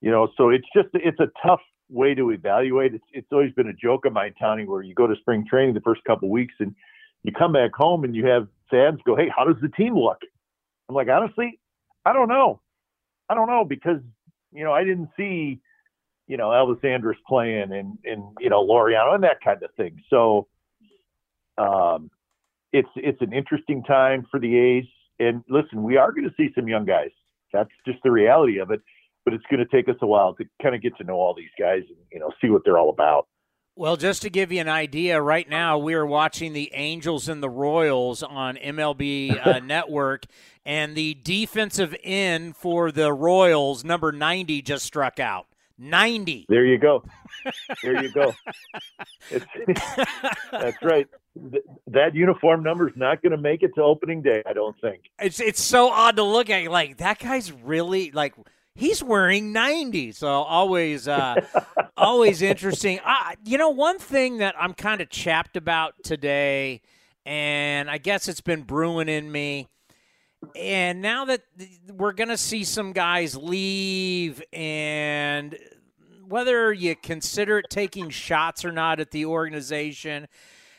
you 0.00 0.12
know, 0.12 0.28
so 0.36 0.50
it's 0.50 0.68
just 0.72 0.88
it's 0.94 1.18
a 1.18 1.30
tough 1.44 1.60
way 1.88 2.14
to 2.14 2.30
evaluate. 2.30 2.94
It's 2.94 3.04
it's 3.12 3.28
always 3.32 3.52
been 3.54 3.68
a 3.68 3.74
joke 3.74 4.04
of 4.04 4.12
mine, 4.12 4.34
Tony, 4.40 4.66
where 4.66 4.82
you 4.82 4.94
go 4.94 5.08
to 5.08 5.16
spring 5.16 5.44
training 5.50 5.74
the 5.74 5.80
first 5.80 6.04
couple 6.04 6.30
weeks 6.30 6.54
and 6.60 6.76
you 7.24 7.32
come 7.32 7.52
back 7.52 7.72
home 7.74 8.04
and 8.04 8.14
you 8.14 8.26
have 8.26 8.46
fans 8.70 9.00
go, 9.04 9.16
"Hey, 9.16 9.28
how 9.36 9.44
does 9.44 9.60
the 9.60 9.68
team 9.68 9.98
look?" 9.98 10.18
I'm 10.88 10.94
like, 10.94 11.08
honestly, 11.08 11.59
I 12.04 12.12
don't 12.12 12.28
know. 12.28 12.60
I 13.28 13.34
don't 13.34 13.48
know 13.48 13.64
because 13.64 14.00
you 14.52 14.64
know 14.64 14.72
I 14.72 14.84
didn't 14.84 15.10
see 15.16 15.60
you 16.26 16.36
know 16.36 16.48
Elvis 16.48 16.84
Andrus 16.84 17.18
playing 17.26 17.72
and 17.72 17.98
and 18.04 18.24
you 18.40 18.50
know 18.50 18.66
Laureano 18.66 19.14
and 19.14 19.24
that 19.24 19.40
kind 19.42 19.62
of 19.62 19.70
thing. 19.76 20.02
So 20.10 20.48
um, 21.58 22.10
it's 22.72 22.88
it's 22.96 23.20
an 23.20 23.32
interesting 23.32 23.82
time 23.82 24.26
for 24.30 24.40
the 24.40 24.56
A's. 24.56 24.84
And 25.18 25.44
listen, 25.48 25.82
we 25.82 25.96
are 25.96 26.12
going 26.12 26.28
to 26.28 26.34
see 26.36 26.50
some 26.54 26.68
young 26.68 26.86
guys. 26.86 27.10
That's 27.52 27.70
just 27.86 27.98
the 28.02 28.10
reality 28.10 28.58
of 28.58 28.70
it. 28.70 28.80
But 29.24 29.34
it's 29.34 29.44
going 29.50 29.60
to 29.60 29.66
take 29.66 29.88
us 29.88 29.96
a 30.00 30.06
while 30.06 30.34
to 30.36 30.44
kind 30.62 30.74
of 30.74 30.80
get 30.80 30.96
to 30.96 31.04
know 31.04 31.16
all 31.16 31.34
these 31.34 31.50
guys 31.58 31.82
and 31.88 31.98
you 32.10 32.18
know 32.18 32.32
see 32.40 32.48
what 32.48 32.62
they're 32.64 32.78
all 32.78 32.90
about. 32.90 33.28
Well, 33.76 33.96
just 33.96 34.22
to 34.22 34.30
give 34.30 34.52
you 34.52 34.60
an 34.60 34.68
idea, 34.68 35.22
right 35.22 35.48
now 35.48 35.78
we 35.78 35.94
are 35.94 36.04
watching 36.04 36.52
the 36.52 36.70
Angels 36.74 37.28
and 37.28 37.42
the 37.42 37.48
Royals 37.48 38.22
on 38.22 38.56
MLB 38.56 39.46
uh, 39.46 39.58
Network, 39.64 40.26
and 40.66 40.94
the 40.94 41.14
defensive 41.14 41.94
end 42.02 42.56
for 42.56 42.92
the 42.92 43.12
Royals, 43.12 43.84
number 43.84 44.12
90, 44.12 44.60
just 44.62 44.84
struck 44.84 45.18
out. 45.18 45.46
90. 45.78 46.46
There 46.48 46.64
you 46.64 46.78
go. 46.78 47.02
There 47.82 48.02
you 48.02 48.12
go. 48.12 48.34
that's 50.52 50.82
right. 50.82 51.08
That 51.86 52.14
uniform 52.14 52.62
number 52.62 52.86
is 52.86 52.94
not 52.96 53.22
going 53.22 53.30
to 53.30 53.38
make 53.38 53.62
it 53.62 53.74
to 53.76 53.82
opening 53.82 54.20
day, 54.20 54.42
I 54.44 54.52
don't 54.52 54.78
think. 54.78 55.04
It's 55.18 55.40
it's 55.40 55.62
so 55.62 55.88
odd 55.88 56.16
to 56.16 56.22
look 56.22 56.50
at. 56.50 56.70
Like 56.70 56.98
that 56.98 57.18
guy's 57.18 57.50
really 57.50 58.10
like 58.10 58.34
he's 58.74 59.02
wearing 59.02 59.52
90 59.52 60.12
so 60.12 60.28
always 60.28 61.08
uh, 61.08 61.36
always 61.96 62.42
interesting. 62.42 63.00
Uh, 63.04 63.34
you 63.44 63.58
know 63.58 63.70
one 63.70 63.98
thing 63.98 64.38
that 64.38 64.54
i'm 64.58 64.74
kind 64.74 65.00
of 65.00 65.08
chapped 65.10 65.56
about 65.56 65.94
today 66.02 66.80
and 67.26 67.90
i 67.90 67.98
guess 67.98 68.28
it's 68.28 68.40
been 68.40 68.62
brewing 68.62 69.08
in 69.08 69.30
me 69.30 69.68
and 70.56 71.02
now 71.02 71.26
that 71.26 71.42
we're 71.92 72.12
going 72.12 72.28
to 72.28 72.38
see 72.38 72.64
some 72.64 72.92
guys 72.92 73.36
leave 73.36 74.42
and 74.52 75.58
whether 76.26 76.72
you 76.72 76.96
consider 76.96 77.58
it 77.58 77.66
taking 77.68 78.08
shots 78.08 78.64
or 78.64 78.72
not 78.72 79.00
at 79.00 79.10
the 79.10 79.26
organization 79.26 80.26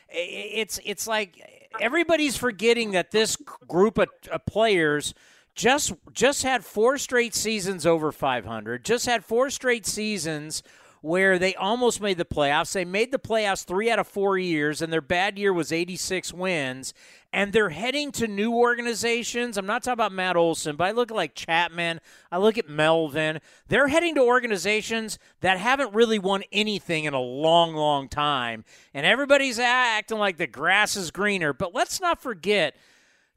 it's 0.08 0.80
it's 0.84 1.06
like 1.06 1.70
everybody's 1.80 2.36
forgetting 2.36 2.90
that 2.90 3.12
this 3.12 3.36
group 3.36 3.98
of, 3.98 4.08
of 4.30 4.44
players– 4.46 5.14
just 5.54 5.92
just 6.12 6.42
had 6.42 6.64
four 6.64 6.98
straight 6.98 7.34
seasons 7.34 7.86
over 7.86 8.12
500. 8.12 8.84
Just 8.84 9.06
had 9.06 9.24
four 9.24 9.50
straight 9.50 9.86
seasons 9.86 10.62
where 11.02 11.36
they 11.38 11.54
almost 11.56 12.00
made 12.00 12.16
the 12.16 12.24
playoffs. 12.24 12.72
They 12.72 12.84
made 12.84 13.10
the 13.10 13.18
playoffs 13.18 13.64
3 13.64 13.90
out 13.90 13.98
of 13.98 14.06
4 14.06 14.38
years 14.38 14.80
and 14.80 14.92
their 14.92 15.00
bad 15.00 15.36
year 15.36 15.52
was 15.52 15.72
86 15.72 16.32
wins 16.32 16.94
and 17.32 17.52
they're 17.52 17.70
heading 17.70 18.12
to 18.12 18.28
new 18.28 18.54
organizations. 18.54 19.58
I'm 19.58 19.66
not 19.66 19.82
talking 19.82 19.94
about 19.94 20.12
Matt 20.12 20.36
Olson, 20.36 20.76
but 20.76 20.84
I 20.84 20.92
look 20.92 21.10
at 21.10 21.16
like 21.16 21.34
Chapman, 21.34 22.00
I 22.30 22.38
look 22.38 22.56
at 22.56 22.68
Melvin. 22.68 23.40
They're 23.66 23.88
heading 23.88 24.14
to 24.14 24.20
organizations 24.20 25.18
that 25.40 25.58
haven't 25.58 25.92
really 25.92 26.20
won 26.20 26.44
anything 26.52 27.04
in 27.04 27.14
a 27.14 27.20
long, 27.20 27.74
long 27.74 28.08
time. 28.08 28.64
And 28.94 29.04
everybody's 29.04 29.58
acting 29.58 30.18
like 30.18 30.36
the 30.36 30.46
grass 30.46 30.94
is 30.94 31.10
greener. 31.10 31.52
But 31.52 31.74
let's 31.74 32.00
not 32.00 32.22
forget 32.22 32.76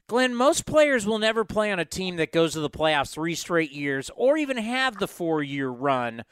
Glen, 0.08 0.36
most 0.36 0.66
players 0.66 1.04
will 1.04 1.18
never 1.18 1.44
play 1.44 1.72
on 1.72 1.80
a 1.80 1.84
team 1.84 2.16
that 2.16 2.30
goes 2.30 2.52
to 2.52 2.60
the 2.60 2.70
playoffs 2.70 3.12
three 3.12 3.34
straight 3.34 3.72
years, 3.72 4.08
or 4.14 4.36
even 4.36 4.56
have 4.56 4.98
the 4.98 5.08
four-year 5.08 5.68
run 5.68 6.22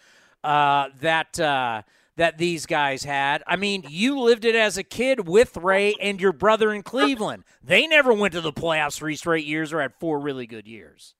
uh, 0.45 0.91
that 1.01 1.41
uh, 1.41 1.83
that 2.17 2.39
these 2.39 2.67
guys 2.67 3.03
had. 3.03 3.43
I 3.49 3.57
mean, 3.57 3.85
you 3.89 4.21
lived 4.21 4.45
it 4.45 4.55
as 4.55 4.79
a 4.79 4.85
kid 4.85 5.27
with 5.27 5.57
Ray 5.57 5.95
and 6.01 6.21
your 6.21 6.33
brother 6.33 6.73
in 6.73 6.85
Cleveland. 6.85 7.43
They 7.65 7.89
never 7.89 8.13
went 8.13 8.33
to 8.35 8.41
the 8.41 8.53
playoffs 8.53 8.97
three 8.97 9.17
straight 9.17 9.45
years 9.45 9.73
or 9.73 9.81
had 9.81 9.95
four 9.99 10.21
really 10.21 10.47
good 10.47 10.69
years. 10.69 11.15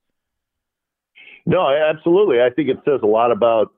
No, 1.45 1.67
absolutely. 1.67 2.41
I 2.41 2.49
think 2.51 2.69
it 2.69 2.77
says 2.85 3.01
a 3.03 3.07
lot 3.07 3.31
about 3.31 3.73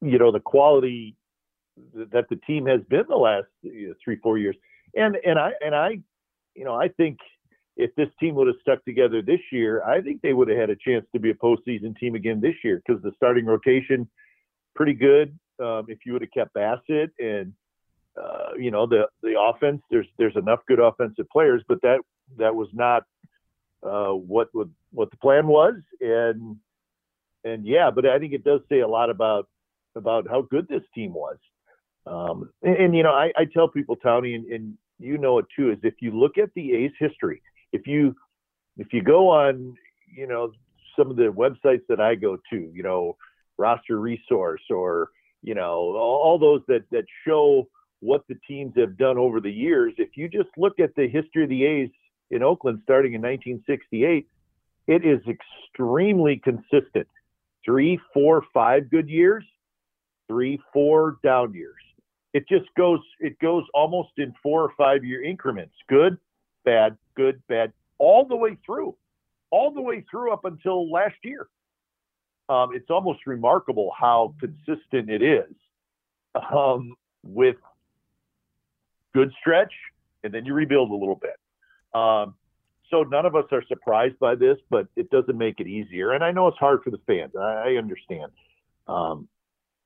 you 0.00 0.18
know 0.18 0.30
the 0.30 0.40
quality 0.40 1.16
that 1.94 2.28
the 2.28 2.36
team 2.36 2.66
has 2.66 2.82
been 2.88 3.04
the 3.08 3.16
last 3.16 3.46
three 4.04 4.16
four 4.22 4.38
years, 4.38 4.54
and 4.94 5.16
and 5.24 5.40
I 5.40 5.52
and 5.60 5.74
I 5.74 5.98
you 6.54 6.64
know 6.64 6.74
I 6.74 6.86
think 6.86 7.18
if 7.78 7.94
this 7.94 8.08
team 8.18 8.34
would 8.34 8.48
have 8.48 8.56
stuck 8.60 8.84
together 8.84 9.22
this 9.22 9.40
year, 9.52 9.82
I 9.84 10.02
think 10.02 10.20
they 10.20 10.34
would 10.34 10.48
have 10.48 10.58
had 10.58 10.70
a 10.70 10.76
chance 10.76 11.06
to 11.12 11.20
be 11.20 11.30
a 11.30 11.34
postseason 11.34 11.96
team 11.96 12.16
again 12.16 12.40
this 12.40 12.56
year 12.64 12.82
because 12.84 13.00
the 13.02 13.12
starting 13.16 13.46
rotation 13.46 14.08
pretty 14.74 14.94
good. 14.94 15.38
Um, 15.62 15.86
if 15.88 15.98
you 16.04 16.12
would 16.12 16.22
have 16.22 16.32
kept 16.32 16.54
Bassitt 16.54 17.10
and 17.18 17.52
uh, 18.20 18.50
you 18.58 18.72
know 18.72 18.86
the 18.86 19.06
the 19.22 19.40
offense, 19.40 19.80
there's 19.90 20.06
there's 20.18 20.36
enough 20.36 20.60
good 20.66 20.80
offensive 20.80 21.28
players, 21.30 21.62
but 21.68 21.80
that 21.82 22.00
that 22.36 22.54
was 22.54 22.68
not 22.72 23.04
uh, 23.84 24.10
what 24.10 24.48
would 24.54 24.72
what 24.90 25.10
the 25.12 25.16
plan 25.18 25.46
was, 25.46 25.74
and 26.00 26.56
and 27.44 27.64
yeah, 27.64 27.90
but 27.94 28.06
I 28.06 28.18
think 28.18 28.32
it 28.32 28.44
does 28.44 28.60
say 28.68 28.80
a 28.80 28.88
lot 28.88 29.08
about 29.08 29.48
about 29.94 30.26
how 30.28 30.42
good 30.42 30.66
this 30.68 30.82
team 30.94 31.14
was. 31.14 31.38
Um, 32.06 32.50
and, 32.62 32.76
and, 32.76 32.96
you 32.96 33.02
know, 33.02 33.12
I, 33.12 33.32
I, 33.36 33.44
tell 33.52 33.68
people, 33.68 33.94
Tony, 33.96 34.34
and, 34.34 34.46
and, 34.46 34.78
you 34.98 35.18
know 35.18 35.38
it 35.38 35.46
too, 35.54 35.70
is 35.70 35.78
if 35.82 35.94
you 36.00 36.10
look 36.10 36.38
at 36.38 36.48
the 36.54 36.72
A's 36.72 36.92
history, 36.98 37.42
if 37.72 37.86
you 37.86 38.14
if 38.76 38.92
you 38.92 39.02
go 39.02 39.28
on, 39.28 39.74
you 40.14 40.26
know, 40.26 40.52
some 40.96 41.10
of 41.10 41.16
the 41.16 41.24
websites 41.24 41.82
that 41.88 42.00
I 42.00 42.14
go 42.14 42.38
to, 42.50 42.70
you 42.72 42.82
know, 42.82 43.16
roster 43.56 43.98
resource 43.98 44.62
or 44.70 45.10
you 45.42 45.54
know 45.54 45.96
all, 45.96 46.38
those 46.38 46.62
that 46.68 46.84
that 46.90 47.04
show 47.26 47.68
what 48.00 48.24
the 48.28 48.36
teams 48.46 48.72
have 48.76 48.96
done 48.96 49.18
over 49.18 49.40
the 49.40 49.50
years. 49.50 49.94
If 49.98 50.10
you 50.16 50.28
just 50.28 50.50
look 50.56 50.80
at 50.80 50.94
the 50.94 51.08
history 51.08 51.44
of 51.44 51.48
the 51.48 51.64
A's 51.64 51.90
in 52.30 52.42
Oakland 52.42 52.80
starting 52.84 53.14
in 53.14 53.22
1968, 53.22 54.28
it 54.86 55.04
is 55.04 55.20
extremely 55.28 56.40
consistent. 56.42 57.08
Three, 57.64 58.00
four, 58.14 58.44
five 58.54 58.90
good 58.90 59.08
years, 59.08 59.44
three, 60.28 60.60
four 60.72 61.18
down 61.22 61.54
years 61.54 61.74
it 62.34 62.48
just 62.48 62.66
goes 62.76 63.00
it 63.20 63.38
goes 63.38 63.64
almost 63.74 64.10
in 64.16 64.32
four 64.42 64.62
or 64.62 64.72
five 64.76 65.04
year 65.04 65.22
increments 65.22 65.74
good 65.88 66.16
bad 66.68 66.98
good 67.14 67.40
bad 67.48 67.72
all 67.96 68.26
the 68.26 68.36
way 68.36 68.58
through 68.66 68.94
all 69.50 69.70
the 69.72 69.80
way 69.80 70.04
through 70.10 70.30
up 70.30 70.44
until 70.44 70.90
last 70.90 71.16
year. 71.24 71.48
Um, 72.50 72.70
it's 72.74 72.90
almost 72.90 73.26
remarkable 73.26 73.90
how 73.98 74.34
consistent 74.38 75.08
it 75.08 75.22
is 75.22 75.50
um, 76.52 76.94
with 77.22 77.56
good 79.14 79.32
stretch 79.40 79.72
and 80.22 80.34
then 80.34 80.44
you 80.44 80.52
rebuild 80.52 80.90
a 80.90 80.94
little 80.94 81.20
bit. 81.20 81.38
Um, 81.98 82.34
so 82.90 83.02
none 83.02 83.24
of 83.24 83.34
us 83.34 83.44
are 83.52 83.62
surprised 83.66 84.18
by 84.18 84.34
this 84.34 84.58
but 84.68 84.88
it 84.96 85.10
doesn't 85.10 85.38
make 85.38 85.60
it 85.60 85.66
easier 85.66 86.12
and 86.12 86.22
i 86.24 86.30
know 86.30 86.48
it's 86.48 86.58
hard 86.58 86.82
for 86.82 86.90
the 86.90 87.00
fans 87.06 87.32
i, 87.36 87.70
I 87.70 87.76
understand. 87.78 88.32
Um, 88.86 89.28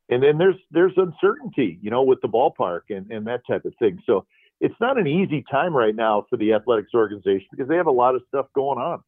and 0.08 0.22
then 0.22 0.36
there's 0.36 0.60
there's 0.70 0.92
uncertainty, 0.96 1.78
you 1.80 1.90
know, 1.90 2.02
with 2.02 2.20
the 2.20 2.28
ballpark 2.28 2.82
and, 2.90 3.10
and 3.10 3.26
that 3.28 3.42
type 3.46 3.64
of 3.64 3.74
thing. 3.78 4.02
So 4.06 4.26
it's 4.62 4.74
not 4.80 4.98
an 4.98 5.06
easy 5.06 5.44
time 5.50 5.74
right 5.74 5.94
now 5.94 6.24
for 6.30 6.36
the 6.36 6.54
athletics 6.54 6.92
organization 6.94 7.46
because 7.50 7.68
they 7.68 7.76
have 7.76 7.88
a 7.88 7.92
lot 7.92 8.14
of 8.14 8.22
stuff 8.28 8.46
going 8.54 8.78
on. 8.78 9.02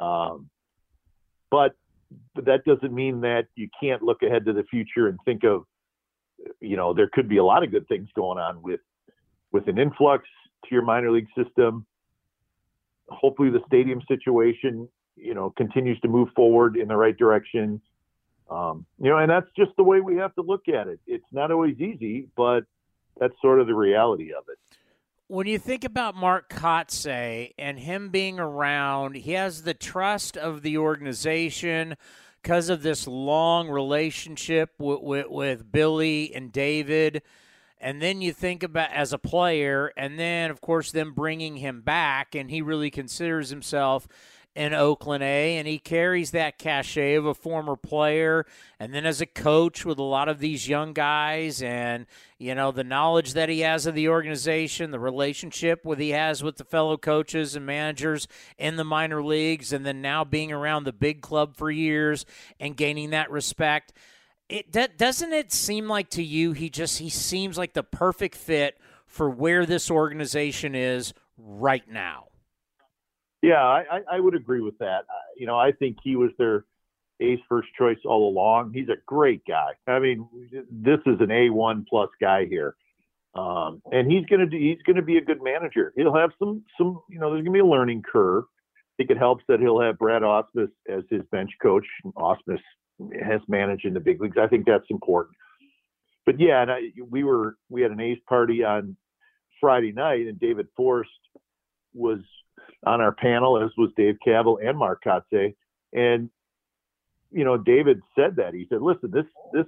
Um, 0.00 0.50
but, 1.50 1.74
that 2.34 2.64
doesn't 2.64 2.92
mean 2.92 3.20
that 3.20 3.46
you 3.54 3.68
can't 3.80 4.02
look 4.02 4.24
ahead 4.24 4.44
to 4.46 4.52
the 4.52 4.64
future 4.64 5.06
and 5.06 5.16
think 5.24 5.44
of, 5.44 5.62
you 6.60 6.76
know, 6.76 6.92
there 6.92 7.08
could 7.12 7.28
be 7.28 7.36
a 7.36 7.44
lot 7.44 7.62
of 7.62 7.70
good 7.70 7.86
things 7.86 8.08
going 8.16 8.36
on 8.36 8.60
with 8.62 8.80
with 9.52 9.68
an 9.68 9.78
influx 9.78 10.24
to 10.64 10.74
your 10.74 10.82
minor 10.82 11.12
league 11.12 11.28
system. 11.36 11.86
Hopefully, 13.08 13.50
the 13.50 13.60
stadium 13.64 14.02
situation, 14.08 14.88
you 15.14 15.34
know, 15.34 15.50
continues 15.56 16.00
to 16.00 16.08
move 16.08 16.30
forward 16.34 16.76
in 16.76 16.88
the 16.88 16.96
right 16.96 17.16
direction 17.16 17.80
um, 18.50 18.84
you 19.00 19.08
know, 19.10 19.18
and 19.18 19.30
that's 19.30 19.46
just 19.56 19.70
the 19.76 19.84
way 19.84 20.00
we 20.00 20.16
have 20.16 20.34
to 20.34 20.42
look 20.42 20.68
at 20.68 20.88
it. 20.88 20.98
It's 21.06 21.24
not 21.32 21.52
always 21.52 21.78
easy, 21.78 22.26
but 22.36 22.64
that's 23.18 23.34
sort 23.40 23.60
of 23.60 23.68
the 23.68 23.74
reality 23.74 24.32
of 24.32 24.44
it. 24.48 24.58
When 25.30 25.46
you 25.46 25.60
think 25.60 25.84
about 25.84 26.16
Mark 26.16 26.48
Kotsay 26.48 27.52
and 27.56 27.78
him 27.78 28.08
being 28.08 28.40
around, 28.40 29.14
he 29.14 29.34
has 29.34 29.62
the 29.62 29.74
trust 29.74 30.36
of 30.36 30.62
the 30.62 30.76
organization 30.78 31.94
because 32.42 32.68
of 32.68 32.82
this 32.82 33.06
long 33.06 33.68
relationship 33.68 34.70
with, 34.80 35.02
with, 35.02 35.26
with 35.28 35.70
Billy 35.70 36.34
and 36.34 36.50
David. 36.50 37.22
And 37.80 38.02
then 38.02 38.20
you 38.20 38.32
think 38.32 38.64
about 38.64 38.90
as 38.90 39.12
a 39.12 39.18
player, 39.18 39.92
and 39.96 40.18
then, 40.18 40.50
of 40.50 40.60
course, 40.60 40.90
them 40.90 41.14
bringing 41.14 41.58
him 41.58 41.82
back, 41.82 42.34
and 42.34 42.50
he 42.50 42.60
really 42.60 42.90
considers 42.90 43.50
himself 43.50 44.08
in 44.56 44.74
Oakland 44.74 45.22
A, 45.22 45.58
and 45.58 45.68
he 45.68 45.78
carries 45.78 46.32
that 46.32 46.58
cachet 46.58 47.14
of 47.14 47.24
a 47.24 47.34
former 47.34 47.76
player, 47.76 48.44
and 48.80 48.92
then 48.92 49.06
as 49.06 49.20
a 49.20 49.26
coach 49.26 49.84
with 49.84 49.98
a 49.98 50.02
lot 50.02 50.28
of 50.28 50.40
these 50.40 50.68
young 50.68 50.92
guys, 50.92 51.62
and 51.62 52.06
you 52.38 52.54
know 52.54 52.72
the 52.72 52.82
knowledge 52.82 53.34
that 53.34 53.48
he 53.48 53.60
has 53.60 53.86
of 53.86 53.94
the 53.94 54.08
organization, 54.08 54.90
the 54.90 54.98
relationship 54.98 55.84
with 55.84 56.00
he 56.00 56.10
has 56.10 56.42
with 56.42 56.56
the 56.56 56.64
fellow 56.64 56.96
coaches 56.96 57.54
and 57.54 57.64
managers 57.64 58.26
in 58.58 58.76
the 58.76 58.84
minor 58.84 59.22
leagues, 59.22 59.72
and 59.72 59.86
then 59.86 60.02
now 60.02 60.24
being 60.24 60.50
around 60.50 60.84
the 60.84 60.92
big 60.92 61.22
club 61.22 61.56
for 61.56 61.70
years 61.70 62.26
and 62.58 62.76
gaining 62.76 63.10
that 63.10 63.30
respect. 63.30 63.92
It 64.48 64.72
doesn't 64.98 65.32
it 65.32 65.52
seem 65.52 65.86
like 65.86 66.10
to 66.10 66.24
you 66.24 66.52
he 66.52 66.70
just 66.70 66.98
he 66.98 67.08
seems 67.08 67.56
like 67.56 67.72
the 67.72 67.84
perfect 67.84 68.34
fit 68.34 68.80
for 69.06 69.30
where 69.30 69.64
this 69.64 69.92
organization 69.92 70.74
is 70.74 71.14
right 71.38 71.88
now. 71.88 72.29
Yeah, 73.42 73.62
I, 73.62 74.00
I 74.10 74.20
would 74.20 74.34
agree 74.34 74.60
with 74.60 74.78
that. 74.78 75.04
You 75.36 75.46
know, 75.46 75.58
I 75.58 75.72
think 75.72 75.98
he 76.02 76.16
was 76.16 76.30
their 76.38 76.64
A's 77.20 77.38
first 77.48 77.68
choice 77.78 77.98
all 78.04 78.28
along. 78.28 78.72
He's 78.74 78.88
a 78.88 78.96
great 79.06 79.42
guy. 79.46 79.72
I 79.86 79.98
mean, 79.98 80.28
this 80.70 81.00
is 81.06 81.20
an 81.20 81.30
A 81.30 81.50
one 81.50 81.86
plus 81.88 82.10
guy 82.20 82.46
here, 82.46 82.76
um, 83.34 83.82
and 83.92 84.10
he's 84.10 84.26
gonna 84.26 84.46
do, 84.46 84.58
he's 84.58 84.82
gonna 84.86 85.02
be 85.02 85.16
a 85.16 85.24
good 85.24 85.42
manager. 85.42 85.92
He'll 85.96 86.14
have 86.14 86.30
some 86.38 86.64
some 86.76 87.00
you 87.08 87.18
know 87.18 87.30
there's 87.30 87.42
gonna 87.42 87.52
be 87.52 87.60
a 87.60 87.64
learning 87.64 88.02
curve. 88.10 88.44
I 88.44 88.92
think 88.98 89.10
it 89.10 89.18
helps 89.18 89.44
that 89.48 89.60
he'll 89.60 89.80
have 89.80 89.98
Brad 89.98 90.22
Ausmus 90.22 90.70
as 90.88 91.04
his 91.08 91.22
bench 91.30 91.50
coach. 91.62 91.86
Ausmus 92.16 92.60
has 93.22 93.40
managed 93.48 93.86
in 93.86 93.94
the 93.94 94.00
big 94.00 94.20
leagues. 94.20 94.36
I 94.38 94.46
think 94.46 94.66
that's 94.66 94.84
important. 94.90 95.36
But 96.26 96.38
yeah, 96.38 96.60
and 96.60 96.70
I, 96.70 96.80
we 97.08 97.24
were 97.24 97.56
we 97.70 97.80
had 97.82 97.90
an 97.90 98.00
A's 98.00 98.18
party 98.28 98.64
on 98.64 98.96
Friday 99.60 99.92
night, 99.92 100.26
and 100.26 100.38
David 100.38 100.68
Forst 100.76 101.10
was 101.94 102.20
on 102.84 103.00
our 103.00 103.12
panel, 103.12 103.62
as 103.62 103.70
was 103.76 103.90
Dave 103.96 104.16
Kaval 104.26 104.56
and 104.66 104.78
Mark 104.78 105.02
Kotsay. 105.04 105.54
And, 105.92 106.30
you 107.30 107.44
know, 107.44 107.56
David 107.56 108.00
said 108.16 108.36
that. 108.36 108.54
He 108.54 108.66
said, 108.68 108.82
listen, 108.82 109.10
this 109.10 109.26
this 109.52 109.66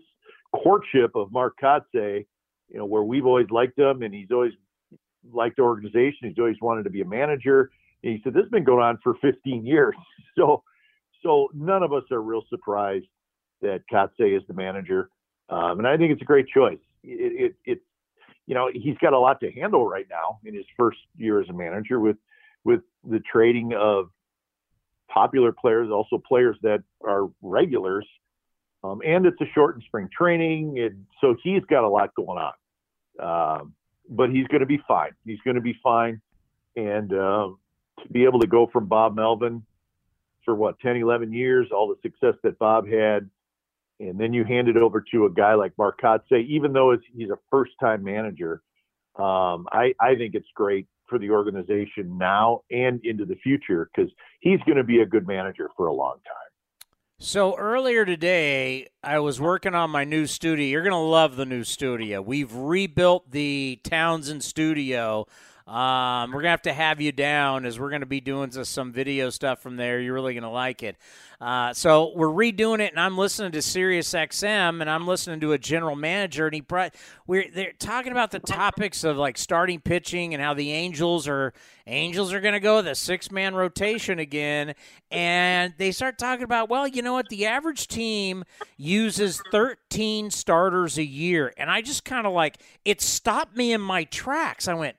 courtship 0.55 1.15
of 1.15 1.33
Mark 1.33 1.55
Kotsay, 1.63 2.27
you 2.69 2.79
know, 2.79 2.87
where 2.87 3.03
we've 3.03 3.27
always 3.27 3.51
liked 3.51 3.79
him 3.79 4.03
and 4.03 4.15
he's 4.15 4.31
always 4.31 4.53
liked 5.33 5.57
the 5.57 5.63
organization, 5.63 6.29
he's 6.29 6.39
always 6.39 6.57
wanted 6.61 6.85
to 6.85 6.91
be 6.91 7.03
a 7.03 7.07
manager. 7.07 7.71
And 8.03 8.15
he 8.15 8.21
said, 8.23 8.35
This 8.35 8.43
has 8.43 8.51
been 8.51 8.65
going 8.65 8.83
on 8.83 8.99
for 9.03 9.15
15 9.21 9.65
years. 9.65 9.95
So 10.35 10.63
so 11.23 11.49
none 11.55 11.83
of 11.83 11.93
us 11.93 12.05
are 12.11 12.21
real 12.21 12.43
surprised 12.49 13.07
that 13.61 13.83
Kotsay 13.93 14.37
is 14.37 14.43
the 14.49 14.55
manager. 14.55 15.11
Um, 15.49 15.79
and 15.79 15.87
I 15.87 15.97
think 15.97 16.13
it's 16.13 16.23
a 16.23 16.25
great 16.25 16.49
choice. 16.49 16.79
It, 17.05 17.55
it, 17.67 17.71
it, 17.71 17.79
you 18.47 18.55
know, 18.55 18.71
he's 18.73 18.97
got 18.99 19.13
a 19.13 19.19
lot 19.19 19.41
to 19.41 19.53
handle 19.53 19.87
right 19.87 20.07
now 20.11 20.41
in 20.45 20.55
his 20.55 20.65
first 20.77 20.99
year 21.17 21.41
as 21.41 21.49
a 21.49 21.53
manager 21.53 22.01
with 22.01 22.17
with 22.65 22.81
the 23.09 23.21
trading 23.21 23.73
of 23.75 24.11
popular 25.09 25.53
players, 25.53 25.91
also 25.91 26.19
players 26.19 26.57
that 26.63 26.83
are 27.07 27.29
regulars. 27.43 28.07
Um, 28.85 29.01
and 29.05 29.27
it's 29.27 29.41
a 29.41 29.47
shortened 29.55 29.85
spring 29.87 30.09
training, 30.17 30.79
and 30.79 31.07
so 31.21 31.37
he's 31.43 31.63
got 31.71 31.85
a 31.85 31.89
lot 31.89 32.15
going 32.15 32.39
on. 32.39 32.53
Um, 33.21 33.75
but 34.09 34.31
he's 34.31 34.47
going 34.49 34.61
to 34.61 34.67
be 34.67 34.81
fine. 34.89 35.13
He's 35.25 35.39
going 35.45 35.55
to 35.55 35.63
be 35.63 35.77
fine, 35.83 36.21
and 36.75 37.13
uh, 37.13 37.49
to 38.03 38.09
be 38.11 38.25
able 38.25 38.41
to 38.41 38.47
go 38.47 38.69
from 38.73 38.87
Bob 38.87 39.15
Melvin 39.15 39.65
for 40.45 40.55
what 40.55 40.81
10, 40.81 40.97
11 40.97 41.33
years, 41.33 41.69
all 41.73 41.89
the 41.89 41.97
success 42.03 42.35
that 42.43 42.59
Bob 42.59 42.89
had, 42.89 43.31
and 44.01 44.19
then 44.19 44.33
you 44.33 44.45
hand 44.45 44.69
it 44.69 44.77
over 44.77 45.05
to 45.13 45.27
a 45.27 45.31
guy 45.31 45.55
like 45.55 45.73
Mark 45.79 46.01
Kotsay, 46.01 46.45
even 46.49 46.73
though 46.73 46.97
he's 47.15 47.31
a 47.31 47.39
first-time 47.51 48.03
manager. 48.03 48.63
Um, 49.17 49.67
I, 49.73 49.95
I 50.01 50.15
think 50.17 50.35
it's 50.35 50.49
great 50.55 50.87
for 51.09 51.19
the 51.19 51.31
organization 51.31 52.17
now 52.17 52.63
and 52.71 53.01
into 53.05 53.25
the 53.25 53.37
future 53.37 53.91
because 53.95 54.11
he's 54.41 54.61
going 54.61 54.79
to 54.79 54.85
be 54.85 55.01
a 55.01 55.07
good 55.07 55.27
manager 55.27 55.69
for 55.77 55.87
a 55.87 55.93
long 55.93 56.15
time. 56.25 56.43
So 57.19 57.57
earlier 57.57 58.05
today, 58.05 58.89
I 59.05 59.21
was 59.21 59.41
working 59.41 59.75
on 59.75 59.91
my 59.91 60.03
new 60.03 60.27
studio. 60.27 60.67
You're 60.67 60.83
going 60.83 60.91
to 60.91 60.97
love 60.97 61.37
the 61.37 61.47
new 61.47 61.63
studio. 61.63 62.21
We've 62.21 62.53
rebuilt 62.53 63.31
the 63.31 63.79
Townsend 63.85 64.43
studio 64.43 65.27
um, 65.67 66.33
we're 66.33 66.41
gonna 66.41 66.51
have 66.51 66.63
to 66.63 66.73
have 66.73 67.01
you 67.01 67.13
down 67.13 67.65
as 67.65 67.79
we're 67.79 67.91
gonna 67.91 68.07
be 68.07 68.21
doing 68.21 68.51
some 68.51 68.93
video 68.93 69.31
stuff 69.31 69.63
from 69.63 69.77
there. 69.77 70.01
You're 70.01 70.15
really 70.15 70.35
gonna 70.35 70.51
like 70.51 70.83
it. 70.83 70.97
Uh, 71.41 71.73
so 71.75 72.13
we're 72.15 72.29
redoing 72.29 72.81
it, 72.81 72.93
and 72.93 73.01
I'm 73.01 73.19
listening 73.19 73.53
to 73.53 73.63
Sirius 73.63 74.13
XM, 74.13 74.81
and 74.81 74.89
I'm 74.89 75.07
listening 75.07 75.41
to 75.41 75.53
a 75.53 75.59
general 75.59 75.97
manager, 75.97 76.47
and 76.47 76.55
he 76.55 76.61
brought 76.61 76.95
we're 77.27 77.47
they're 77.53 77.73
talking 77.73 78.13
about 78.13 78.31
the 78.31 78.39
topics 78.39 79.05
of 79.05 79.17
like 79.17 79.39
starting 79.39 79.81
pitching 79.81 80.35
and 80.35 80.43
how 80.43 80.55
the 80.55 80.73
Angels 80.73 81.29
are 81.29 81.53
Angels 81.87 82.33
are 82.33 82.41
gonna 82.41 82.61
go 82.61 82.77
with 82.77 82.89
a 82.89 82.95
six 82.95 83.31
man 83.31 83.55
rotation 83.55 84.19
again, 84.19 84.75
and 85.11 85.75
they 85.79 85.93
start 85.93 86.19
talking 86.19 86.45
about 86.45 86.69
well, 86.69 86.87
you 86.87 87.03
know 87.03 87.13
what, 87.13 87.29
the 87.29 87.47
average 87.47 87.89
team 87.89 88.45
uses 88.77 89.41
13 89.51 90.31
starters 90.31 90.99
a 90.99 91.05
year, 91.05 91.53
and 91.57 91.71
I 91.71 91.83
just 91.83 92.05
kind 92.05 92.27
of 92.27 92.33
like 92.33 92.59
it 92.85 93.01
stopped 93.01 93.57
me 93.57 93.73
in 93.73 93.81
my 93.81 94.05
tracks. 94.05 94.67
I 94.69 94.75
went 94.75 94.97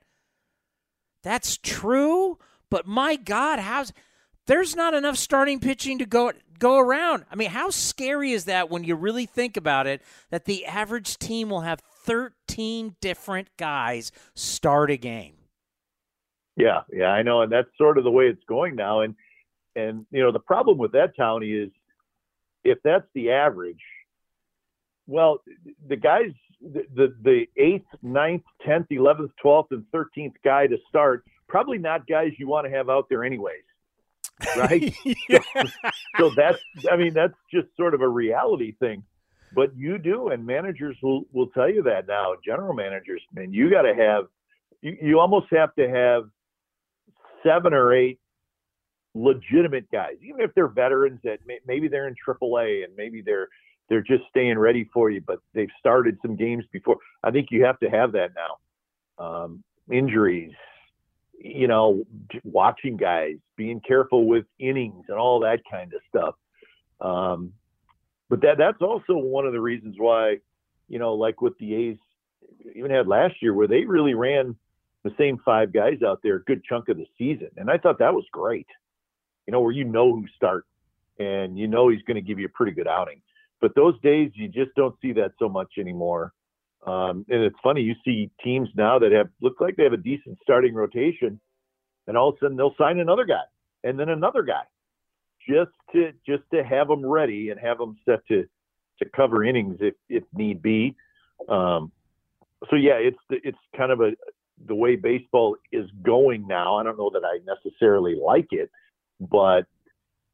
that's 1.24 1.56
true, 1.56 2.38
But 2.70 2.86
my 2.86 3.16
God, 3.16 3.58
how's 3.58 3.92
there's 4.46 4.76
not 4.76 4.94
enough 4.94 5.16
starting 5.16 5.58
pitching 5.58 5.98
to 5.98 6.06
go 6.06 6.32
go 6.58 6.78
around. 6.78 7.24
I 7.30 7.34
mean, 7.34 7.50
how 7.50 7.70
scary 7.70 8.32
is 8.32 8.44
that 8.44 8.70
when 8.70 8.84
you 8.84 8.94
really 8.94 9.26
think 9.26 9.56
about 9.56 9.86
it? 9.86 10.02
That 10.30 10.44
the 10.44 10.66
average 10.66 11.18
team 11.18 11.48
will 11.48 11.62
have 11.62 11.80
13 11.80 12.96
different 13.00 13.48
guys 13.56 14.12
start 14.34 14.90
a 14.90 14.96
game. 14.96 15.34
Yeah, 16.56 16.82
yeah, 16.92 17.08
I 17.08 17.22
know, 17.22 17.42
and 17.42 17.50
that's 17.50 17.68
sort 17.76 17.98
of 17.98 18.04
the 18.04 18.10
way 18.10 18.26
it's 18.26 18.44
going 18.44 18.76
now. 18.76 19.00
And 19.00 19.14
and 19.74 20.06
you 20.10 20.22
know, 20.22 20.30
the 20.30 20.38
problem 20.38 20.78
with 20.78 20.92
that, 20.92 21.16
Townie, 21.16 21.66
is 21.66 21.72
if 22.64 22.78
that's 22.84 23.06
the 23.14 23.30
average, 23.30 23.80
well, 25.06 25.42
the 25.88 25.96
guys, 25.96 26.30
the 26.60 26.84
the, 26.94 27.14
the 27.22 27.46
eighth, 27.56 27.86
ninth, 28.02 28.42
tenth, 28.64 28.86
eleventh, 28.90 29.32
twelfth, 29.40 29.72
and 29.72 29.84
thirteenth 29.92 30.34
guy 30.44 30.66
to 30.66 30.78
start, 30.88 31.24
probably 31.48 31.78
not 31.78 32.06
guys 32.06 32.32
you 32.38 32.48
want 32.48 32.66
to 32.66 32.70
have 32.70 32.88
out 32.88 33.08
there 33.08 33.24
anyways, 33.24 33.62
right? 34.56 34.94
yeah. 35.28 35.38
so, 35.54 35.64
so 36.18 36.30
that's, 36.36 36.58
I 36.90 36.96
mean, 36.96 37.14
that's 37.14 37.34
just 37.52 37.68
sort 37.76 37.94
of 37.94 38.00
a 38.00 38.08
reality 38.08 38.74
thing. 38.80 39.02
But 39.54 39.76
you 39.76 39.98
do, 39.98 40.28
and 40.28 40.44
managers 40.44 40.96
will 41.02 41.24
will 41.32 41.48
tell 41.48 41.70
you 41.70 41.82
that 41.84 42.08
now. 42.08 42.34
General 42.44 42.74
managers, 42.74 43.22
man, 43.32 43.52
you 43.52 43.70
got 43.70 43.82
to 43.82 43.94
have, 43.94 44.24
you, 44.82 44.96
you 45.00 45.20
almost 45.20 45.46
have 45.52 45.74
to 45.76 45.88
have 45.88 46.24
seven 47.44 47.72
or 47.72 47.92
eight 47.94 48.18
legitimate 49.14 49.90
guys, 49.92 50.14
even 50.22 50.40
if 50.40 50.52
they're 50.54 50.68
veterans 50.68 51.20
that 51.22 51.38
may, 51.46 51.60
maybe 51.66 51.88
they're 51.88 52.08
in 52.08 52.16
AAA 52.26 52.84
and 52.84 52.94
maybe 52.96 53.22
they're 53.22 53.48
they're 53.88 54.02
just 54.02 54.24
staying 54.30 54.58
ready 54.58 54.88
for 54.92 55.10
you, 55.10 55.20
but 55.20 55.40
they've 55.52 55.70
started 55.78 56.18
some 56.22 56.36
games 56.36 56.64
before. 56.72 56.96
I 57.22 57.30
think 57.30 57.48
you 57.50 57.64
have 57.64 57.78
to 57.80 57.90
have 57.90 58.12
that 58.12 58.30
now. 58.34 59.24
Um, 59.24 59.64
injuries, 59.90 60.52
you 61.38 61.68
know, 61.68 62.04
watching 62.42 62.96
guys, 62.96 63.36
being 63.56 63.80
careful 63.80 64.26
with 64.26 64.46
innings 64.58 65.04
and 65.08 65.18
all 65.18 65.40
that 65.40 65.60
kind 65.70 65.92
of 65.92 66.00
stuff. 66.08 66.34
Um, 67.00 67.52
but 68.30 68.40
that 68.42 68.58
that's 68.58 68.80
also 68.80 69.16
one 69.16 69.46
of 69.46 69.52
the 69.52 69.60
reasons 69.60 69.96
why, 69.98 70.38
you 70.88 70.98
know, 70.98 71.14
like 71.14 71.42
with 71.42 71.56
the 71.58 71.74
A's, 71.74 71.98
even 72.74 72.90
had 72.90 73.06
last 73.06 73.34
year 73.42 73.52
where 73.52 73.68
they 73.68 73.84
really 73.84 74.14
ran 74.14 74.56
the 75.02 75.12
same 75.18 75.38
five 75.44 75.72
guys 75.72 76.02
out 76.04 76.20
there 76.22 76.36
a 76.36 76.44
good 76.44 76.64
chunk 76.64 76.88
of 76.88 76.96
the 76.96 77.06
season, 77.18 77.50
and 77.58 77.70
I 77.70 77.76
thought 77.76 77.98
that 77.98 78.14
was 78.14 78.24
great. 78.32 78.66
You 79.46 79.52
know, 79.52 79.60
where 79.60 79.72
you 79.72 79.84
know 79.84 80.14
who 80.14 80.26
start 80.34 80.64
and 81.18 81.58
you 81.58 81.68
know 81.68 81.88
he's 81.88 82.02
going 82.02 82.16
to 82.16 82.20
give 82.20 82.38
you 82.38 82.46
a 82.46 82.50
pretty 82.50 82.72
good 82.72 82.88
outing. 82.88 83.20
But 83.64 83.74
those 83.74 83.98
days 84.02 84.30
you 84.34 84.46
just 84.46 84.74
don't 84.76 84.94
see 85.00 85.12
that 85.14 85.32
so 85.38 85.48
much 85.48 85.78
anymore. 85.78 86.34
Um, 86.86 87.24
and 87.30 87.42
it's 87.42 87.56
funny 87.62 87.80
you 87.80 87.94
see 88.04 88.30
teams 88.44 88.68
now 88.76 88.98
that 88.98 89.10
have 89.10 89.30
look 89.40 89.58
like 89.58 89.76
they 89.76 89.84
have 89.84 89.94
a 89.94 89.96
decent 89.96 90.36
starting 90.42 90.74
rotation, 90.74 91.40
and 92.06 92.14
all 92.14 92.28
of 92.28 92.34
a 92.34 92.38
sudden 92.40 92.58
they'll 92.58 92.74
sign 92.76 92.98
another 92.98 93.24
guy 93.24 93.40
and 93.82 93.98
then 93.98 94.10
another 94.10 94.42
guy, 94.42 94.64
just 95.48 95.70
to 95.94 96.12
just 96.26 96.42
to 96.52 96.62
have 96.62 96.88
them 96.88 97.06
ready 97.06 97.48
and 97.48 97.58
have 97.58 97.78
them 97.78 97.96
set 98.04 98.18
to 98.28 98.44
to 98.98 99.08
cover 99.16 99.42
innings 99.42 99.78
if 99.80 99.94
if 100.10 100.24
need 100.34 100.60
be. 100.60 100.94
Um, 101.48 101.90
so 102.68 102.76
yeah, 102.76 102.96
it's 102.96 103.16
it's 103.30 103.56
kind 103.74 103.92
of 103.92 104.02
a 104.02 104.10
the 104.66 104.74
way 104.74 104.96
baseball 104.96 105.56
is 105.72 105.88
going 106.02 106.46
now. 106.46 106.76
I 106.76 106.82
don't 106.82 106.98
know 106.98 107.10
that 107.14 107.24
I 107.24 107.38
necessarily 107.46 108.14
like 108.14 108.48
it, 108.50 108.70
but 109.20 109.62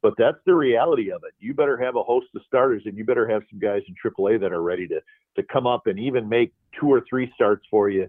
but 0.02 0.14
that's 0.16 0.38
the 0.46 0.54
reality 0.54 1.10
of 1.10 1.22
it. 1.26 1.34
You 1.38 1.54
better 1.54 1.76
have 1.76 1.96
a 1.96 2.02
host 2.02 2.26
of 2.34 2.42
starters, 2.46 2.82
and 2.86 2.96
you 2.96 3.04
better 3.04 3.28
have 3.28 3.42
some 3.50 3.58
guys 3.58 3.82
in 3.88 3.94
AAA 3.94 4.40
that 4.40 4.52
are 4.52 4.62
ready 4.62 4.86
to 4.88 5.00
to 5.36 5.42
come 5.44 5.66
up 5.66 5.86
and 5.86 5.98
even 5.98 6.28
make 6.28 6.52
two 6.78 6.88
or 6.88 7.02
three 7.08 7.30
starts 7.34 7.64
for 7.70 7.88
you, 7.88 8.08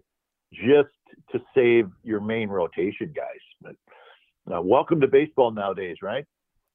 just 0.54 0.90
to 1.32 1.40
save 1.54 1.90
your 2.04 2.20
main 2.20 2.50
rotation 2.50 3.14
guys. 3.16 3.40
But 3.62 4.56
uh, 4.56 4.62
welcome 4.62 5.02
to 5.02 5.08
baseball 5.08 5.52
nowadays, 5.52 5.98
right? 6.02 6.26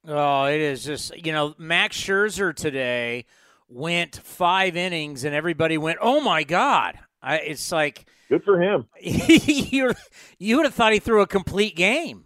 Oh, 0.07 0.45
it 0.45 0.61
is 0.61 0.85
just 0.85 1.15
you 1.25 1.31
know 1.31 1.55
Max 1.57 1.97
Scherzer 1.97 2.55
today 2.55 3.25
went 3.67 4.17
five 4.17 4.77
innings, 4.77 5.23
and 5.23 5.33
everybody 5.33 5.77
went, 5.77 5.97
"Oh 6.01 6.21
my 6.21 6.43
God!" 6.43 6.99
I, 7.21 7.37
it's 7.37 7.71
like 7.71 8.05
good 8.29 8.43
for 8.43 8.61
him. 8.61 8.85
you 9.01 9.93
you 10.37 10.57
would 10.57 10.65
have 10.65 10.73
thought 10.73 10.93
he 10.93 10.99
threw 10.99 11.21
a 11.21 11.27
complete 11.27 11.75
game. 11.75 12.25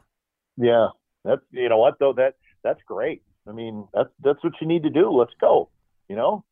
Yeah, 0.58 0.90
that's 1.24 1.42
you 1.52 1.70
know 1.70 1.78
what 1.78 1.98
though 2.00 2.14
that 2.14 2.36
that's 2.64 2.82
great. 2.88 3.22
I 3.48 3.52
mean 3.52 3.88
that's 3.94 4.10
that's 4.24 4.44
what 4.44 4.54
you 4.62 4.68
need 4.68 4.84
to 4.84 4.90
do. 4.90 5.12
Let's 5.12 5.34
go. 5.40 5.70
You 6.08 6.16
know, 6.16 6.44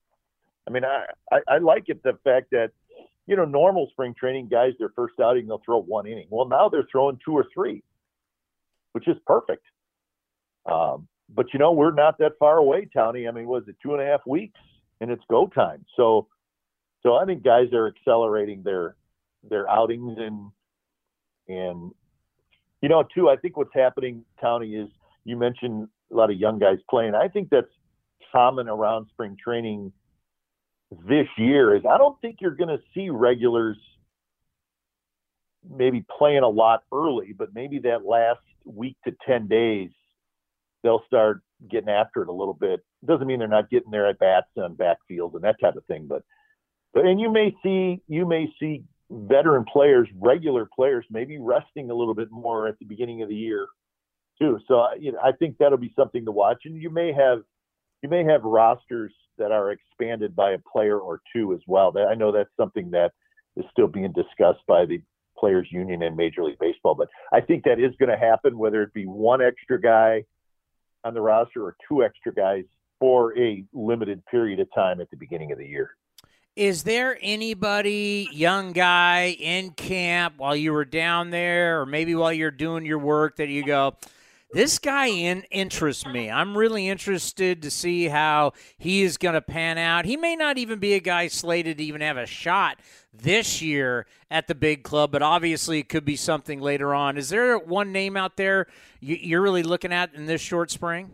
I 0.68 0.72
mean 0.72 0.86
I 0.86 1.06
I, 1.32 1.40
I 1.48 1.58
like 1.60 1.86
it 1.88 2.04
the 2.04 2.18
fact 2.24 2.52
that 2.52 2.72
you 3.28 3.36
know 3.36 3.46
normal 3.46 3.88
spring 3.92 4.16
training 4.18 4.50
guys 4.50 4.74
their 4.80 4.92
first 4.96 5.20
outing 5.20 5.48
they'll 5.48 5.62
throw 5.66 5.82
one 5.82 6.08
inning. 6.08 6.28
Well 6.30 6.48
now 6.48 6.70
they're 6.70 6.88
throwing 6.92 7.20
two 7.24 7.34
or 7.34 7.46
three, 7.54 7.84
which 8.94 9.08
is 9.08 9.18
perfect. 9.26 9.64
Um, 10.66 11.08
but 11.34 11.48
you 11.54 11.60
know 11.60 11.72
we're 11.72 11.94
not 11.94 12.18
that 12.20 12.34
far 12.40 12.58
away, 12.58 12.88
Townie. 12.96 13.28
I 13.28 13.32
mean 13.32 13.48
was 13.48 13.64
it 13.68 13.76
two 13.82 13.94
and 13.94 14.02
a 14.02 14.06
half 14.06 14.22
weeks 14.26 14.60
and 15.02 15.12
it's 15.12 15.24
go 15.30 15.48
time. 15.48 15.86
So 15.96 16.28
so 17.04 17.16
I 17.16 17.26
think 17.26 17.44
guys 17.44 17.72
are 17.74 17.88
accelerating 17.88 18.64
their 18.64 18.96
their 19.50 19.70
outings 19.70 20.18
and 20.18 20.52
and 21.48 21.92
you 22.82 22.90
know 22.90 23.04
too. 23.14 23.30
I 23.30 23.36
think 23.38 23.58
what's 23.58 23.74
happening, 23.74 24.24
Townie, 24.42 24.84
is 24.84 24.90
you 25.24 25.38
mentioned 25.38 25.88
a 26.12 26.16
lot 26.16 26.32
of 26.32 26.38
young 26.38 26.60
guys 26.60 26.78
playing. 26.90 27.16
I 27.16 27.28
think 27.28 27.50
that's 27.50 27.68
common 28.32 28.68
around 28.68 29.08
spring 29.12 29.38
training 29.42 29.92
this 31.08 31.28
year. 31.38 31.76
Is 31.76 31.84
I 31.90 31.98
don't 31.98 32.20
think 32.22 32.38
you're 32.42 32.56
going 32.56 32.70
to 32.70 32.84
see 32.94 33.10
regulars 33.10 33.78
maybe 35.70 36.06
playing 36.18 36.44
a 36.44 36.50
lot 36.50 36.84
early, 36.92 37.34
but 37.38 37.54
maybe 37.54 37.80
that 37.80 38.06
last 38.06 38.42
week 38.66 38.98
to 39.06 39.16
ten 39.26 39.48
days 39.48 39.90
they'll 40.84 41.04
start 41.08 41.42
getting 41.70 41.90
after 41.90 42.22
it 42.22 42.30
a 42.30 42.34
little 42.34 42.54
bit. 42.54 42.84
Doesn't 43.06 43.28
mean 43.28 43.40
they're 43.40 43.48
not 43.48 43.70
getting 43.70 43.92
their 43.92 44.08
at 44.08 44.20
bats 44.20 44.48
and 44.56 44.78
backfields 44.78 45.36
and 45.36 45.44
that 45.44 45.60
type 45.60 45.76
of 45.76 45.86
thing, 45.86 46.08
but 46.08 46.24
but 46.94 47.06
and 47.06 47.20
you 47.20 47.32
may 47.32 47.56
see 47.64 48.02
you 48.08 48.26
may 48.26 48.52
see 48.60 48.84
veteran 49.12 49.66
players, 49.66 50.08
regular 50.20 50.68
players, 50.74 51.06
maybe 51.10 51.38
resting 51.40 51.90
a 51.90 51.94
little 51.94 52.14
bit 52.14 52.32
more 52.32 52.68
at 52.68 52.78
the 52.80 52.86
beginning 52.86 53.22
of 53.22 53.30
the 53.30 53.36
year 53.36 53.68
too. 54.40 54.60
So 54.68 54.88
you 55.00 55.12
know, 55.12 55.20
I 55.24 55.32
think 55.34 55.58
that'll 55.58 55.78
be 55.78 55.94
something 55.96 56.26
to 56.26 56.32
watch. 56.32 56.62
And 56.66 56.82
you 56.82 56.90
may 56.90 57.12
have 57.14 57.40
you 58.02 58.10
may 58.10 58.24
have 58.24 58.44
rosters 58.44 59.14
that 59.38 59.52
are 59.52 59.72
expanded 59.72 60.36
by 60.36 60.52
a 60.52 60.58
player 60.72 61.00
or 61.00 61.22
two 61.34 61.54
as 61.54 61.60
well. 61.68 61.94
I 61.98 62.16
know 62.16 62.32
that's 62.32 62.50
something 62.58 62.92
that 62.92 63.12
is 63.56 63.66
still 63.72 63.88
being 63.88 64.14
discussed 64.14 64.66
by 64.68 64.86
the 64.86 65.02
players 65.38 65.68
union 65.72 66.04
in 66.04 66.16
Major 66.16 66.44
League 66.44 66.60
Baseball. 66.60 66.96
But 66.96 67.08
I 67.32 67.42
think 67.42 67.64
that 67.64 67.80
is 67.80 67.94
going 68.00 68.10
to 68.10 68.18
happen, 68.18 68.58
whether 68.58 68.84
it 68.84 68.94
be 68.94 69.06
one 69.06 69.42
extra 69.42 69.80
guy 69.80 70.26
on 71.04 71.14
the 71.14 71.22
roster 71.22 71.64
or 71.64 71.76
two 71.88 72.04
extra 72.04 72.34
guys 72.34 72.66
for 73.00 73.38
a 73.40 73.64
limited 73.74 74.26
period 74.26 74.60
of 74.60 74.68
time 74.76 75.00
at 75.00 75.10
the 75.10 75.18
beginning 75.18 75.52
of 75.52 75.58
the 75.58 75.66
year. 75.66 75.92
Is 76.56 76.84
there 76.84 77.18
anybody, 77.22 78.28
young 78.34 78.74
guy 78.74 79.38
in 79.40 79.72
camp 79.72 80.36
while 80.38 80.58
you 80.58 80.74
were 80.74 80.84
down 80.84 81.30
there, 81.30 81.80
or 81.80 81.86
maybe 81.86 82.16
while 82.16 82.34
you're 82.34 82.52
doing 82.52 82.86
your 82.86 83.00
work, 83.00 83.38
that 83.38 83.48
you 83.48 83.64
go, 83.64 83.96
this 84.52 84.80
guy 84.80 85.08
in, 85.08 85.44
interests 85.52 86.06
me. 86.06 86.30
I'm 86.30 86.58
really 86.58 86.88
interested 86.88 87.62
to 87.62 87.72
see 87.72 88.08
how 88.08 88.54
he 88.78 89.04
is 89.04 89.18
going 89.18 89.36
to 89.36 89.42
pan 89.42 89.78
out. 89.78 90.06
He 90.06 90.18
may 90.18 90.36
not 90.36 90.58
even 90.58 90.80
be 90.80 90.94
a 90.94 91.00
guy 91.00 91.28
slated 91.28 91.78
to 91.78 91.84
even 91.84 92.02
have 92.02 92.18
a 92.18 92.26
shot 92.26 92.80
this 93.14 93.62
year 93.62 94.08
at 94.32 94.48
the 94.48 94.56
big 94.56 94.84
club, 94.84 95.12
but 95.12 95.22
obviously 95.22 95.80
it 95.80 95.90
could 95.90 96.06
be 96.06 96.16
something 96.16 96.60
later 96.62 96.94
on. 96.94 97.18
Is 97.18 97.30
there 97.30 97.58
one 97.58 97.92
name 97.92 98.18
out 98.18 98.38
there 98.38 98.68
you're 99.00 99.42
really 99.42 99.64
looking 99.64 99.94
at 99.94 100.14
in 100.14 100.26
this 100.26 100.42
short 100.42 100.72
spring? 100.72 101.12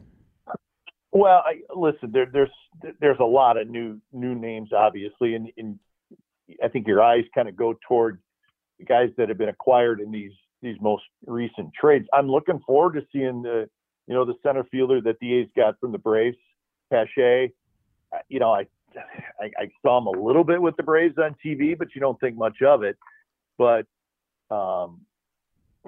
Well, 1.11 1.43
I, 1.45 1.61
listen, 1.73 2.11
there, 2.11 2.25
there's 2.25 2.51
there's 2.99 3.19
a 3.21 3.25
lot 3.25 3.57
of 3.57 3.69
new 3.69 4.01
new 4.11 4.35
names, 4.35 4.71
obviously, 4.75 5.35
and, 5.35 5.49
and 5.57 5.79
I 6.61 6.67
think 6.67 6.87
your 6.87 7.01
eyes 7.01 7.23
kind 7.33 7.47
of 7.47 7.55
go 7.55 7.77
toward 7.87 8.19
the 8.79 8.85
guys 8.85 9.09
that 9.17 9.29
have 9.29 9.37
been 9.37 9.47
acquired 9.47 10.01
in 10.01 10.11
these 10.11 10.33
these 10.65 10.81
most 10.81 11.03
recent 11.25 11.71
trades. 11.79 12.07
I'm 12.13 12.29
looking 12.29 12.59
forward 12.65 12.93
to 12.95 13.05
seeing 13.13 13.41
the 13.43 13.69
you 14.07 14.13
know 14.13 14.25
the 14.25 14.35
center 14.43 14.63
fielder 14.65 14.99
that 15.01 15.17
the 15.19 15.35
A's 15.35 15.47
got 15.55 15.79
from 15.79 15.91
the 15.91 15.97
Braves, 15.97 16.37
Pache. 16.91 17.51
You 18.29 18.39
know, 18.39 18.51
I, 18.51 18.67
I 19.39 19.51
I 19.57 19.69
saw 19.81 19.99
him 19.99 20.07
a 20.07 20.21
little 20.21 20.43
bit 20.43 20.61
with 20.61 20.75
the 20.77 20.83
Braves 20.83 21.15
on 21.17 21.35
TV, 21.45 21.77
but 21.77 21.89
you 21.95 22.01
don't 22.01 22.19
think 22.19 22.37
much 22.37 22.61
of 22.61 22.83
it. 22.83 22.97
But 23.57 23.85
um, 24.49 25.01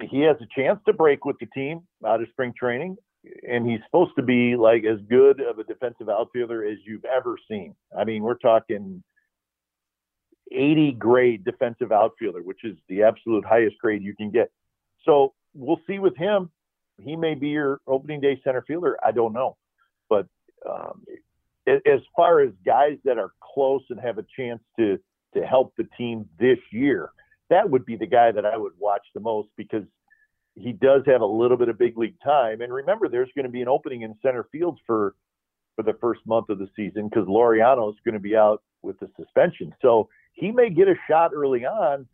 he 0.00 0.20
has 0.20 0.36
a 0.40 0.60
chance 0.60 0.80
to 0.86 0.92
break 0.92 1.24
with 1.24 1.38
the 1.38 1.46
team 1.46 1.82
out 2.06 2.22
of 2.22 2.28
spring 2.30 2.54
training 2.58 2.96
and 3.48 3.68
he's 3.68 3.80
supposed 3.86 4.12
to 4.16 4.22
be 4.22 4.56
like 4.56 4.84
as 4.84 4.98
good 5.08 5.40
of 5.40 5.58
a 5.58 5.64
defensive 5.64 6.08
outfielder 6.08 6.64
as 6.64 6.78
you've 6.86 7.04
ever 7.04 7.36
seen. 7.50 7.74
I 7.96 8.04
mean, 8.04 8.22
we're 8.22 8.38
talking 8.38 9.02
80 10.52 10.92
grade 10.92 11.44
defensive 11.44 11.92
outfielder, 11.92 12.42
which 12.42 12.64
is 12.64 12.76
the 12.88 13.02
absolute 13.02 13.44
highest 13.44 13.76
grade 13.78 14.02
you 14.02 14.14
can 14.14 14.30
get. 14.30 14.50
So 15.08 15.32
we'll 15.54 15.80
see 15.86 15.98
with 15.98 16.16
him. 16.16 16.50
He 17.02 17.16
may 17.16 17.34
be 17.34 17.48
your 17.48 17.80
opening 17.86 18.20
day 18.20 18.40
center 18.44 18.62
fielder. 18.62 18.98
I 19.04 19.12
don't 19.12 19.32
know. 19.32 19.56
But 20.08 20.26
um, 20.68 21.04
as 21.66 22.00
far 22.14 22.40
as 22.40 22.50
guys 22.64 22.98
that 23.04 23.18
are 23.18 23.32
close 23.40 23.82
and 23.90 23.98
have 24.00 24.18
a 24.18 24.24
chance 24.36 24.60
to 24.78 24.98
to 25.34 25.46
help 25.46 25.74
the 25.76 25.86
team 25.96 26.26
this 26.38 26.58
year, 26.72 27.10
that 27.50 27.68
would 27.68 27.84
be 27.84 27.96
the 27.96 28.06
guy 28.06 28.32
that 28.32 28.46
I 28.46 28.56
would 28.56 28.72
watch 28.78 29.02
the 29.14 29.20
most 29.20 29.48
because 29.56 29.84
he 30.54 30.72
does 30.72 31.02
have 31.06 31.20
a 31.20 31.26
little 31.26 31.56
bit 31.56 31.68
of 31.68 31.78
big 31.78 31.96
league 31.96 32.16
time. 32.24 32.62
And 32.62 32.72
remember, 32.72 33.08
there's 33.08 33.28
going 33.34 33.44
to 33.44 33.50
be 33.50 33.62
an 33.62 33.68
opening 33.68 34.02
in 34.02 34.14
center 34.22 34.46
field 34.50 34.78
for 34.86 35.14
for 35.76 35.82
the 35.84 35.96
first 36.00 36.20
month 36.26 36.48
of 36.48 36.58
the 36.58 36.68
season 36.74 37.08
because 37.08 37.28
Laureano 37.28 37.90
is 37.90 37.98
going 38.04 38.14
to 38.14 38.20
be 38.20 38.36
out 38.36 38.62
with 38.82 38.98
the 38.98 39.08
suspension. 39.16 39.72
So 39.80 40.08
he 40.32 40.50
may 40.50 40.70
get 40.70 40.88
a 40.88 40.94
shot 41.08 41.30
early 41.34 41.64
on, 41.64 42.06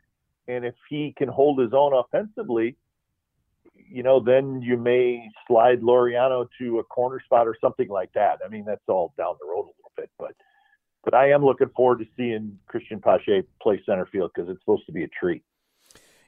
and 0.48 0.64
if 0.66 0.74
he 0.90 1.14
can 1.16 1.28
hold 1.28 1.58
his 1.58 1.72
own 1.72 1.92
offensively, 1.94 2.76
you 3.88 4.02
know, 4.02 4.20
then 4.20 4.60
you 4.62 4.76
may 4.76 5.28
slide 5.46 5.80
Laureano 5.82 6.46
to 6.58 6.78
a 6.78 6.84
corner 6.84 7.20
spot 7.24 7.46
or 7.46 7.56
something 7.60 7.88
like 7.88 8.12
that. 8.14 8.38
I 8.44 8.48
mean, 8.48 8.64
that's 8.64 8.82
all 8.88 9.12
down 9.16 9.34
the 9.40 9.46
road 9.46 9.64
a 9.64 9.74
little 9.76 9.92
bit, 9.96 10.10
but 10.18 10.32
but 11.04 11.14
I 11.14 11.30
am 11.30 11.44
looking 11.44 11.68
forward 11.76 11.98
to 11.98 12.06
seeing 12.16 12.58
Cristian 12.72 13.02
Pache 13.02 13.42
play 13.60 13.82
center 13.84 14.06
field 14.06 14.30
because 14.34 14.48
it's 14.50 14.60
supposed 14.60 14.86
to 14.86 14.92
be 14.92 15.04
a 15.04 15.08
treat. 15.08 15.42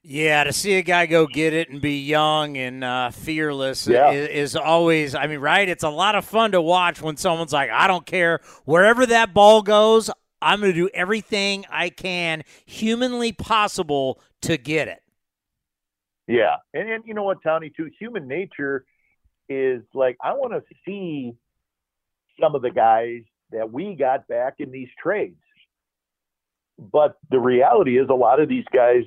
Yeah, 0.02 0.44
to 0.44 0.52
see 0.52 0.74
a 0.74 0.82
guy 0.82 1.06
go 1.06 1.26
get 1.26 1.52
it 1.52 1.68
and 1.68 1.80
be 1.80 2.04
young 2.04 2.56
and 2.56 2.84
uh, 2.84 3.10
fearless 3.10 3.88
Yeah. 3.88 4.12
is, 4.12 4.28
is 4.28 4.56
always, 4.56 5.16
I 5.16 5.26
mean, 5.26 5.40
right? 5.40 5.68
It's 5.68 5.82
a 5.82 5.88
lot 5.88 6.14
of 6.14 6.24
fun 6.24 6.52
to 6.52 6.62
watch 6.62 7.02
when 7.02 7.16
someone's 7.16 7.52
like, 7.52 7.70
I 7.70 7.88
don't 7.88 8.06
care. 8.06 8.40
Wherever 8.66 9.04
that 9.06 9.34
ball 9.34 9.62
goes, 9.62 10.08
I'm 10.40 10.60
going 10.60 10.72
to 10.72 10.78
do 10.78 10.88
everything 10.94 11.64
I 11.70 11.88
can 11.88 12.44
humanly 12.66 13.32
possible 13.32 14.20
to 14.42 14.56
get 14.56 14.86
it. 14.86 15.02
Yeah, 16.26 16.56
and 16.74 16.90
and 16.90 17.04
you 17.06 17.14
know 17.14 17.22
what, 17.22 17.42
Tony? 17.42 17.70
Too 17.76 17.90
human 17.98 18.26
nature 18.26 18.84
is 19.48 19.82
like 19.94 20.16
I 20.22 20.32
want 20.32 20.52
to 20.52 20.62
see 20.84 21.34
some 22.40 22.54
of 22.54 22.62
the 22.62 22.70
guys 22.70 23.22
that 23.52 23.72
we 23.72 23.94
got 23.94 24.26
back 24.26 24.54
in 24.58 24.72
these 24.72 24.88
trades, 25.00 25.40
but 26.78 27.16
the 27.30 27.38
reality 27.38 27.98
is 27.98 28.08
a 28.10 28.14
lot 28.14 28.40
of 28.40 28.48
these 28.48 28.64
guys 28.72 29.04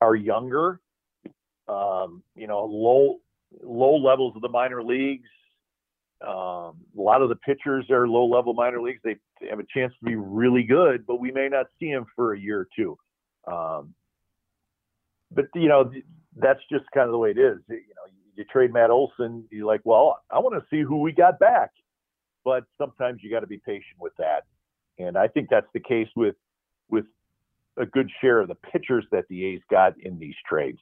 are 0.00 0.14
younger, 0.14 0.80
um, 1.68 2.22
you 2.34 2.46
know, 2.46 2.64
low 2.64 3.18
low 3.62 3.96
levels 3.96 4.34
of 4.36 4.42
the 4.42 4.48
minor 4.48 4.82
leagues. 4.82 5.28
Um, 6.26 6.80
a 6.96 7.02
lot 7.02 7.20
of 7.20 7.28
the 7.28 7.36
pitchers 7.36 7.90
are 7.90 8.08
low 8.08 8.24
level 8.24 8.54
minor 8.54 8.80
leagues. 8.80 9.00
They, 9.04 9.16
have 9.50 9.58
a 9.58 9.66
chance 9.74 9.92
to 9.98 10.06
be 10.06 10.16
really 10.16 10.62
good, 10.62 11.06
but 11.06 11.20
we 11.20 11.30
may 11.30 11.50
not 11.50 11.66
see 11.78 11.92
them 11.92 12.06
for 12.16 12.32
a 12.32 12.38
year 12.38 12.60
or 12.60 12.68
two. 12.74 12.96
Um, 13.46 13.94
but 15.34 15.46
you 15.54 15.68
know 15.68 15.90
that's 16.36 16.60
just 16.70 16.84
kind 16.92 17.06
of 17.06 17.12
the 17.12 17.18
way 17.18 17.30
it 17.30 17.38
is. 17.38 17.58
You 17.68 17.76
know, 17.76 18.12
you 18.36 18.44
trade 18.44 18.72
Matt 18.72 18.90
Olson, 18.90 19.44
you're 19.50 19.66
like, 19.66 19.82
well, 19.84 20.20
I 20.30 20.38
want 20.38 20.60
to 20.60 20.66
see 20.68 20.82
who 20.82 21.00
we 21.00 21.12
got 21.12 21.38
back, 21.38 21.70
but 22.44 22.64
sometimes 22.78 23.20
you 23.22 23.30
got 23.30 23.40
to 23.40 23.46
be 23.46 23.58
patient 23.58 23.98
with 24.00 24.12
that, 24.18 24.44
and 24.98 25.16
I 25.16 25.28
think 25.28 25.48
that's 25.50 25.68
the 25.72 25.80
case 25.80 26.08
with 26.16 26.36
with 26.88 27.06
a 27.76 27.86
good 27.86 28.10
share 28.20 28.40
of 28.40 28.48
the 28.48 28.54
pitchers 28.54 29.04
that 29.10 29.24
the 29.28 29.44
A's 29.44 29.60
got 29.70 29.94
in 30.00 30.18
these 30.18 30.34
trades. 30.48 30.78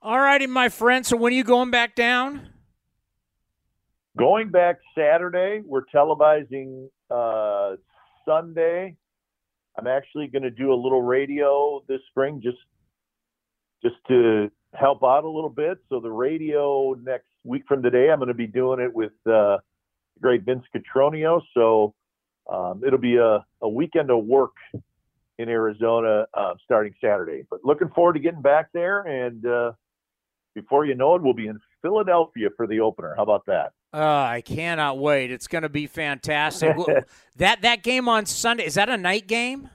All 0.00 0.18
righty, 0.18 0.46
my 0.46 0.68
friend. 0.68 1.04
So 1.04 1.16
when 1.16 1.32
are 1.32 1.36
you 1.36 1.42
going 1.42 1.72
back 1.72 1.96
down? 1.96 2.50
Going 4.16 4.50
back 4.50 4.78
Saturday, 4.96 5.62
we're 5.64 5.84
televising 5.94 6.88
uh, 7.10 7.76
Sunday. 8.24 8.96
I'm 9.78 9.86
actually 9.86 10.26
going 10.26 10.42
to 10.42 10.50
do 10.50 10.72
a 10.72 10.74
little 10.74 11.02
radio 11.02 11.82
this 11.88 12.00
spring, 12.10 12.40
just 12.42 12.58
just 13.82 13.94
to 14.08 14.50
help 14.74 15.04
out 15.04 15.22
a 15.22 15.28
little 15.28 15.50
bit. 15.50 15.78
So 15.88 16.00
the 16.00 16.10
radio 16.10 16.94
next 17.00 17.28
week 17.44 17.62
from 17.68 17.82
today, 17.82 18.10
I'm 18.10 18.18
going 18.18 18.26
to 18.28 18.34
be 18.34 18.48
doing 18.48 18.80
it 18.80 18.92
with 18.92 19.12
uh, 19.24 19.58
the 20.14 20.20
great 20.20 20.42
Vince 20.42 20.64
Cotroneo. 20.74 21.40
So 21.54 21.94
um, 22.52 22.82
it'll 22.84 22.98
be 22.98 23.16
a, 23.16 23.44
a 23.62 23.68
weekend 23.68 24.10
of 24.10 24.24
work 24.24 24.54
in 25.38 25.48
Arizona 25.48 26.26
uh, 26.34 26.54
starting 26.64 26.92
Saturday. 27.00 27.44
But 27.48 27.60
looking 27.62 27.88
forward 27.90 28.14
to 28.14 28.18
getting 28.18 28.42
back 28.42 28.70
there, 28.74 29.02
and 29.02 29.46
uh, 29.46 29.72
before 30.56 30.86
you 30.86 30.96
know 30.96 31.14
it, 31.14 31.22
we'll 31.22 31.34
be 31.34 31.46
in 31.46 31.60
Philadelphia 31.82 32.48
for 32.56 32.66
the 32.66 32.80
opener. 32.80 33.14
How 33.16 33.22
about 33.22 33.46
that? 33.46 33.72
Uh, 33.92 33.98
I 34.04 34.42
cannot 34.44 34.98
wait. 34.98 35.30
It's 35.30 35.46
going 35.48 35.62
to 35.62 35.68
be 35.68 35.86
fantastic. 35.86 36.76
That 37.36 37.62
that 37.62 37.84
game 37.84 38.08
on 38.08 38.26
Sunday 38.26 38.64
is 38.66 38.74
that 38.74 38.88
a 38.88 38.96
night 38.96 39.28
game? 39.28 39.70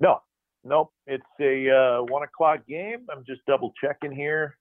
No, 0.00 0.20
nope. 0.64 0.90
It's 1.06 1.22
a 1.40 1.70
uh, 1.70 2.02
one 2.02 2.24
o'clock 2.24 2.66
game. 2.68 3.06
I'm 3.08 3.24
just 3.24 3.40
double 3.46 3.72
checking 3.80 4.10
here, 4.10 4.56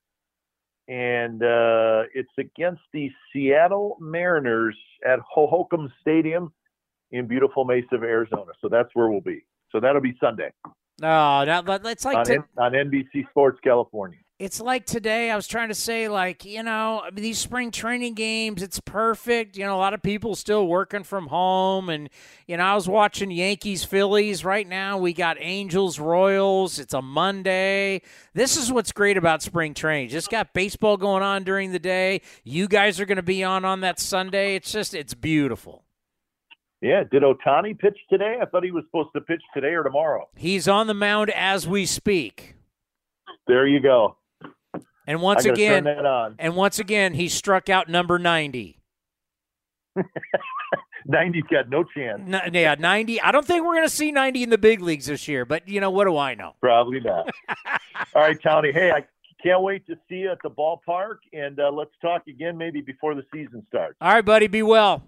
and 0.88 1.42
uh, 1.42 2.04
it's 2.14 2.30
against 2.38 2.82
the 2.94 3.10
Seattle 3.34 3.98
Mariners 4.00 4.78
at 5.04 5.18
Hohokam 5.36 5.90
Stadium 6.00 6.54
in 7.10 7.26
beautiful 7.28 7.66
Mesa, 7.66 7.96
Arizona. 7.96 8.52
So 8.62 8.70
that's 8.70 8.90
where 8.94 9.10
we'll 9.10 9.22
be. 9.22 9.44
So 9.72 9.80
that'll 9.80 10.02
be 10.02 10.16
Sunday 10.20 10.52
No, 11.02 11.44
that, 11.46 11.66
that- 11.66 11.86
it's 11.88 12.06
like 12.06 12.18
on, 12.18 12.26
to, 12.26 12.44
on 12.58 12.72
NBC 12.74 13.28
Sports 13.32 13.60
California. 13.64 14.20
It's 14.42 14.60
like 14.60 14.88
today. 14.88 15.30
I 15.30 15.36
was 15.36 15.46
trying 15.48 15.68
to 15.68 15.76
say, 15.76 16.08
like 16.08 16.46
you 16.46 16.64
know, 16.64 17.04
I 17.06 17.12
mean, 17.12 17.22
these 17.22 17.38
spring 17.38 17.70
training 17.70 18.16
games. 18.16 18.64
It's 18.64 18.80
perfect. 18.80 19.56
You 19.56 19.66
know, 19.66 19.76
a 19.76 19.78
lot 19.78 19.94
of 19.94 20.02
people 20.02 20.34
still 20.34 20.66
working 20.66 21.04
from 21.04 21.28
home, 21.28 21.90
and 21.90 22.10
you 22.48 22.58
know, 22.58 22.64
I 22.64 22.74
was 22.74 22.90
watching 22.90 23.30
Yankees 23.30 23.84
Phillies. 23.84 24.44
Right 24.44 24.68
now, 24.68 24.98
we 24.98 25.14
got 25.14 25.38
Angels 25.40 26.00
Royals. 26.00 26.80
It's 26.80 26.96
a 26.96 27.04
Monday. 27.04 28.02
This 28.34 28.58
is 28.58 28.72
what's 28.72 28.92
great 28.92 29.16
about 29.16 29.44
spring 29.44 29.76
training. 29.76 30.10
Just 30.10 30.32
got 30.32 30.56
baseball 30.56 30.98
going 30.98 31.22
on 31.22 31.44
during 31.44 31.72
the 31.72 31.78
day. 31.78 32.22
You 32.44 32.68
guys 32.68 33.00
are 33.00 33.06
going 33.06 33.18
to 33.18 33.22
be 33.22 33.44
on 33.44 33.64
on 33.64 33.82
that 33.82 34.00
Sunday. 34.00 34.56
It's 34.56 34.72
just 34.72 34.96
it's 34.96 35.14
beautiful. 35.14 35.84
Yeah. 36.82 37.04
Did 37.04 37.22
Ohtani 37.22 37.78
pitch 37.78 38.00
today? 38.10 38.40
I 38.42 38.46
thought 38.46 38.64
he 38.64 38.72
was 38.72 38.86
supposed 38.88 39.10
to 39.14 39.22
pitch 39.22 39.44
today 39.54 39.76
or 39.76 39.84
tomorrow. 39.84 40.30
He's 40.36 40.68
on 40.68 40.88
the 40.88 40.96
mound 40.96 41.30
as 41.30 41.68
we 41.68 41.86
speak. 41.86 42.56
There 43.46 43.68
you 43.68 43.80
go. 43.80 44.18
And 45.08 45.22
once 45.22 45.46
again, 45.46 45.88
and 45.88 46.56
once 46.56 46.80
again, 46.80 47.14
he 47.14 47.28
struck 47.28 47.70
out 47.70 47.90
number 47.90 48.20
90. 48.20 48.80
90's 51.08 51.48
got 51.50 51.70
no 51.70 51.84
chance. 51.84 52.22
Yeah, 52.54 52.76
90. 52.78 53.22
I 53.22 53.32
don't 53.32 53.46
think 53.46 53.66
we're 53.66 53.74
going 53.74 53.88
to 53.88 53.94
see 53.94 54.12
90 54.12 54.44
in 54.44 54.50
the 54.50 54.58
big 54.58 54.82
leagues 54.82 55.08
this 55.08 55.28
year, 55.28 55.46
but 55.46 55.68
you 55.68 55.82
know, 55.82 55.90
what 55.90 56.06
do 56.06 56.18
I 56.18 56.36
know? 56.36 56.54
Probably 56.62 57.00
not. 57.00 57.30
All 58.16 58.22
right, 58.22 58.38
Tony. 58.42 58.72
Hey, 58.72 58.92
I 58.92 59.06
can't 59.44 59.62
wait 59.62 59.86
to 59.88 59.96
see 60.08 60.18
you 60.18 60.32
at 60.32 60.38
the 60.44 60.50
ballpark, 60.50 61.18
and 61.34 61.60
uh, 61.60 61.72
let's 61.72 61.92
talk 62.02 62.28
again 62.28 62.58
maybe 62.58 62.82
before 62.82 63.16
the 63.16 63.24
season 63.34 63.66
starts. 63.68 63.96
All 64.00 64.14
right, 64.14 64.26
buddy, 64.26 64.48
be 64.48 64.64
well. 64.64 65.04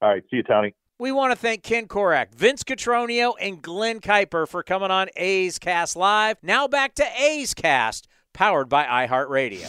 All 0.00 0.10
right, 0.10 0.22
see 0.30 0.36
you, 0.38 0.42
Tony. 0.44 0.74
We 1.00 1.12
want 1.12 1.32
to 1.32 1.36
thank 1.36 1.62
Ken 1.62 1.86
Korach, 1.86 2.34
Vince 2.34 2.64
Cotroneo, 2.64 3.34
and 3.40 3.62
Glen 3.62 4.00
Kuiper 4.00 4.48
for 4.48 4.64
coming 4.64 4.90
on 4.90 5.08
A's 5.16 5.58
Cast 5.58 5.94
Live. 5.94 6.38
Now 6.42 6.66
back 6.66 6.94
to 6.96 7.04
A's 7.20 7.54
Cast, 7.54 8.08
powered 8.38 8.68
by 8.68 8.84
iHeartRadio. 8.84 9.66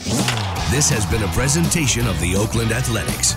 This 0.70 0.92
has 0.92 1.04
been 1.08 1.24
a 1.24 1.28
presentation 1.30 2.06
of 2.06 2.22
the 2.22 2.36
Oakland 2.36 2.72
Athletics. 2.72 3.34